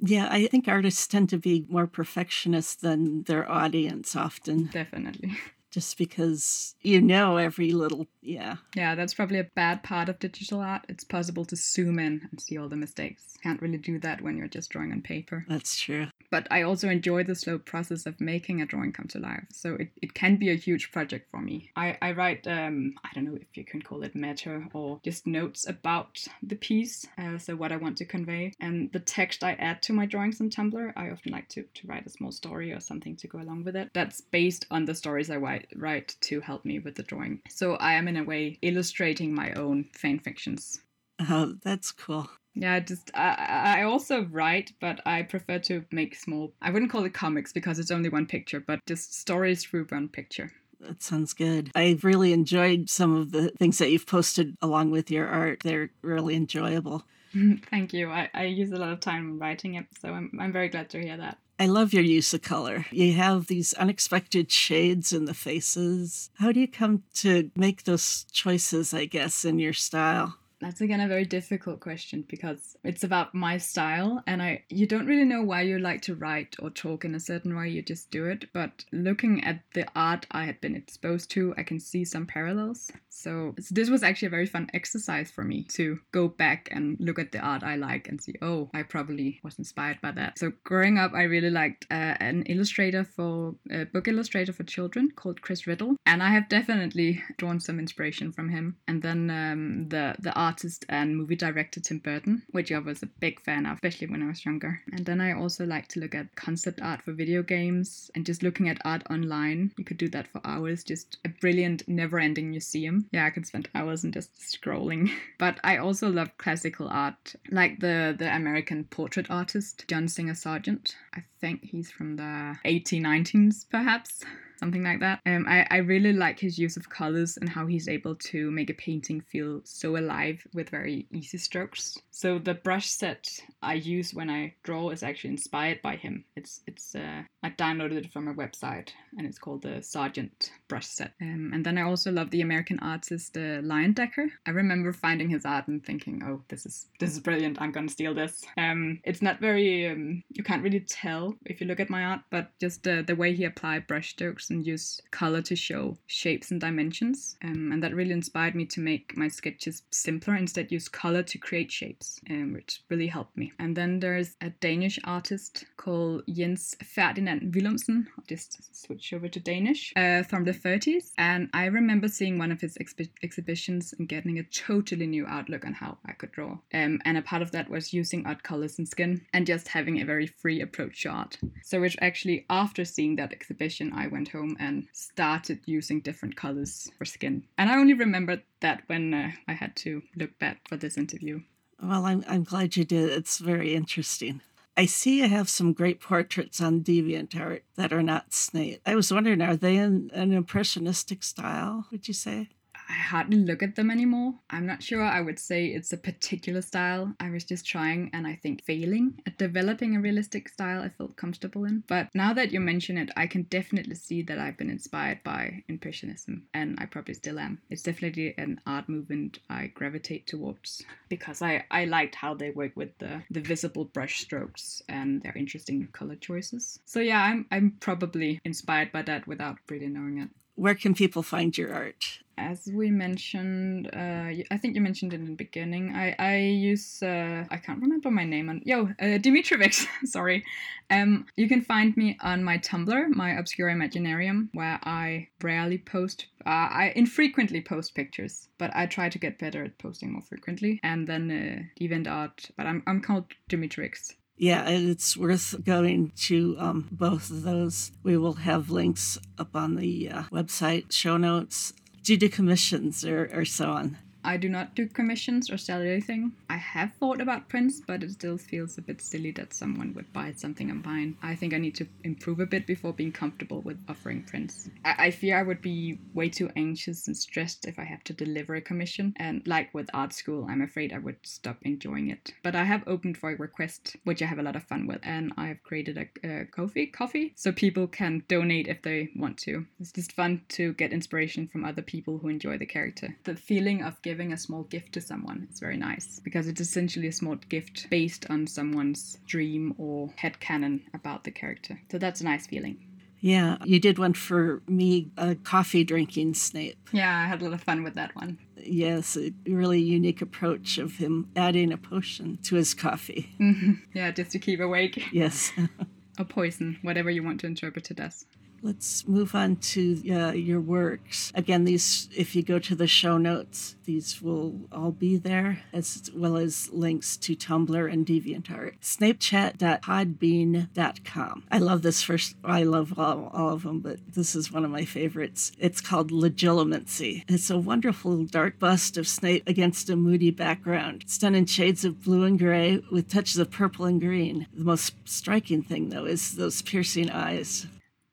Yeah, 0.00 0.28
I 0.30 0.46
think 0.46 0.68
artists 0.68 1.06
tend 1.06 1.28
to 1.30 1.38
be 1.38 1.66
more 1.68 1.86
perfectionist 1.86 2.82
than 2.82 3.24
their 3.24 3.50
audience 3.50 4.14
often, 4.14 4.66
Definitely. 4.66 5.36
just 5.70 5.98
because 5.98 6.74
you 6.82 7.00
know 7.00 7.36
every 7.36 7.72
little, 7.72 8.06
yeah. 8.22 8.56
Yeah, 8.74 8.94
that's 8.94 9.14
probably 9.14 9.38
a 9.38 9.44
bad 9.44 9.82
part 9.82 10.08
of 10.08 10.18
digital 10.18 10.60
art. 10.60 10.84
It's 10.88 11.04
possible 11.04 11.44
to 11.46 11.56
zoom 11.56 11.98
in 11.98 12.28
and 12.30 12.40
see 12.40 12.58
all 12.58 12.68
the 12.68 12.76
mistakes. 12.76 13.36
Can't 13.42 13.60
really 13.62 13.78
do 13.78 13.98
that 14.00 14.20
when 14.20 14.36
you're 14.36 14.48
just 14.48 14.70
drawing 14.70 14.92
on 14.92 15.02
paper. 15.02 15.44
That's 15.48 15.78
true. 15.78 16.08
But 16.30 16.46
I 16.50 16.62
also 16.62 16.88
enjoy 16.88 17.24
the 17.24 17.34
slow 17.34 17.58
process 17.58 18.04
of 18.04 18.20
making 18.20 18.60
a 18.60 18.66
drawing 18.66 18.92
come 18.92 19.06
to 19.08 19.18
life. 19.18 19.44
So 19.52 19.74
it, 19.74 19.88
it 20.02 20.14
can 20.14 20.36
be 20.36 20.50
a 20.50 20.54
huge 20.54 20.92
project 20.92 21.30
for 21.30 21.40
me. 21.40 21.70
I, 21.76 21.96
I 22.02 22.12
write, 22.12 22.46
um, 22.46 22.94
I 23.04 23.08
don't 23.14 23.24
know 23.24 23.36
if 23.40 23.56
you 23.56 23.64
can 23.64 23.80
call 23.80 24.02
it 24.02 24.14
meta 24.14 24.62
or 24.74 25.00
just 25.02 25.26
notes 25.26 25.68
about 25.68 26.22
the 26.42 26.56
piece. 26.56 27.06
Uh, 27.16 27.38
so 27.38 27.56
what 27.56 27.72
I 27.72 27.76
want 27.76 27.96
to 27.98 28.04
convey. 28.04 28.52
And 28.60 28.92
the 28.92 29.00
text 29.00 29.42
I 29.42 29.52
add 29.52 29.82
to 29.82 29.92
my 29.92 30.06
drawings 30.06 30.40
on 30.40 30.50
Tumblr, 30.50 30.92
I 30.96 31.10
often 31.10 31.32
like 31.32 31.48
to, 31.50 31.62
to 31.62 31.86
write 31.86 32.06
a 32.06 32.10
small 32.10 32.32
story 32.32 32.72
or 32.72 32.80
something 32.80 33.16
to 33.16 33.28
go 33.28 33.38
along 33.38 33.64
with 33.64 33.76
it. 33.76 33.90
That's 33.94 34.20
based 34.20 34.66
on 34.70 34.84
the 34.84 34.94
stories 34.94 35.30
I 35.30 35.36
write, 35.36 35.57
write 35.76 36.16
to 36.22 36.40
help 36.40 36.64
me 36.64 36.78
with 36.78 36.94
the 36.94 37.02
drawing. 37.02 37.40
So 37.48 37.74
I 37.74 37.94
am 37.94 38.08
in 38.08 38.16
a 38.16 38.24
way 38.24 38.58
illustrating 38.62 39.34
my 39.34 39.52
own 39.52 39.84
fan 39.92 40.18
fictions. 40.18 40.80
Oh, 41.20 41.54
that's 41.62 41.92
cool. 41.92 42.28
Yeah, 42.54 42.74
I 42.74 42.80
just 42.80 43.10
I, 43.14 43.78
I 43.78 43.82
also 43.82 44.24
write, 44.24 44.72
but 44.80 45.00
I 45.06 45.22
prefer 45.22 45.58
to 45.60 45.84
make 45.92 46.14
small. 46.16 46.52
I 46.60 46.70
wouldn't 46.70 46.90
call 46.90 47.04
it 47.04 47.14
comics 47.14 47.52
because 47.52 47.78
it's 47.78 47.90
only 47.90 48.08
one 48.08 48.26
picture, 48.26 48.60
but 48.60 48.80
just 48.86 49.14
stories 49.14 49.64
through 49.64 49.86
one 49.86 50.08
picture. 50.08 50.50
That 50.80 51.02
sounds 51.02 51.32
good. 51.32 51.70
I've 51.74 52.04
really 52.04 52.32
enjoyed 52.32 52.88
some 52.88 53.14
of 53.14 53.32
the 53.32 53.50
things 53.50 53.78
that 53.78 53.90
you've 53.90 54.06
posted 54.06 54.56
along 54.62 54.90
with 54.90 55.10
your 55.10 55.26
art. 55.26 55.60
They're 55.64 55.90
really 56.02 56.34
enjoyable. 56.36 57.04
Thank 57.70 57.92
you. 57.92 58.10
I, 58.10 58.30
I 58.34 58.44
use 58.44 58.72
a 58.72 58.76
lot 58.76 58.92
of 58.92 59.00
time 59.00 59.38
writing 59.38 59.74
it, 59.74 59.86
so 60.00 60.08
I'm 60.10 60.30
I'm 60.40 60.52
very 60.52 60.68
glad 60.68 60.90
to 60.90 61.00
hear 61.00 61.16
that. 61.16 61.38
I 61.60 61.66
love 61.66 61.92
your 61.92 62.04
use 62.04 62.32
of 62.34 62.42
color. 62.42 62.86
You 62.92 63.14
have 63.14 63.46
these 63.48 63.74
unexpected 63.74 64.52
shades 64.52 65.12
in 65.12 65.24
the 65.24 65.34
faces. 65.34 66.30
How 66.38 66.52
do 66.52 66.60
you 66.60 66.68
come 66.68 67.02
to 67.14 67.50
make 67.56 67.82
those 67.82 68.24
choices, 68.30 68.94
I 68.94 69.06
guess, 69.06 69.44
in 69.44 69.58
your 69.58 69.72
style? 69.72 70.36
That's 70.60 70.80
again 70.80 71.00
a 71.00 71.08
very 71.08 71.24
difficult 71.24 71.80
question 71.80 72.24
because 72.28 72.76
it's 72.82 73.04
about 73.04 73.34
my 73.34 73.58
style 73.58 74.22
and 74.26 74.42
I 74.42 74.64
you 74.68 74.86
don't 74.86 75.06
really 75.06 75.24
know 75.24 75.42
why 75.42 75.62
you 75.62 75.78
like 75.78 76.02
to 76.02 76.14
write 76.14 76.56
or 76.60 76.70
talk 76.70 77.04
in 77.04 77.14
a 77.14 77.20
certain 77.20 77.56
way, 77.56 77.68
you 77.68 77.82
just 77.82 78.10
do 78.10 78.26
it. 78.26 78.46
But 78.52 78.84
looking 78.92 79.44
at 79.44 79.60
the 79.74 79.86
art 79.94 80.26
I 80.30 80.44
had 80.44 80.60
been 80.60 80.74
exposed 80.74 81.30
to, 81.32 81.54
I 81.56 81.62
can 81.62 81.78
see 81.78 82.04
some 82.04 82.26
parallels. 82.26 82.90
So, 83.08 83.54
so 83.58 83.74
this 83.74 83.90
was 83.90 84.02
actually 84.02 84.26
a 84.26 84.30
very 84.30 84.46
fun 84.46 84.68
exercise 84.74 85.30
for 85.30 85.44
me 85.44 85.64
to 85.70 85.98
go 86.12 86.28
back 86.28 86.68
and 86.70 86.96
look 87.00 87.18
at 87.18 87.32
the 87.32 87.40
art 87.40 87.62
I 87.62 87.76
like 87.76 88.08
and 88.08 88.20
see, 88.20 88.34
oh, 88.42 88.70
I 88.74 88.82
probably 88.82 89.40
was 89.42 89.58
inspired 89.58 90.00
by 90.00 90.12
that. 90.12 90.38
So 90.38 90.52
growing 90.64 90.98
up, 90.98 91.12
I 91.14 91.22
really 91.22 91.50
liked 91.50 91.86
uh, 91.90 92.14
an 92.20 92.44
illustrator 92.44 93.04
for 93.04 93.54
a 93.70 93.84
book 93.84 94.08
illustrator 94.08 94.52
for 94.52 94.64
children 94.64 95.10
called 95.14 95.42
Chris 95.42 95.66
Riddell, 95.66 95.96
and 96.06 96.22
I 96.22 96.30
have 96.30 96.48
definitely 96.48 97.22
drawn 97.36 97.60
some 97.60 97.78
inspiration 97.78 98.32
from 98.32 98.48
him. 98.48 98.76
And 98.86 99.02
then 99.02 99.30
um, 99.30 99.88
the 99.88 100.14
the 100.18 100.32
art 100.32 100.47
artist 100.48 100.86
and 100.88 101.14
movie 101.14 101.36
director 101.36 101.78
Tim 101.78 101.98
Burton, 101.98 102.42
which 102.52 102.72
I 102.72 102.78
was 102.78 103.02
a 103.02 103.06
big 103.06 103.38
fan 103.40 103.66
of, 103.66 103.74
especially 103.74 104.06
when 104.06 104.22
I 104.22 104.28
was 104.28 104.46
younger. 104.46 104.80
And 104.92 105.04
then 105.04 105.20
I 105.20 105.32
also 105.32 105.66
like 105.66 105.88
to 105.88 106.00
look 106.00 106.14
at 106.14 106.34
concept 106.36 106.80
art 106.80 107.02
for 107.02 107.12
video 107.12 107.42
games 107.42 108.10
and 108.14 108.24
just 108.24 108.42
looking 108.42 108.68
at 108.68 108.80
art 108.84 109.02
online. 109.10 109.72
You 109.76 109.84
could 109.84 109.98
do 109.98 110.08
that 110.08 110.26
for 110.26 110.40
hours, 110.44 110.84
just 110.84 111.18
a 111.24 111.28
brilliant, 111.28 111.86
never 111.86 112.18
ending 112.18 112.48
museum. 112.50 113.08
Yeah, 113.12 113.26
I 113.26 113.30
could 113.30 113.46
spend 113.46 113.68
hours 113.74 114.04
and 114.04 114.14
just 114.14 114.34
scrolling. 114.36 115.10
but 115.38 115.60
I 115.62 115.76
also 115.76 116.08
love 116.08 116.36
classical 116.38 116.88
art, 116.88 117.34
like 117.50 117.80
the, 117.80 118.16
the 118.18 118.34
American 118.34 118.84
portrait 118.84 119.26
artist 119.30 119.84
John 119.86 120.08
Singer 120.08 120.34
Sargent. 120.34 120.96
I 121.14 121.24
think 121.40 121.62
he's 121.62 121.90
from 121.90 122.16
the 122.16 122.56
1819s, 122.64 123.66
perhaps 123.70 124.24
something 124.58 124.82
like 124.82 125.00
that. 125.00 125.20
Um, 125.26 125.46
I, 125.48 125.66
I 125.70 125.76
really 125.78 126.12
like 126.12 126.38
his 126.38 126.58
use 126.58 126.76
of 126.76 126.90
colors 126.90 127.36
and 127.36 127.48
how 127.48 127.66
he's 127.66 127.88
able 127.88 128.14
to 128.16 128.50
make 128.50 128.70
a 128.70 128.74
painting 128.74 129.20
feel 129.20 129.60
so 129.64 129.96
alive 129.96 130.46
with 130.52 130.70
very 130.70 131.06
easy 131.12 131.38
strokes. 131.38 131.98
So 132.10 132.38
the 132.38 132.54
brush 132.54 132.86
set 132.86 133.28
I 133.62 133.74
use 133.74 134.14
when 134.14 134.30
I 134.30 134.54
draw 134.62 134.90
is 134.90 135.02
actually 135.02 135.30
inspired 135.30 135.80
by 135.82 135.96
him. 135.96 136.24
It's 136.36 136.60
it's 136.66 136.94
uh, 136.94 137.22
I 137.42 137.50
downloaded 137.50 138.04
it 138.04 138.12
from 138.12 138.28
a 138.28 138.34
website 138.34 138.90
and 139.16 139.26
it's 139.26 139.38
called 139.38 139.62
the 139.62 139.82
Sargent 139.82 140.50
brush 140.68 140.86
set. 140.86 141.12
Um, 141.20 141.52
and 141.54 141.64
then 141.64 141.78
I 141.78 141.82
also 141.82 142.10
love 142.10 142.30
the 142.30 142.40
American 142.40 142.78
artist 142.80 143.36
uh, 143.36 143.60
Decker. 143.92 144.28
I 144.46 144.50
remember 144.50 144.92
finding 144.92 145.30
his 145.30 145.44
art 145.44 145.68
and 145.68 145.84
thinking, 145.84 146.22
oh, 146.24 146.42
this 146.48 146.66
is 146.66 146.86
this 146.98 147.12
is 147.12 147.20
brilliant. 147.20 147.60
I'm 147.60 147.72
gonna 147.72 147.88
steal 147.88 148.14
this. 148.14 148.44
Um, 148.56 149.00
it's 149.04 149.22
not 149.22 149.40
very 149.40 149.88
um, 149.88 150.22
you 150.30 150.42
can't 150.42 150.62
really 150.62 150.80
tell 150.80 151.34
if 151.44 151.60
you 151.60 151.66
look 151.66 151.80
at 151.80 151.90
my 151.90 152.04
art, 152.04 152.20
but 152.30 152.50
just 152.60 152.86
uh, 152.86 153.02
the 153.02 153.16
way 153.16 153.34
he 153.34 153.44
applied 153.44 153.86
brush 153.86 154.10
strokes 154.10 154.47
and 154.50 154.66
use 154.66 155.00
color 155.10 155.42
to 155.42 155.56
show 155.56 155.96
shapes 156.06 156.50
and 156.50 156.60
dimensions. 156.60 157.36
Um, 157.42 157.72
and 157.72 157.82
that 157.82 157.94
really 157.94 158.12
inspired 158.12 158.54
me 158.54 158.66
to 158.66 158.80
make 158.80 159.16
my 159.16 159.28
sketches 159.28 159.82
simpler. 159.90 160.34
Instead, 160.36 160.72
use 160.72 160.88
color 160.88 161.22
to 161.22 161.38
create 161.38 161.70
shapes, 161.70 162.20
um, 162.30 162.52
which 162.52 162.82
really 162.88 163.06
helped 163.06 163.36
me. 163.36 163.52
And 163.58 163.76
then 163.76 164.00
there's 164.00 164.36
a 164.40 164.50
Danish 164.50 164.98
artist 165.04 165.64
called 165.76 166.22
Jens 166.28 166.76
Ferdinand 166.84 167.52
Willumsen. 167.52 168.06
I'll 168.16 168.24
just 168.28 168.74
switch 168.74 169.12
over 169.12 169.28
to 169.28 169.40
Danish 169.40 169.92
uh, 169.96 170.22
from 170.22 170.44
the 170.44 170.52
30s. 170.52 171.12
And 171.18 171.48
I 171.52 171.66
remember 171.66 172.08
seeing 172.08 172.38
one 172.38 172.52
of 172.52 172.60
his 172.60 172.76
exhibitions 173.22 173.94
and 173.98 174.08
getting 174.08 174.38
a 174.38 174.44
totally 174.44 175.06
new 175.06 175.26
outlook 175.26 175.64
on 175.64 175.74
how 175.74 175.98
I 176.04 176.12
could 176.12 176.32
draw. 176.32 176.58
Um, 176.72 177.00
and 177.04 177.16
a 177.16 177.22
part 177.22 177.42
of 177.42 177.50
that 177.52 177.70
was 177.70 177.92
using 177.92 178.26
odd 178.26 178.42
colors 178.42 178.78
and 178.78 178.88
skin 178.88 179.26
and 179.32 179.46
just 179.46 179.68
having 179.68 180.00
a 180.00 180.04
very 180.04 180.26
free 180.26 180.60
approach 180.60 181.02
to 181.02 181.10
art. 181.10 181.38
So, 181.62 181.80
which 181.80 181.96
actually, 182.00 182.46
after 182.50 182.84
seeing 182.84 183.16
that 183.16 183.32
exhibition, 183.32 183.92
I 183.92 184.06
went 184.06 184.28
home 184.28 184.37
and 184.58 184.86
started 184.92 185.60
using 185.66 186.00
different 186.00 186.36
colors 186.36 186.90
for 186.98 187.04
skin. 187.04 187.44
And 187.56 187.70
I 187.70 187.78
only 187.78 187.94
remembered 187.94 188.42
that 188.60 188.82
when 188.86 189.14
uh, 189.14 189.30
I 189.46 189.52
had 189.52 189.76
to 189.76 190.02
look 190.16 190.38
back 190.38 190.68
for 190.68 190.76
this 190.76 190.96
interview. 190.96 191.40
Well, 191.82 192.06
I'm, 192.06 192.24
I'm 192.28 192.44
glad 192.44 192.76
you 192.76 192.84
did. 192.84 193.10
It's 193.10 193.38
very 193.38 193.74
interesting. 193.74 194.40
I 194.76 194.86
see 194.86 195.18
you 195.18 195.28
have 195.28 195.48
some 195.48 195.72
great 195.72 196.00
portraits 196.00 196.60
on 196.60 196.82
DeviantArt 196.82 197.62
that 197.74 197.92
are 197.92 198.02
not 198.02 198.32
Snape. 198.32 198.80
I 198.86 198.94
was 198.94 199.12
wondering, 199.12 199.42
are 199.42 199.56
they 199.56 199.76
in 199.76 200.10
an 200.14 200.32
impressionistic 200.32 201.24
style, 201.24 201.86
would 201.90 202.06
you 202.06 202.14
say? 202.14 202.48
I 202.88 202.94
hardly 202.94 203.38
look 203.38 203.62
at 203.62 203.76
them 203.76 203.90
anymore. 203.90 204.34
I'm 204.50 204.66
not 204.66 204.82
sure 204.82 205.02
I 205.02 205.20
would 205.20 205.38
say 205.38 205.66
it's 205.66 205.92
a 205.92 205.98
particular 205.98 206.62
style. 206.62 207.14
I 207.20 207.30
was 207.30 207.44
just 207.44 207.66
trying 207.66 208.10
and 208.12 208.26
I 208.26 208.34
think 208.36 208.64
failing 208.64 209.20
at 209.26 209.34
uh, 209.34 209.36
developing 209.38 209.94
a 209.94 210.00
realistic 210.00 210.48
style 210.48 210.82
I 210.82 210.88
felt 210.88 211.16
comfortable 211.16 211.64
in. 211.64 211.84
But 211.86 212.08
now 212.14 212.32
that 212.32 212.52
you 212.52 212.60
mention 212.60 212.96
it, 212.96 213.10
I 213.16 213.26
can 213.26 213.42
definitely 213.42 213.94
see 213.94 214.22
that 214.22 214.38
I've 214.38 214.56
been 214.56 214.70
inspired 214.70 215.22
by 215.22 215.64
Impressionism, 215.68 216.44
and 216.54 216.78
I 216.80 216.86
probably 216.86 217.14
still 217.14 217.38
am. 217.38 217.60
It's 217.70 217.82
definitely 217.82 218.34
an 218.38 218.60
art 218.66 218.88
movement 218.88 219.38
I 219.50 219.66
gravitate 219.68 220.26
towards 220.26 220.82
because 221.08 221.42
I, 221.42 221.64
I 221.70 221.84
liked 221.84 222.14
how 222.14 222.34
they 222.34 222.50
work 222.50 222.72
with 222.74 222.96
the, 222.98 223.22
the 223.30 223.40
visible 223.40 223.84
brush 223.86 224.20
strokes 224.20 224.82
and 224.88 225.22
their 225.22 225.36
interesting 225.36 225.88
color 225.92 226.16
choices. 226.16 226.80
So 226.86 227.00
yeah, 227.00 227.22
I'm 227.22 227.46
I'm 227.50 227.76
probably 227.80 228.40
inspired 228.44 228.92
by 228.92 229.02
that 229.02 229.26
without 229.26 229.58
really 229.68 229.88
knowing 229.88 230.18
it 230.18 230.28
where 230.58 230.74
can 230.74 230.92
people 230.92 231.22
find 231.22 231.56
your 231.56 231.72
art? 231.72 232.18
As 232.36 232.68
we 232.72 232.90
mentioned, 232.90 233.90
uh, 233.92 234.30
I 234.50 234.58
think 234.58 234.76
you 234.76 234.80
mentioned 234.80 235.12
in 235.12 235.24
the 235.24 235.32
beginning. 235.32 235.92
I 235.94 236.14
I 236.18 236.36
use 236.36 237.02
uh, 237.02 237.44
I 237.50 237.56
can't 237.56 237.82
remember 237.82 238.10
my 238.10 238.24
name 238.24 238.48
on 238.48 238.62
yo 238.64 238.82
uh, 238.82 239.18
Dimitrivix. 239.24 239.86
sorry. 240.04 240.44
Um, 240.90 241.26
you 241.36 241.48
can 241.48 241.62
find 241.62 241.96
me 241.96 242.16
on 242.20 242.44
my 242.44 242.58
Tumblr, 242.58 243.08
my 243.10 243.30
Obscure 243.38 243.70
Imaginarium, 243.70 244.48
where 244.52 244.78
I 244.84 245.28
rarely 245.42 245.78
post. 245.78 246.26
Uh, 246.46 246.68
I 246.82 246.92
infrequently 246.94 247.60
post 247.60 247.94
pictures, 247.94 248.48
but 248.56 248.70
I 248.74 248.86
try 248.86 249.08
to 249.08 249.18
get 249.18 249.38
better 249.38 249.64
at 249.64 249.78
posting 249.78 250.12
more 250.12 250.22
frequently. 250.22 250.78
And 250.82 251.08
then 251.08 251.24
uh, 251.30 251.82
DeviantArt, 251.82 252.52
but 252.56 252.66
I'm 252.66 252.82
I'm 252.86 253.00
called 253.00 253.26
Dimitrix 253.50 254.14
yeah, 254.38 254.68
it's 254.68 255.16
worth 255.16 255.64
going 255.64 256.12
to 256.16 256.56
um, 256.58 256.88
both 256.90 257.30
of 257.30 257.42
those. 257.42 257.90
We 258.02 258.16
will 258.16 258.34
have 258.34 258.70
links 258.70 259.18
up 259.36 259.54
on 259.54 259.76
the 259.76 260.10
uh, 260.10 260.22
website, 260.32 260.92
show 260.92 261.16
notes. 261.16 261.72
You 262.04 262.16
do 262.16 262.30
commissions 262.30 263.04
or, 263.04 263.28
or 263.34 263.44
so 263.44 263.70
on? 263.70 263.98
I 264.28 264.36
do 264.36 264.50
not 264.50 264.74
do 264.74 264.86
commissions 264.86 265.50
or 265.50 265.56
sell 265.56 265.80
anything. 265.80 266.32
I 266.50 266.58
have 266.58 266.92
thought 267.00 267.22
about 267.22 267.48
prints, 267.48 267.80
but 267.80 268.02
it 268.02 268.10
still 268.10 268.36
feels 268.36 268.76
a 268.76 268.82
bit 268.82 269.00
silly 269.00 269.30
that 269.30 269.54
someone 269.54 269.94
would 269.94 270.12
buy 270.12 270.34
something 270.36 270.70
I'm 270.70 270.82
buying. 270.82 271.16
I 271.22 271.34
think 271.34 271.54
I 271.54 271.56
need 271.56 271.74
to 271.76 271.86
improve 272.04 272.38
a 272.38 272.44
bit 272.44 272.66
before 272.66 272.92
being 272.92 273.10
comfortable 273.10 273.62
with 273.62 273.82
offering 273.88 274.22
prints. 274.24 274.68
I, 274.84 275.06
I 275.06 275.10
fear 275.12 275.38
I 275.38 275.42
would 275.42 275.62
be 275.62 275.98
way 276.12 276.28
too 276.28 276.50
anxious 276.56 277.06
and 277.06 277.16
stressed 277.16 277.64
if 277.64 277.78
I 277.78 277.84
have 277.84 278.04
to 278.04 278.12
deliver 278.12 278.54
a 278.54 278.60
commission. 278.60 279.14
And 279.16 279.46
like 279.46 279.72
with 279.72 279.88
art 279.94 280.12
school, 280.12 280.46
I'm 280.46 280.60
afraid 280.60 280.92
I 280.92 280.98
would 280.98 281.16
stop 281.22 281.56
enjoying 281.62 282.10
it. 282.10 282.34
But 282.42 282.54
I 282.54 282.64
have 282.64 282.86
opened 282.86 283.16
for 283.16 283.30
a 283.30 283.36
request, 283.36 283.96
which 284.04 284.20
I 284.20 284.26
have 284.26 284.38
a 284.38 284.42
lot 284.42 284.56
of 284.56 284.64
fun 284.64 284.86
with, 284.86 285.00
and 285.04 285.32
I 285.38 285.46
have 285.46 285.62
created 285.62 285.96
a, 285.96 286.28
a 286.28 286.44
Ko-fi 286.44 286.84
Ko-fi 286.84 287.32
so 287.34 287.50
people 287.50 287.86
can 287.86 288.24
donate 288.28 288.68
if 288.68 288.82
they 288.82 289.08
want 289.16 289.38
to. 289.38 289.64
It's 289.80 289.90
just 289.90 290.12
fun 290.12 290.42
to 290.50 290.74
get 290.74 290.92
inspiration 290.92 291.48
from 291.48 291.64
other 291.64 291.80
people 291.80 292.18
who 292.18 292.28
enjoy 292.28 292.58
the 292.58 292.66
character. 292.66 293.16
The 293.24 293.34
feeling 293.34 293.82
of 293.82 294.02
giving 294.02 294.17
giving 294.18 294.32
a 294.32 294.36
small 294.36 294.64
gift 294.64 294.92
to 294.94 295.00
someone. 295.00 295.46
It's 295.48 295.60
very 295.60 295.76
nice 295.76 296.18
because 296.24 296.48
it's 296.48 296.60
essentially 296.60 297.06
a 297.06 297.12
small 297.12 297.36
gift 297.36 297.86
based 297.88 298.26
on 298.28 298.48
someone's 298.48 299.16
dream 299.26 299.74
or 299.78 300.12
head 300.16 300.40
canon 300.40 300.82
about 300.92 301.22
the 301.22 301.30
character. 301.30 301.80
So 301.88 301.98
that's 301.98 302.20
a 302.20 302.24
nice 302.24 302.48
feeling. 302.48 302.84
Yeah, 303.20 303.58
you 303.64 303.78
did 303.78 303.96
one 303.96 304.14
for 304.14 304.60
me, 304.66 305.12
a 305.16 305.36
coffee 305.36 305.84
drinking 305.84 306.34
Snape. 306.34 306.88
Yeah, 306.90 307.16
I 307.16 307.28
had 307.28 307.40
a 307.42 307.44
lot 307.44 307.52
of 307.52 307.62
fun 307.62 307.84
with 307.84 307.94
that 307.94 308.16
one. 308.16 308.38
Yes, 308.56 309.16
a 309.16 309.32
really 309.46 309.80
unique 309.80 310.20
approach 310.20 310.78
of 310.78 310.96
him 310.96 311.28
adding 311.36 311.72
a 311.72 311.76
potion 311.76 312.38
to 312.42 312.56
his 312.56 312.74
coffee. 312.74 313.36
Mm-hmm. 313.38 313.72
Yeah, 313.94 314.10
just 314.10 314.32
to 314.32 314.40
keep 314.40 314.58
awake. 314.58 315.00
Yes. 315.12 315.52
a 316.18 316.24
poison, 316.24 316.76
whatever 316.82 317.08
you 317.08 317.22
want 317.22 317.38
to 317.42 317.46
interpret 317.46 317.92
it 317.92 318.00
as. 318.00 318.26
Let's 318.62 319.06
move 319.06 319.34
on 319.34 319.56
to 319.56 320.10
uh, 320.10 320.32
your 320.32 320.60
works. 320.60 321.32
Again, 321.34 321.64
these, 321.64 322.08
if 322.16 322.34
you 322.34 322.42
go 322.42 322.58
to 322.58 322.74
the 322.74 322.86
show 322.86 323.16
notes, 323.16 323.76
these 323.84 324.20
will 324.20 324.60
all 324.72 324.90
be 324.90 325.16
there, 325.16 325.62
as 325.72 326.10
well 326.14 326.36
as 326.36 326.70
links 326.72 327.16
to 327.18 327.36
Tumblr 327.36 327.92
and 327.92 328.04
DeviantArt. 328.04 328.80
Snapechat.podbean.com. 328.80 331.44
I 331.50 331.58
love 331.58 331.82
this 331.82 332.02
first, 332.02 332.36
I 332.44 332.64
love 332.64 332.98
all, 332.98 333.30
all 333.32 333.50
of 333.50 333.62
them, 333.62 333.80
but 333.80 333.98
this 334.14 334.34
is 334.34 334.52
one 334.52 334.64
of 334.64 334.70
my 334.70 334.84
favorites. 334.84 335.52
It's 335.58 335.80
called 335.80 336.10
Legilimency. 336.10 337.24
It's 337.28 337.50
a 337.50 337.58
wonderful 337.58 338.24
dark 338.24 338.58
bust 338.58 338.96
of 338.96 339.06
Snape 339.06 339.48
against 339.48 339.88
a 339.88 339.96
moody 339.96 340.30
background. 340.30 341.02
It's 341.02 341.18
done 341.18 341.34
in 341.34 341.46
shades 341.46 341.84
of 341.84 342.02
blue 342.02 342.24
and 342.24 342.38
gray 342.38 342.82
with 342.90 343.08
touches 343.08 343.38
of 343.38 343.50
purple 343.50 343.84
and 343.84 344.00
green. 344.00 344.46
The 344.52 344.64
most 344.64 344.94
striking 345.04 345.62
thing, 345.62 345.90
though, 345.90 346.04
is 346.04 346.36
those 346.36 346.62
piercing 346.62 347.10
eyes. 347.10 347.66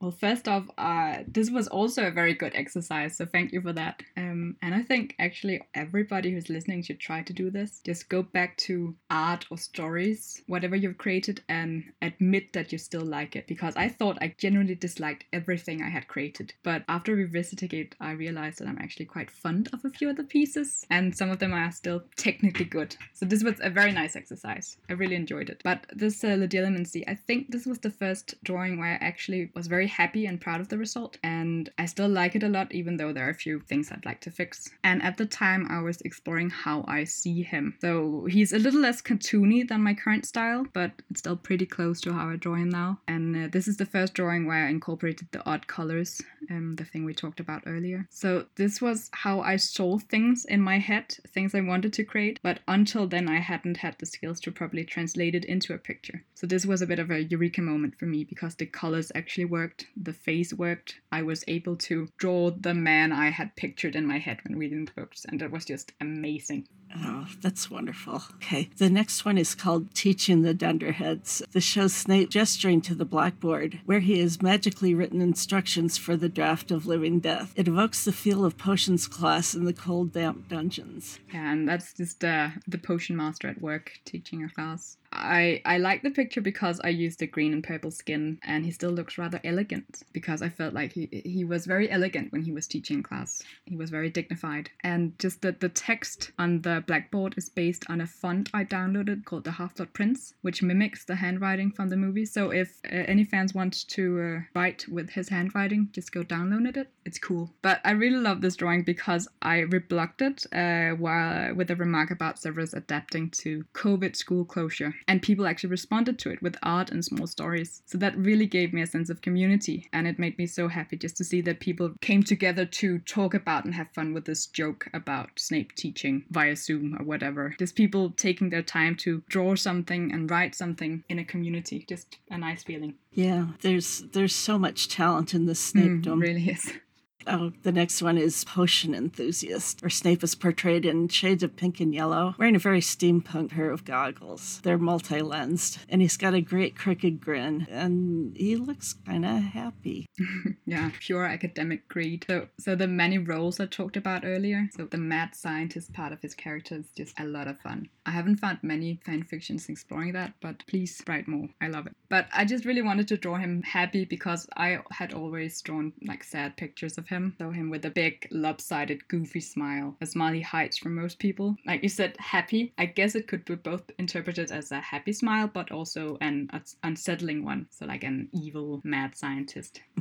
Well, 0.05 0.11
first 0.11 0.47
off, 0.47 0.65
uh, 0.77 1.23
this 1.27 1.49
was 1.49 1.67
also 1.67 2.05
a 2.05 2.11
very 2.11 2.35
good 2.35 2.51
exercise, 2.53 3.17
so 3.17 3.25
thank 3.25 3.51
you 3.51 3.59
for 3.59 3.73
that. 3.73 4.03
Um, 4.15 4.55
and 4.61 4.75
I 4.75 4.83
think 4.83 5.15
actually 5.17 5.61
everybody 5.73 6.31
who's 6.31 6.47
listening 6.47 6.83
should 6.83 6.99
try 6.99 7.23
to 7.23 7.33
do 7.33 7.49
this. 7.49 7.81
Just 7.83 8.07
go 8.07 8.21
back 8.21 8.55
to 8.57 8.93
art 9.09 9.47
or 9.49 9.57
stories, 9.57 10.43
whatever 10.45 10.75
you've 10.75 10.99
created, 10.99 11.41
and 11.49 11.85
admit 12.03 12.53
that 12.53 12.71
you 12.71 12.77
still 12.77 13.01
like 13.01 13.35
it. 13.35 13.47
Because 13.47 13.75
I 13.75 13.89
thought 13.89 14.19
I 14.21 14.35
genuinely 14.37 14.75
disliked 14.75 15.25
everything 15.33 15.81
I 15.81 15.89
had 15.89 16.07
created, 16.07 16.53
but 16.61 16.83
after 16.87 17.15
revisiting 17.15 17.71
it, 17.71 17.95
I 17.99 18.11
realized 18.11 18.59
that 18.59 18.67
I'm 18.67 18.77
actually 18.77 19.05
quite 19.05 19.31
fond 19.31 19.69
of 19.73 19.83
a 19.85 19.89
few 19.89 20.11
of 20.11 20.17
the 20.17 20.23
pieces, 20.23 20.85
and 20.91 21.17
some 21.17 21.31
of 21.31 21.39
them 21.39 21.51
are 21.51 21.71
still 21.71 22.03
technically 22.15 22.65
good. 22.65 22.95
So 23.13 23.25
this 23.25 23.43
was 23.43 23.55
a 23.59 23.71
very 23.71 23.91
nice 23.91 24.15
exercise. 24.15 24.77
I 24.87 24.93
really 24.93 25.15
enjoyed 25.15 25.49
it. 25.49 25.61
But 25.63 25.87
this 25.95 26.23
uh, 26.23 26.27
legilimency, 26.27 27.03
I 27.07 27.15
think 27.15 27.49
this 27.49 27.65
was 27.65 27.79
the 27.79 27.89
first 27.89 28.35
drawing 28.43 28.79
where 28.79 28.99
I 29.01 29.03
actually 29.03 29.49
was 29.55 29.65
very 29.65 29.94
happy 29.97 30.25
and 30.25 30.41
proud 30.41 30.61
of 30.61 30.69
the 30.69 30.77
result, 30.77 31.17
and 31.23 31.69
I 31.77 31.85
still 31.85 32.09
like 32.09 32.35
it 32.35 32.43
a 32.43 32.49
lot, 32.49 32.73
even 32.73 32.97
though 32.97 33.13
there 33.13 33.27
are 33.27 33.31
a 33.37 33.43
few 33.45 33.61
things 33.61 33.91
I'd 33.91 34.05
like 34.05 34.21
to 34.21 34.31
fix. 34.31 34.69
And 34.83 35.01
at 35.01 35.17
the 35.17 35.25
time, 35.25 35.67
I 35.69 35.81
was 35.81 36.01
exploring 36.01 36.49
how 36.49 36.83
I 36.87 37.05
see 37.05 37.43
him. 37.43 37.75
So 37.81 38.27
he's 38.29 38.53
a 38.53 38.59
little 38.59 38.81
less 38.81 39.01
cartoony 39.01 39.67
than 39.67 39.81
my 39.81 39.93
current 39.93 40.25
style, 40.25 40.65
but 40.73 40.91
it's 41.09 41.19
still 41.19 41.37
pretty 41.37 41.65
close 41.65 42.01
to 42.01 42.13
how 42.13 42.29
I 42.29 42.35
draw 42.35 42.55
him 42.55 42.69
now. 42.69 42.99
And 43.07 43.35
uh, 43.35 43.47
this 43.51 43.67
is 43.67 43.77
the 43.77 43.85
first 43.85 44.13
drawing 44.13 44.45
where 44.45 44.65
I 44.65 44.69
incorporated 44.69 45.27
the 45.31 45.45
odd 45.49 45.67
colors, 45.67 46.21
um, 46.49 46.75
the 46.75 46.85
thing 46.85 47.05
we 47.05 47.13
talked 47.13 47.39
about 47.39 47.63
earlier. 47.65 48.07
So 48.09 48.45
this 48.55 48.81
was 48.81 49.09
how 49.13 49.41
I 49.41 49.55
saw 49.57 49.97
things 49.97 50.45
in 50.45 50.61
my 50.61 50.77
head, 50.79 51.07
things 51.33 51.55
I 51.55 51.61
wanted 51.61 51.93
to 51.93 52.03
create, 52.03 52.39
but 52.43 52.59
until 52.67 53.07
then, 53.07 53.27
I 53.29 53.39
hadn't 53.39 53.77
had 53.77 53.95
the 53.99 54.05
skills 54.05 54.39
to 54.41 54.51
properly 54.51 54.83
translate 54.83 55.35
it 55.35 55.45
into 55.45 55.73
a 55.73 55.77
picture. 55.77 56.23
So 56.33 56.47
this 56.47 56.65
was 56.65 56.81
a 56.81 56.87
bit 56.87 56.99
of 56.99 57.11
a 57.11 57.23
eureka 57.23 57.61
moment 57.61 57.95
for 57.97 58.05
me 58.05 58.23
because 58.23 58.55
the 58.55 58.65
colors 58.65 59.11
actually 59.15 59.45
worked, 59.45 59.74
the 59.95 60.13
face 60.13 60.53
worked. 60.53 60.95
I 61.11 61.21
was 61.21 61.43
able 61.47 61.75
to 61.77 62.07
draw 62.17 62.51
the 62.51 62.73
man 62.73 63.11
I 63.11 63.29
had 63.29 63.55
pictured 63.55 63.95
in 63.95 64.05
my 64.05 64.17
head 64.17 64.39
when 64.43 64.57
reading 64.57 64.85
the 64.85 64.91
books, 64.91 65.25
and 65.25 65.41
it 65.41 65.51
was 65.51 65.65
just 65.65 65.93
amazing. 65.99 66.67
Oh, 66.97 67.27
that's 67.41 67.69
wonderful. 67.69 68.21
Okay, 68.35 68.69
the 68.77 68.89
next 68.89 69.25
one 69.25 69.37
is 69.37 69.55
called 69.55 69.93
Teaching 69.93 70.43
the 70.43 70.53
Dunderheads. 70.53 71.41
This 71.51 71.63
shows 71.63 71.93
Snape 71.93 72.29
gesturing 72.29 72.79
to 72.81 72.95
the 72.95 73.05
blackboard, 73.05 73.79
where 73.85 73.99
he 73.99 74.19
has 74.19 74.41
magically 74.41 74.93
written 74.93 75.19
instructions 75.19 75.97
for 75.97 76.15
the 76.15 76.29
Draught 76.29 76.71
of 76.71 76.85
Living 76.85 77.19
Death. 77.19 77.53
It 77.55 77.67
evokes 77.67 78.05
the 78.05 78.13
feel 78.13 78.45
of 78.45 78.57
Potions 78.57 79.07
class 79.07 79.53
in 79.53 79.65
the 79.65 79.73
cold, 79.73 80.13
damp 80.13 80.47
dungeons. 80.47 81.19
Yeah, 81.33 81.51
and 81.51 81.67
that's 81.67 81.93
just 81.93 82.23
uh, 82.23 82.49
the 82.67 82.77
potion 82.77 83.17
master 83.17 83.49
at 83.49 83.61
work 83.61 83.99
teaching 84.05 84.43
a 84.43 84.49
class. 84.49 84.97
I, 85.15 85.61
I 85.65 85.77
like 85.77 86.03
the 86.03 86.11
picture 86.11 86.41
because 86.41 86.79
I 86.83 86.89
used 86.89 87.19
the 87.19 87.27
green 87.27 87.53
and 87.53 87.63
purple 87.63 87.91
skin 87.91 88.39
and 88.43 88.65
he 88.65 88.71
still 88.71 88.91
looks 88.91 89.17
rather 89.17 89.39
elegant 89.43 90.03
because 90.13 90.41
I 90.41 90.49
felt 90.49 90.73
like 90.73 90.93
he, 90.93 91.21
he 91.25 91.45
was 91.45 91.65
very 91.65 91.89
elegant 91.89 92.31
when 92.31 92.41
he 92.41 92.51
was 92.51 92.67
teaching 92.67 93.01
class. 93.01 93.41
He 93.65 93.75
was 93.75 93.89
very 93.89 94.09
dignified. 94.09 94.69
And 94.83 95.17
just 95.19 95.41
that 95.41 95.59
the 95.59 95.69
text 95.69 96.31
on 96.37 96.61
the 96.61 96.83
blackboard 96.85 97.35
is 97.37 97.49
based 97.49 97.85
on 97.89 98.01
a 98.01 98.07
font 98.07 98.49
I 98.53 98.63
downloaded 98.63 99.25
called 99.25 99.45
the 99.45 99.51
Half-Blood 99.51 99.93
Prince, 99.93 100.33
which 100.41 100.61
mimics 100.61 101.05
the 101.05 101.15
handwriting 101.15 101.71
from 101.71 101.89
the 101.89 101.97
movie. 101.97 102.25
So 102.25 102.51
if 102.51 102.79
uh, 102.85 102.95
any 103.07 103.23
fans 103.23 103.53
want 103.53 103.87
to 103.89 104.21
uh, 104.21 104.59
write 104.59 104.87
with 104.87 105.09
his 105.11 105.29
handwriting, 105.29 105.89
just 105.93 106.11
go 106.11 106.23
download 106.23 106.77
it. 106.77 106.89
It's 107.05 107.19
cool. 107.19 107.51
But 107.61 107.81
I 107.83 107.91
really 107.91 108.17
love 108.17 108.41
this 108.41 108.55
drawing 108.55 108.83
because 108.83 109.27
I 109.41 109.61
reblogged 109.61 110.21
it 110.21 110.45
uh, 110.53 110.95
while 110.95 111.53
with 111.53 111.71
a 111.71 111.75
remark 111.75 112.11
about 112.11 112.39
Severus 112.39 112.73
adapting 112.73 113.29
to 113.31 113.63
COVID 113.73 114.15
school 114.15 114.45
closure 114.45 114.93
and 115.07 115.21
people 115.21 115.45
actually 115.47 115.69
responded 115.69 116.17
to 116.19 116.29
it 116.29 116.41
with 116.41 116.57
art 116.63 116.89
and 116.91 117.03
small 117.05 117.27
stories. 117.27 117.81
So 117.85 117.97
that 117.99 118.17
really 118.17 118.45
gave 118.45 118.73
me 118.73 118.81
a 118.81 118.87
sense 118.87 119.09
of 119.09 119.21
community, 119.21 119.87
and 119.93 120.07
it 120.07 120.17
made 120.19 120.37
me 120.37 120.47
so 120.47 120.67
happy 120.67 120.97
just 120.97 121.17
to 121.17 121.23
see 121.23 121.41
that 121.41 121.59
people 121.59 121.91
came 122.01 122.23
together 122.23 122.65
to 122.65 122.99
talk 122.99 123.33
about 123.33 123.65
and 123.65 123.73
have 123.75 123.91
fun 123.93 124.13
with 124.13 124.25
this 124.25 124.47
joke 124.47 124.87
about 124.93 125.29
Snape 125.37 125.75
teaching 125.75 126.25
via 126.29 126.55
Zoom 126.55 126.95
or 126.99 127.03
whatever. 127.05 127.55
Just 127.59 127.75
people 127.75 128.11
taking 128.11 128.49
their 128.49 128.63
time 128.63 128.95
to 128.97 129.23
draw 129.29 129.55
something 129.55 130.11
and 130.11 130.29
write 130.29 130.55
something 130.55 131.03
in 131.09 131.19
a 131.19 131.25
community. 131.25 131.85
Just 131.87 132.17
a 132.31 132.37
nice 132.37 132.63
feeling. 132.63 132.95
Yeah, 133.11 133.47
there's 133.61 134.03
there's 134.11 134.35
so 134.35 134.57
much 134.59 134.89
talent 134.89 135.33
in 135.33 135.45
this 135.45 135.59
Snape 135.59 135.91
Mm, 135.91 136.01
dome. 136.03 136.19
really 136.19 136.49
is. 136.49 136.71
Oh, 137.27 137.51
the 137.63 137.71
next 137.71 138.01
one 138.01 138.17
is 138.17 138.43
Potion 138.43 138.93
Enthusiast, 138.93 139.81
where 139.81 139.89
Snape 139.89 140.23
is 140.23 140.35
portrayed 140.35 140.85
in 140.85 141.07
shades 141.07 141.43
of 141.43 141.55
pink 141.55 141.79
and 141.79 141.93
yellow, 141.93 142.35
wearing 142.37 142.55
a 142.55 142.59
very 142.59 142.81
steampunk 142.81 143.51
pair 143.51 143.71
of 143.71 143.85
goggles. 143.85 144.59
They're 144.63 144.77
multi 144.77 145.21
lensed, 145.21 145.79
and 145.89 146.01
he's 146.01 146.17
got 146.17 146.33
a 146.33 146.41
great 146.41 146.75
crooked 146.75 147.19
grin, 147.19 147.67
and 147.69 148.35
he 148.37 148.55
looks 148.55 148.93
kind 148.93 149.25
of 149.25 149.41
happy. 149.41 150.05
yeah, 150.65 150.91
pure 150.99 151.25
academic 151.25 151.87
greed. 151.87 152.25
So, 152.29 152.47
so 152.59 152.75
the 152.75 152.87
many 152.87 153.17
roles 153.17 153.59
I 153.59 153.65
talked 153.65 153.97
about 153.97 154.23
earlier. 154.23 154.69
So 154.75 154.85
the 154.85 154.97
mad 154.97 155.35
scientist 155.35 155.93
part 155.93 156.13
of 156.13 156.21
his 156.21 156.35
character 156.35 156.75
is 156.75 156.91
just 156.95 157.19
a 157.19 157.25
lot 157.25 157.47
of 157.47 157.59
fun. 157.59 157.89
I 158.05 158.11
haven't 158.11 158.37
found 158.37 158.59
many 158.61 158.99
fan 159.05 159.23
fictions 159.23 159.69
exploring 159.69 160.13
that, 160.13 160.33
but 160.41 160.63
please 160.67 161.01
write 161.07 161.27
more. 161.27 161.49
I 161.61 161.67
love 161.67 161.87
it. 161.87 161.95
But 162.09 162.27
I 162.31 162.45
just 162.45 162.65
really 162.65 162.81
wanted 162.81 163.07
to 163.09 163.17
draw 163.17 163.35
him 163.35 163.63
happy 163.63 164.05
because 164.05 164.47
I 164.55 164.79
had 164.91 165.13
always 165.13 165.61
drawn 165.61 165.93
like 166.05 166.23
sad 166.23 166.57
pictures 166.57 166.97
of 166.97 167.07
him. 167.07 167.35
So 167.39 167.51
him 167.51 167.69
with 167.69 167.85
a 167.85 167.89
big, 167.89 168.27
lopsided, 168.31 169.07
goofy 169.07 169.41
smile, 169.41 169.95
a 170.01 170.05
smile 170.05 170.33
he 170.33 170.41
hides 170.41 170.77
from 170.77 170.95
most 170.95 171.19
people. 171.19 171.55
Like 171.65 171.83
you 171.83 171.89
said, 171.89 172.15
happy. 172.19 172.73
I 172.77 172.85
guess 172.85 173.15
it 173.15 173.27
could 173.27 173.45
be 173.45 173.55
both 173.55 173.83
interpreted 173.97 174.51
as 174.51 174.71
a 174.71 174.79
happy 174.79 175.13
smile, 175.13 175.47
but 175.47 175.71
also 175.71 176.17
an 176.21 176.49
unsettling 176.83 177.43
one. 177.43 177.67
So 177.71 177.85
like 177.85 178.03
an 178.03 178.29
evil, 178.33 178.81
mad 178.83 179.15
scientist. 179.15 179.81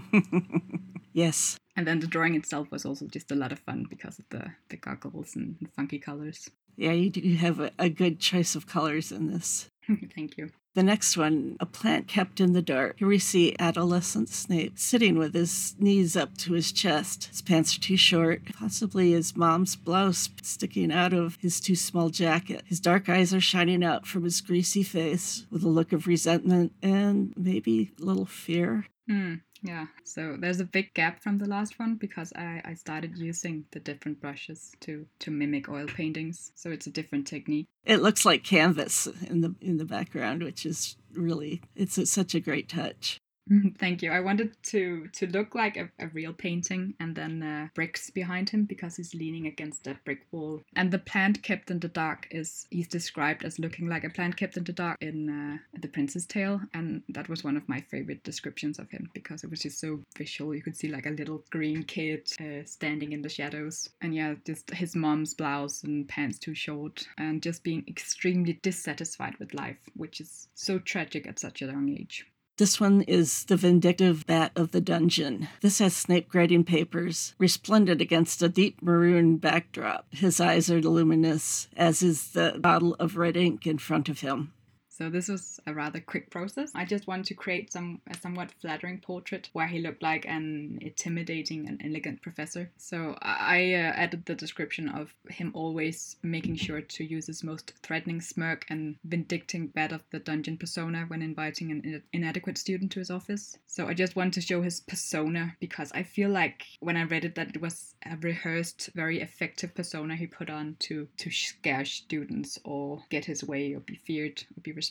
Yes, 1.15 1.57
And 1.77 1.87
then 1.87 2.01
the 2.01 2.09
drawing 2.09 2.35
itself 2.35 2.73
was 2.73 2.85
also 2.85 3.07
just 3.07 3.31
a 3.31 3.37
lot 3.37 3.53
of 3.53 3.61
fun 3.61 3.87
because 3.89 4.19
of 4.19 4.25
the, 4.31 4.51
the 4.69 4.77
goggles 4.77 5.37
and 5.37 5.57
funky 5.77 6.01
colors. 6.01 6.51
Yeah, 6.77 6.93
you 6.93 7.11
do 7.11 7.35
have 7.35 7.61
a, 7.61 7.71
a 7.79 7.89
good 7.89 8.21
choice 8.21 8.55
of 8.55 8.67
colors 8.67 9.13
in 9.13 9.33
this. 9.33 9.69
Thank 10.15 10.37
you. 10.39 10.51
The 10.75 10.83
next 10.83 11.17
one, 11.17 11.57
a 11.61 11.67
plant 11.67 12.09
kept 12.09 12.41
in 12.41 12.53
the 12.53 12.63
dark. 12.63 12.99
Here 12.99 13.07
we 13.07 13.21
see 13.21 13.55
adolescent 13.61 14.29
Snape 14.29 14.77
sitting 14.77 15.17
with 15.17 15.33
his 15.33 15.77
knees 15.79 16.17
up 16.17 16.37
to 16.39 16.55
his 16.55 16.73
chest. 16.73 17.27
His 17.27 17.43
pants 17.43 17.77
are 17.77 17.81
too 17.81 17.97
short, 17.97 18.43
possibly 18.59 19.13
his 19.13 19.37
mom's 19.37 19.77
blouse 19.77 20.29
sticking 20.43 20.91
out 20.91 21.13
of 21.13 21.37
his 21.41 21.61
too 21.61 21.77
small 21.77 22.11
jacket. 22.11 22.65
His 22.67 22.81
dark 22.81 23.09
eyes 23.09 23.33
are 23.33 23.41
shining 23.41 23.85
out 23.85 24.05
from 24.05 24.25
his 24.25 24.41
greasy 24.41 24.83
face 24.83 25.47
with 25.49 25.63
a 25.63 25.69
look 25.69 25.93
of 25.93 26.09
resentment 26.09 26.73
and 26.83 27.33
maybe 27.37 27.93
a 28.01 28.05
little 28.05 28.27
fear. 28.27 28.87
Hmm. 29.09 29.35
Yeah, 29.65 29.87
so 30.05 30.37
there's 30.39 30.61
a 30.61 30.65
big 30.65 30.93
gap 30.93 31.23
from 31.23 31.39
the 31.39 31.49
last 31.49 31.79
one 31.79 31.95
because 31.95 32.35
I, 32.37 32.61
I 32.67 32.75
started 32.75 33.17
using 33.17 33.65
the 33.71 33.81
different 33.81 34.21
brushes 34.21 34.73
to, 34.81 35.07
to 35.21 35.31
mimic 35.31 35.71
oil 35.71 35.87
paintings. 35.87 36.53
So 36.55 36.71
it's 36.71 36.87
a 36.87 36.91
different 36.91 37.27
technique. 37.27 37.67
It 37.87 38.03
looks 38.03 38.27
like 38.27 38.45
canvas 38.45 39.09
in 39.27 39.41
the 39.41 39.55
in 39.63 39.79
the 39.79 39.87
background, 39.87 40.43
which 40.43 40.67
is 40.67 40.97
really 41.15 41.63
it's 41.75 41.97
a, 41.97 42.05
such 42.05 42.35
a 42.35 42.41
great 42.41 42.69
touch. 42.69 43.19
Thank 43.79 44.03
you. 44.03 44.11
I 44.11 44.21
wanted 44.21 44.57
to 44.65 45.09
to 45.09 45.27
look 45.27 45.55
like 45.55 45.77
a, 45.77 45.91
a 45.99 46.09
real 46.09 46.33
painting 46.33 46.95
and 46.99 47.15
then 47.15 47.43
uh, 47.43 47.69
bricks 47.75 48.11
behind 48.11 48.49
him 48.49 48.65
because 48.65 48.97
he's 48.97 49.15
leaning 49.15 49.47
against 49.47 49.87
a 49.87 49.99
brick 50.05 50.27
wall. 50.33 50.63
And 50.77 50.91
the 50.91 50.99
plant 50.99 51.43
kept 51.43 51.71
in 51.71 51.81
the 51.81 51.89
dark 51.89 52.27
is 52.31 52.67
he's 52.71 52.89
described 52.89 53.45
as 53.45 53.59
looking 53.59 53.89
like 53.89 54.05
a 54.05 54.11
plant 54.11 54.37
kept 54.37 54.57
in 54.57 54.65
the 54.65 54.73
dark 54.73 54.97
in 55.03 55.29
uh, 55.29 55.79
The 55.81 55.89
Prince's 55.89 56.27
Tale, 56.27 56.61
and 56.73 57.03
that 57.11 57.29
was 57.29 57.45
one 57.45 57.57
of 57.57 57.69
my 57.69 57.81
favorite 57.81 58.25
descriptions 58.25 58.79
of 58.79 58.91
him 58.91 59.11
because 59.13 59.45
it 59.45 59.51
was 59.51 59.61
just 59.61 59.79
so 59.79 60.01
visual. 60.17 60.55
You 60.55 60.63
could 60.63 60.77
see 60.77 60.89
like 60.89 61.07
a 61.07 61.11
little 61.11 61.45
green 61.51 61.83
kid 61.83 62.33
uh, 62.41 62.65
standing 62.65 63.13
in 63.13 63.23
the 63.23 63.29
shadows, 63.29 63.91
and 64.01 64.15
yeah, 64.15 64.35
just 64.47 64.71
his 64.71 64.97
mom's 64.97 65.35
blouse 65.35 65.83
and 65.83 66.09
pants 66.09 66.39
too 66.39 66.55
short, 66.55 67.07
and 67.19 67.43
just 67.43 67.63
being 67.63 67.85
extremely 67.89 68.55
dissatisfied 68.63 69.37
with 69.39 69.55
life, 69.55 69.79
which 69.95 70.21
is 70.21 70.49
so 70.55 70.79
tragic 70.79 71.27
at 71.27 71.39
such 71.39 71.61
a 71.61 71.67
young 71.67 71.91
age. 71.91 72.27
This 72.57 72.79
one 72.79 73.03
is 73.03 73.45
the 73.47 73.57
vindictive 73.57 74.27
bat 74.27 74.53
of 74.55 74.71
the 74.71 74.81
dungeon. 74.81 75.49
This 75.61 75.81
has 75.81 75.97
Snape 75.97 76.29
grading 76.29 76.65
papers, 76.65 77.35
resplendent 77.37 78.01
against 78.01 78.41
a 78.45 78.49
deep 78.49 78.81
maroon 78.81 79.39
backdrop. 79.39 80.07
His 80.11 80.41
eyes 80.41 80.71
are 80.71 80.81
luminous, 80.81 81.67
as 81.77 82.01
is 82.01 82.31
the 82.31 82.57
bottle 82.61 82.95
of 83.01 83.17
red 83.17 83.37
ink 83.37 83.67
in 83.67 83.79
front 83.79 84.09
of 84.09 84.21
him. 84.21 84.53
So 84.97 85.11
this 85.11 85.29
was 85.29 85.59
a 85.67 85.75
rather 85.75 85.99
quick 85.99 86.31
process. 86.31 86.71
I 86.73 86.85
just 86.85 87.09
wanted 87.09 87.27
to 87.27 87.35
create 87.35 87.73
some 87.73 88.01
a 88.07 88.17
somewhat 88.17 88.53
flattering 88.61 89.01
portrait 89.01 89.51
where 89.53 89.67
he 89.67 89.81
looked 89.81 90.05
like 90.05 90.25
an 90.25 90.79
intimidating 90.81 91.67
and 91.67 91.83
elegant 91.85 92.23
professor. 92.23 92.71
So 92.77 93.19
I 93.21 93.75
uh, 93.75 93.93
added 93.97 94.25
the 94.25 94.37
description 94.37 94.89
of 94.89 95.13
him 95.29 95.51
always 95.53 96.15
making 96.23 96.57
sure 96.57 96.81
to 96.81 97.05
use 97.05 97.27
his 97.27 97.43
most 97.43 97.73
threatening 97.83 98.21
smirk 98.21 98.67
and 98.69 98.95
vindicting 99.05 99.67
bat 99.67 99.91
of 99.91 100.03
the 100.13 100.21
dungeon 100.21 100.59
persona 100.59 101.07
when 101.09 101.23
inviting 101.23 101.73
an 101.73 101.81
in- 101.81 102.03
inadequate 102.13 102.57
student 102.57 102.93
to 102.93 103.01
his 103.01 103.11
office. 103.11 103.59
So 103.67 103.89
I 103.89 103.95
just 103.95 104.15
wanted 104.15 104.35
to 104.35 104.43
show 104.43 104.63
his 104.63 104.79
persona 104.79 105.57
because 105.59 105.91
I 105.91 106.05
feel 106.05 106.31
like 106.31 106.67
when 106.79 106.97
I 106.97 107.03
read 107.03 107.25
it 107.25 107.35
that 107.35 107.57
it 107.57 107.61
was 107.61 107.97
a 108.07 108.17
rehearsed, 108.19 108.91
very 108.95 109.21
effective 109.21 109.75
persona 109.75 110.15
he 110.15 110.29
put 110.29 110.51
on 110.51 110.77
to 110.81 111.09
to 111.17 111.31
scare 111.33 111.85
students 111.85 112.61
or 112.63 113.03
get 113.11 113.25
his 113.25 113.43
way 113.43 113.75
or 113.75 113.81
be 113.81 113.97
feared 113.97 114.45
or 114.57 114.61
be 114.61 114.71
respected. 114.71 114.84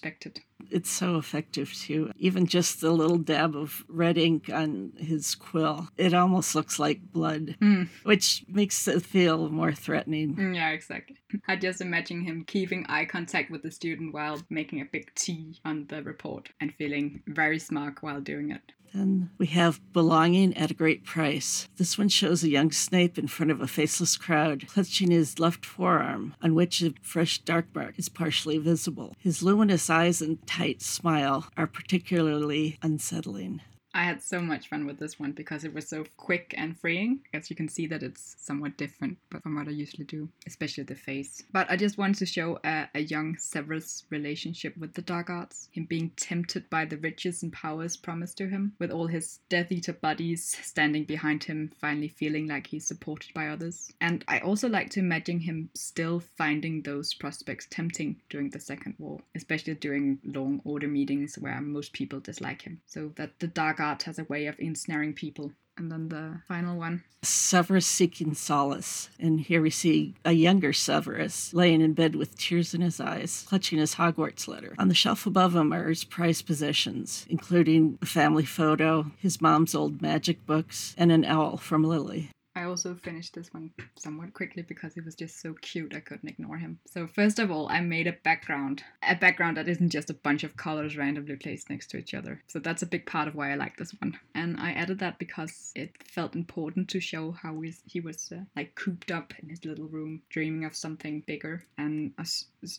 It's 0.72 0.90
so 0.90 1.18
effective 1.18 1.74
too. 1.74 2.12
Even 2.18 2.46
just 2.48 2.82
the 2.82 2.92
little 2.92 3.18
dab 3.18 3.56
of 3.56 3.84
red 3.88 4.18
ink 4.18 4.50
on 4.52 4.94
his 4.98 5.36
quill, 5.36 5.90
it 5.98 6.14
almost 6.14 6.56
looks 6.56 6.80
like 6.80 7.12
blood, 7.12 7.56
Hmm. 7.60 7.84
which 8.04 8.44
makes 8.48 8.88
it 8.88 9.04
feel 9.04 9.50
more 9.50 9.74
threatening. 9.74 10.36
Mm, 10.36 10.56
Yeah, 10.56 10.70
exactly. 10.70 11.18
I 11.48 11.56
just 11.58 11.82
imagine 11.82 12.22
him 12.22 12.44
keeping 12.46 12.86
eye 12.88 13.06
contact 13.06 13.52
with 13.52 13.62
the 13.62 13.72
student 13.72 14.14
while 14.14 14.42
making 14.50 14.82
a 14.82 14.86
big 14.86 15.14
T 15.16 15.60
on 15.66 15.86
the 15.88 16.02
report 16.04 16.50
and 16.60 16.74
feeling 16.74 17.22
very 17.28 17.60
smart 17.60 18.02
while 18.02 18.22
doing 18.22 18.52
it. 18.52 18.72
Then 18.94 19.32
we 19.40 19.48
have 19.48 19.82
Belonging 19.92 20.56
at 20.56 20.70
a 20.70 20.76
Great 20.76 21.04
Price. 21.04 21.68
This 21.78 21.98
one 21.98 22.10
shows 22.10 22.44
a 22.44 22.50
young 22.50 22.72
Snape 22.72 23.18
in 23.18 23.28
front 23.28 23.52
of 23.52 23.60
a 23.60 23.68
faceless 23.68 24.18
crowd, 24.18 24.68
clutching 24.68 25.10
his 25.10 25.40
left 25.40 25.66
forearm, 25.66 26.36
on 26.42 26.54
which 26.54 26.82
a 26.84 26.94
fresh 27.02 27.40
dark 27.40 27.66
mark 27.74 27.98
is 27.98 28.08
partially 28.08 28.60
visible. 28.60 29.16
His 29.18 29.42
luminous 29.42 29.90
eyes 29.90 30.22
and 30.22 30.46
tight 30.46 30.82
smile 30.82 31.48
are 31.58 31.68
particularly 31.68 32.78
unsettling. 32.84 33.62
I 33.94 34.04
had 34.04 34.24
so 34.24 34.42
much 34.42 34.70
fun 34.70 34.86
with 34.86 34.98
this 34.98 35.20
one 35.20 35.34
because 35.34 35.64
it 35.64 35.74
was 35.74 35.88
so 35.88 36.06
quick 36.18 36.54
and 36.58 36.78
freeing. 36.80 37.20
As 37.34 37.50
you 37.50 37.56
can 37.56 37.68
see 37.68 37.86
that 37.88 38.02
it's 38.02 38.36
somewhat 38.40 38.76
different 38.78 39.18
from 39.30 39.56
what 39.56 39.68
I 39.68 39.72
usually 39.72 40.06
do, 40.06 40.30
especially 40.48 40.84
the 40.84 40.96
face. 40.96 41.44
But 41.52 41.70
I 41.70 41.76
just 41.76 41.98
wanted 41.98 42.18
to 42.18 42.26
show 42.26 42.60
a, 42.64 42.88
a 42.96 43.02
young 43.02 43.38
Severus 43.38 44.06
relationship 44.10 44.76
with 44.78 44.94
the 44.94 45.04
dark 45.04 45.30
arts, 45.30 45.70
him 45.72 45.86
being 45.86 46.12
tempted 46.16 46.70
by 46.70 46.86
the 46.86 46.98
riches 46.98 47.44
and 47.44 47.54
powers 47.54 47.96
promised 47.96 48.38
to 48.38 48.48
him, 48.48 48.74
with 48.80 48.90
all 48.90 49.08
his 49.08 49.40
Death 49.50 49.72
Eater 49.72 49.94
buddies 49.94 50.58
standing 50.64 51.04
behind 51.04 51.44
him, 51.44 51.72
finally 51.80 52.08
feeling 52.08 52.48
like 52.48 52.68
he's 52.68 52.88
supported 52.88 53.34
by 53.34 53.48
others. 53.48 53.94
And 54.02 54.24
I 54.28 54.40
also 54.40 54.68
like 54.68 54.90
to 54.92 55.00
imagine 55.00 55.40
him 55.40 55.70
still 55.76 56.20
finding 56.20 56.82
those 56.82 57.14
prospects 57.14 57.68
tempting 57.70 58.20
during 58.30 58.50
the 58.50 58.60
Second 58.60 58.96
War, 58.98 59.20
especially 59.36 59.76
during 59.76 60.20
long 60.24 60.62
order 60.64 60.88
meetings 60.88 61.38
where 61.38 61.62
most 61.62 61.94
people 61.94 62.20
dislike 62.20 62.64
him. 62.64 62.82
So 62.88 63.12
that 63.18 63.40
the 63.40 63.48
dark 63.48 63.80
art 63.84 64.04
has 64.04 64.18
a 64.18 64.24
way 64.24 64.48
of 64.48 64.60
ensnaring 64.60 65.14
people. 65.14 65.52
And 65.76 65.92
then 65.92 66.10
the 66.10 66.42
final 66.48 66.78
one. 66.78 67.04
Severus 67.24 67.88
seeking 67.88 68.36
solace. 68.36 69.10
And 69.20 69.40
here 69.42 69.62
we 69.62 69.72
see 69.72 70.14
a 70.24 70.34
younger 70.34 70.72
Severus 70.72 71.52
laying 71.52 71.82
in 71.82 71.94
bed 71.94 72.16
with 72.16 72.38
tears 72.38 72.76
in 72.76 72.82
his 72.82 73.00
eyes, 73.00 73.44
clutching 73.48 73.80
his 73.80 73.96
Hogwarts 73.96 74.48
letter. 74.48 74.76
On 74.78 74.88
the 74.88 74.94
shelf 74.94 75.26
above 75.26 75.56
him 75.56 75.74
are 75.74 75.90
his 75.90 76.04
prized 76.04 76.46
possessions, 76.46 77.26
including 77.28 77.98
a 78.04 78.06
family 78.06 78.46
photo, 78.46 79.12
his 79.18 79.42
mom's 79.42 79.74
old 79.74 80.00
magic 80.02 80.46
books, 80.46 80.94
and 80.96 81.12
an 81.12 81.26
owl 81.26 81.58
from 81.58 81.84
Lily. 81.84 82.30
I 82.56 82.64
also 82.64 82.96
finished 82.96 83.34
this 83.34 83.52
one 83.54 83.72
somewhat 83.96 84.34
quickly 84.34 84.62
because 84.64 84.94
he 84.94 85.02
was 85.02 85.16
just 85.16 85.42
so 85.42 85.56
cute 85.62 85.96
I 85.96 86.00
couldn't 86.00 86.30
ignore 86.30 86.58
him. 86.58 86.80
So 86.86 87.08
first 87.08 87.40
of 87.40 87.50
all, 87.50 87.68
I 87.70 87.80
made 87.80 88.08
a 88.08 88.14
background. 88.24 88.84
A 89.02 89.16
background 89.16 89.58
that 89.58 89.68
isn't 89.68 89.90
just 89.90 90.10
a 90.10 90.16
bunch 90.16 90.44
of 90.44 90.56
colors 90.56 90.96
randomly 90.96 91.36
placed 91.36 91.70
next 91.70 91.88
to 91.92 91.98
each 91.98 92.14
other. 92.14 92.42
So 92.48 92.60
that's 92.60 92.84
a 92.84 92.88
big 92.88 93.06
part 93.06 93.28
of 93.28 93.36
why 93.36 93.52
I 93.52 93.56
like 93.56 93.78
this 93.78 93.92
one. 94.00 94.20
And 94.36 94.60
I 94.60 94.74
added 94.74 95.00
that 95.00 95.18
because 95.18 95.72
it 95.76 95.92
felt 96.04 96.36
important 96.36 96.90
to 96.90 97.00
show 97.00 97.32
how 97.32 97.62
he 97.86 98.00
was 98.00 98.32
uh, 98.32 98.42
like 98.56 98.76
cooped 98.76 99.10
up 99.10 99.34
in 99.42 99.50
his 99.50 99.66
little 99.66 99.88
room, 99.88 100.22
dreaming 100.30 100.66
of 100.66 100.76
something 100.76 101.24
bigger, 101.26 101.66
and 101.78 102.14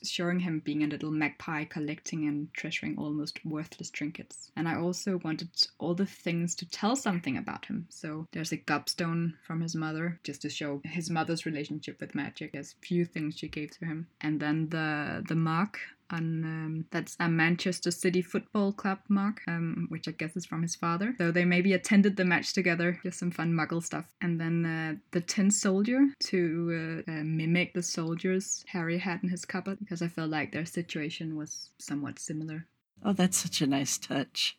showing 0.04 0.38
him 0.38 0.60
being 0.64 0.84
a 0.84 0.88
little 0.88 1.10
magpie 1.10 1.64
collecting 1.64 2.28
and 2.28 2.52
treasuring 2.54 2.96
almost 2.96 3.44
worthless 3.44 3.90
trinkets. 3.90 4.52
And 4.56 4.68
I 4.68 4.76
also 4.76 5.18
wanted 5.24 5.48
all 5.78 5.94
the 5.94 6.06
things 6.06 6.54
to 6.56 6.70
tell 6.70 6.94
something 6.94 7.36
about 7.36 7.64
him. 7.64 7.86
So 7.88 8.28
there's 8.32 8.52
a 8.52 8.56
gobstone 8.56 9.34
from 9.46 9.63
his 9.64 9.74
mother, 9.74 10.20
just 10.22 10.42
to 10.42 10.48
show 10.48 10.80
his 10.84 11.10
mother's 11.10 11.44
relationship 11.44 12.00
with 12.00 12.14
magic 12.14 12.54
as 12.54 12.76
few 12.80 13.04
things 13.04 13.36
she 13.36 13.48
gave 13.48 13.70
to 13.72 13.84
him. 13.84 14.06
And 14.20 14.38
then 14.38 14.68
the 14.68 15.24
the 15.28 15.34
mark 15.34 15.80
on 16.10 16.44
um, 16.44 16.84
that's 16.90 17.16
a 17.18 17.28
Manchester 17.28 17.90
City 17.90 18.22
Football 18.22 18.72
Club 18.72 18.98
mark, 19.08 19.40
um, 19.48 19.86
which 19.88 20.06
I 20.06 20.12
guess 20.12 20.36
is 20.36 20.46
from 20.46 20.62
his 20.62 20.76
father. 20.76 21.14
So 21.18 21.30
they 21.30 21.44
maybe 21.44 21.72
attended 21.72 22.16
the 22.16 22.24
match 22.24 22.52
together, 22.52 23.00
just 23.02 23.18
some 23.18 23.30
fun 23.30 23.52
Muggle 23.52 23.82
stuff. 23.82 24.04
And 24.20 24.40
then 24.40 24.66
uh, 24.66 24.94
the 25.12 25.22
Tin 25.22 25.50
Soldier 25.50 26.00
to 26.24 27.02
uh, 27.08 27.10
uh, 27.10 27.24
mimic 27.24 27.74
the 27.74 27.82
soldiers 27.82 28.64
Harry 28.68 28.98
had 28.98 29.22
in 29.22 29.30
his 29.30 29.44
cupboard, 29.44 29.78
because 29.80 30.02
I 30.02 30.08
felt 30.08 30.30
like 30.30 30.52
their 30.52 30.66
situation 30.66 31.36
was 31.36 31.70
somewhat 31.78 32.18
similar. 32.18 32.66
Oh, 33.02 33.12
that's 33.12 33.38
such 33.38 33.60
a 33.60 33.66
nice 33.66 33.98
touch. 33.98 34.56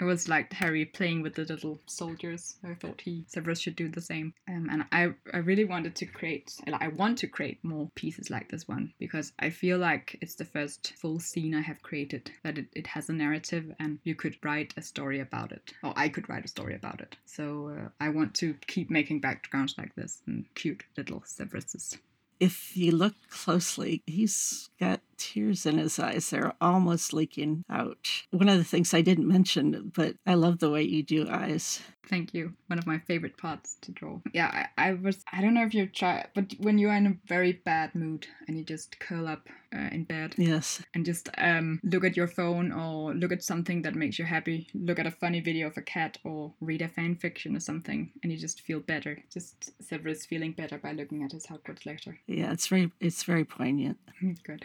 It 0.00 0.04
was 0.04 0.28
like 0.28 0.52
Harry 0.52 0.84
playing 0.84 1.22
with 1.22 1.34
the 1.34 1.44
little 1.44 1.80
soldiers. 1.86 2.56
I 2.62 2.74
thought 2.74 3.00
he 3.00 3.24
Severus 3.28 3.60
should 3.60 3.76
do 3.76 3.88
the 3.88 4.00
same. 4.00 4.34
Um, 4.48 4.68
and 4.70 4.84
I, 4.92 5.14
I 5.32 5.38
really 5.38 5.64
wanted 5.64 5.94
to 5.96 6.06
create, 6.06 6.54
and 6.66 6.74
I 6.74 6.88
want 6.88 7.18
to 7.18 7.26
create 7.26 7.64
more 7.64 7.90
pieces 7.94 8.30
like 8.30 8.50
this 8.50 8.68
one 8.68 8.92
because 8.98 9.32
I 9.38 9.50
feel 9.50 9.78
like 9.78 10.18
it's 10.20 10.34
the 10.34 10.44
first 10.44 10.92
full 10.96 11.18
scene 11.18 11.54
I 11.54 11.62
have 11.62 11.82
created 11.82 12.30
that 12.44 12.58
it, 12.58 12.66
it 12.74 12.86
has 12.88 13.08
a 13.08 13.14
narrative 13.14 13.72
and 13.80 13.98
you 14.04 14.14
could 14.14 14.36
write 14.44 14.74
a 14.76 14.82
story 14.82 15.20
about 15.20 15.52
it, 15.52 15.72
or 15.82 15.92
I 15.96 16.08
could 16.08 16.28
write 16.28 16.44
a 16.44 16.48
story 16.48 16.74
about 16.74 17.00
it. 17.00 17.16
So 17.24 17.68
uh, 17.76 17.88
I 18.00 18.10
want 18.10 18.34
to 18.34 18.54
keep 18.66 18.90
making 18.90 19.20
backgrounds 19.20 19.74
like 19.78 19.94
this 19.94 20.22
and 20.26 20.44
cute 20.54 20.84
little 20.96 21.20
Severuses 21.20 21.98
if 22.40 22.76
you 22.76 22.92
look 22.92 23.14
closely, 23.30 24.02
he's 24.06 24.68
got 24.78 25.00
tears 25.16 25.66
in 25.66 25.78
his 25.78 25.98
eyes. 25.98 26.30
They're 26.30 26.54
almost 26.60 27.12
leaking 27.12 27.64
out. 27.70 28.08
One 28.30 28.48
of 28.48 28.58
the 28.58 28.64
things 28.64 28.94
I 28.94 29.02
didn't 29.02 29.28
mention, 29.28 29.92
but 29.94 30.16
I 30.26 30.34
love 30.34 30.58
the 30.58 30.70
way 30.70 30.82
you 30.82 31.02
do 31.02 31.28
eyes. 31.28 31.82
Thank 32.08 32.34
you. 32.34 32.52
One 32.68 32.78
of 32.78 32.86
my 32.86 32.98
favorite 32.98 33.36
parts 33.36 33.76
to 33.82 33.92
draw. 33.92 34.20
Yeah, 34.32 34.68
I, 34.78 34.90
I 34.90 34.92
was, 34.94 35.24
I 35.32 35.40
don't 35.40 35.54
know 35.54 35.64
if 35.64 35.74
you've 35.74 35.92
tried, 35.92 36.28
but 36.34 36.52
when 36.58 36.78
you're 36.78 36.94
in 36.94 37.06
a 37.06 37.16
very 37.26 37.52
bad 37.52 37.94
mood 37.94 38.26
and 38.46 38.56
you 38.56 38.64
just 38.64 38.98
curl 39.00 39.26
up 39.26 39.48
uh, 39.74 39.88
in 39.90 40.04
bed. 40.04 40.34
Yes. 40.38 40.82
And 40.94 41.04
just 41.04 41.28
um, 41.38 41.80
look 41.82 42.04
at 42.04 42.16
your 42.16 42.28
phone 42.28 42.72
or 42.72 43.12
look 43.14 43.32
at 43.32 43.42
something 43.42 43.82
that 43.82 43.94
makes 43.94 44.18
you 44.18 44.24
happy. 44.24 44.68
Look 44.74 44.98
at 44.98 45.06
a 45.06 45.10
funny 45.10 45.40
video 45.40 45.66
of 45.66 45.76
a 45.76 45.82
cat 45.82 46.18
or 46.24 46.52
read 46.60 46.82
a 46.82 46.88
fan 46.88 47.16
fiction 47.16 47.56
or 47.56 47.60
something 47.60 48.12
and 48.22 48.30
you 48.30 48.38
just 48.38 48.60
feel 48.60 48.80
better. 48.80 49.18
Just 49.32 49.72
Severus 49.82 50.26
feeling 50.26 50.52
better 50.52 50.78
by 50.78 50.92
looking 50.92 51.24
at 51.24 51.32
his 51.32 51.46
Hogwarts 51.46 51.86
letter. 51.86 52.18
Yeah, 52.26 52.52
it's 52.52 52.68
very, 52.68 52.92
it's 53.00 53.24
very 53.24 53.44
poignant. 53.44 53.98
Good 54.44 54.64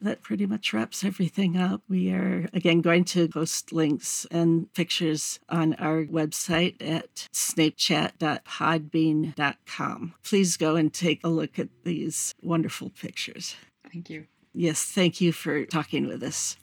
that 0.00 0.22
pretty 0.22 0.46
much 0.46 0.72
wraps 0.72 1.02
everything 1.04 1.56
up. 1.56 1.82
We 1.88 2.12
are 2.12 2.48
again 2.52 2.80
going 2.80 3.04
to 3.06 3.26
post 3.28 3.72
links 3.72 4.28
and 4.30 4.72
pictures 4.74 5.40
on 5.48 5.74
our 5.74 6.04
website 6.04 6.76
at 6.80 7.26
snapechat.podbean.com. 7.32 10.14
Please 10.22 10.56
go 10.56 10.76
and 10.76 10.92
take 10.92 11.24
a 11.24 11.28
look 11.28 11.58
at 11.58 11.68
these 11.84 12.32
wonderful 12.42 12.90
pictures. 12.90 13.56
Thank 13.90 14.10
you. 14.10 14.26
Yes, 14.54 14.84
thank 14.84 15.20
you 15.20 15.32
for 15.32 15.64
talking 15.64 16.06
with 16.06 16.22
us. 16.22 16.56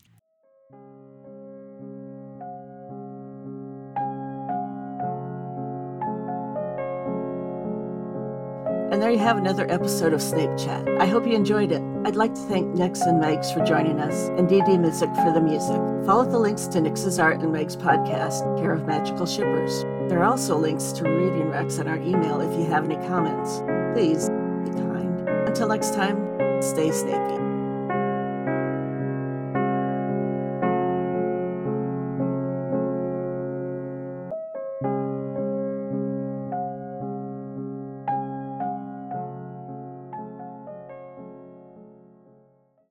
There 9.05 9.13
you 9.13 9.19
have 9.19 9.37
another 9.37 9.71
episode 9.71 10.13
of 10.13 10.21
Snape 10.23 10.57
Chat. 10.57 10.83
I 10.99 11.05
hope 11.05 11.27
you 11.27 11.33
enjoyed 11.33 11.71
it. 11.71 11.83
I'd 12.05 12.15
like 12.15 12.33
to 12.33 12.41
thank 12.41 12.73
Nix 12.73 13.01
and 13.01 13.21
Megs 13.21 13.53
for 13.53 13.63
joining 13.63 13.99
us, 13.99 14.29
and 14.29 14.49
DD 14.49 14.79
Music 14.79 15.13
for 15.13 15.31
the 15.31 15.39
music. 15.39 15.77
Follow 16.07 16.25
the 16.25 16.39
links 16.39 16.65
to 16.69 16.81
Nix's 16.81 17.19
art 17.19 17.39
and 17.39 17.53
Meg's 17.53 17.75
podcast, 17.75 18.41
Care 18.59 18.73
of 18.73 18.87
Magical 18.87 19.27
Shippers. 19.27 19.83
There 20.09 20.23
are 20.23 20.25
also 20.25 20.57
links 20.57 20.91
to 20.93 21.03
reading 21.03 21.51
recs 21.51 21.79
on 21.79 21.87
our 21.87 21.97
email 21.97 22.41
if 22.41 22.57
you 22.57 22.65
have 22.65 22.85
any 22.85 22.95
comments. 23.07 23.59
Please 23.93 24.27
be 24.65 24.71
kind. 24.71 25.29
Until 25.29 25.67
next 25.67 25.93
time, 25.93 26.17
stay 26.63 26.89
snapey. 26.89 27.34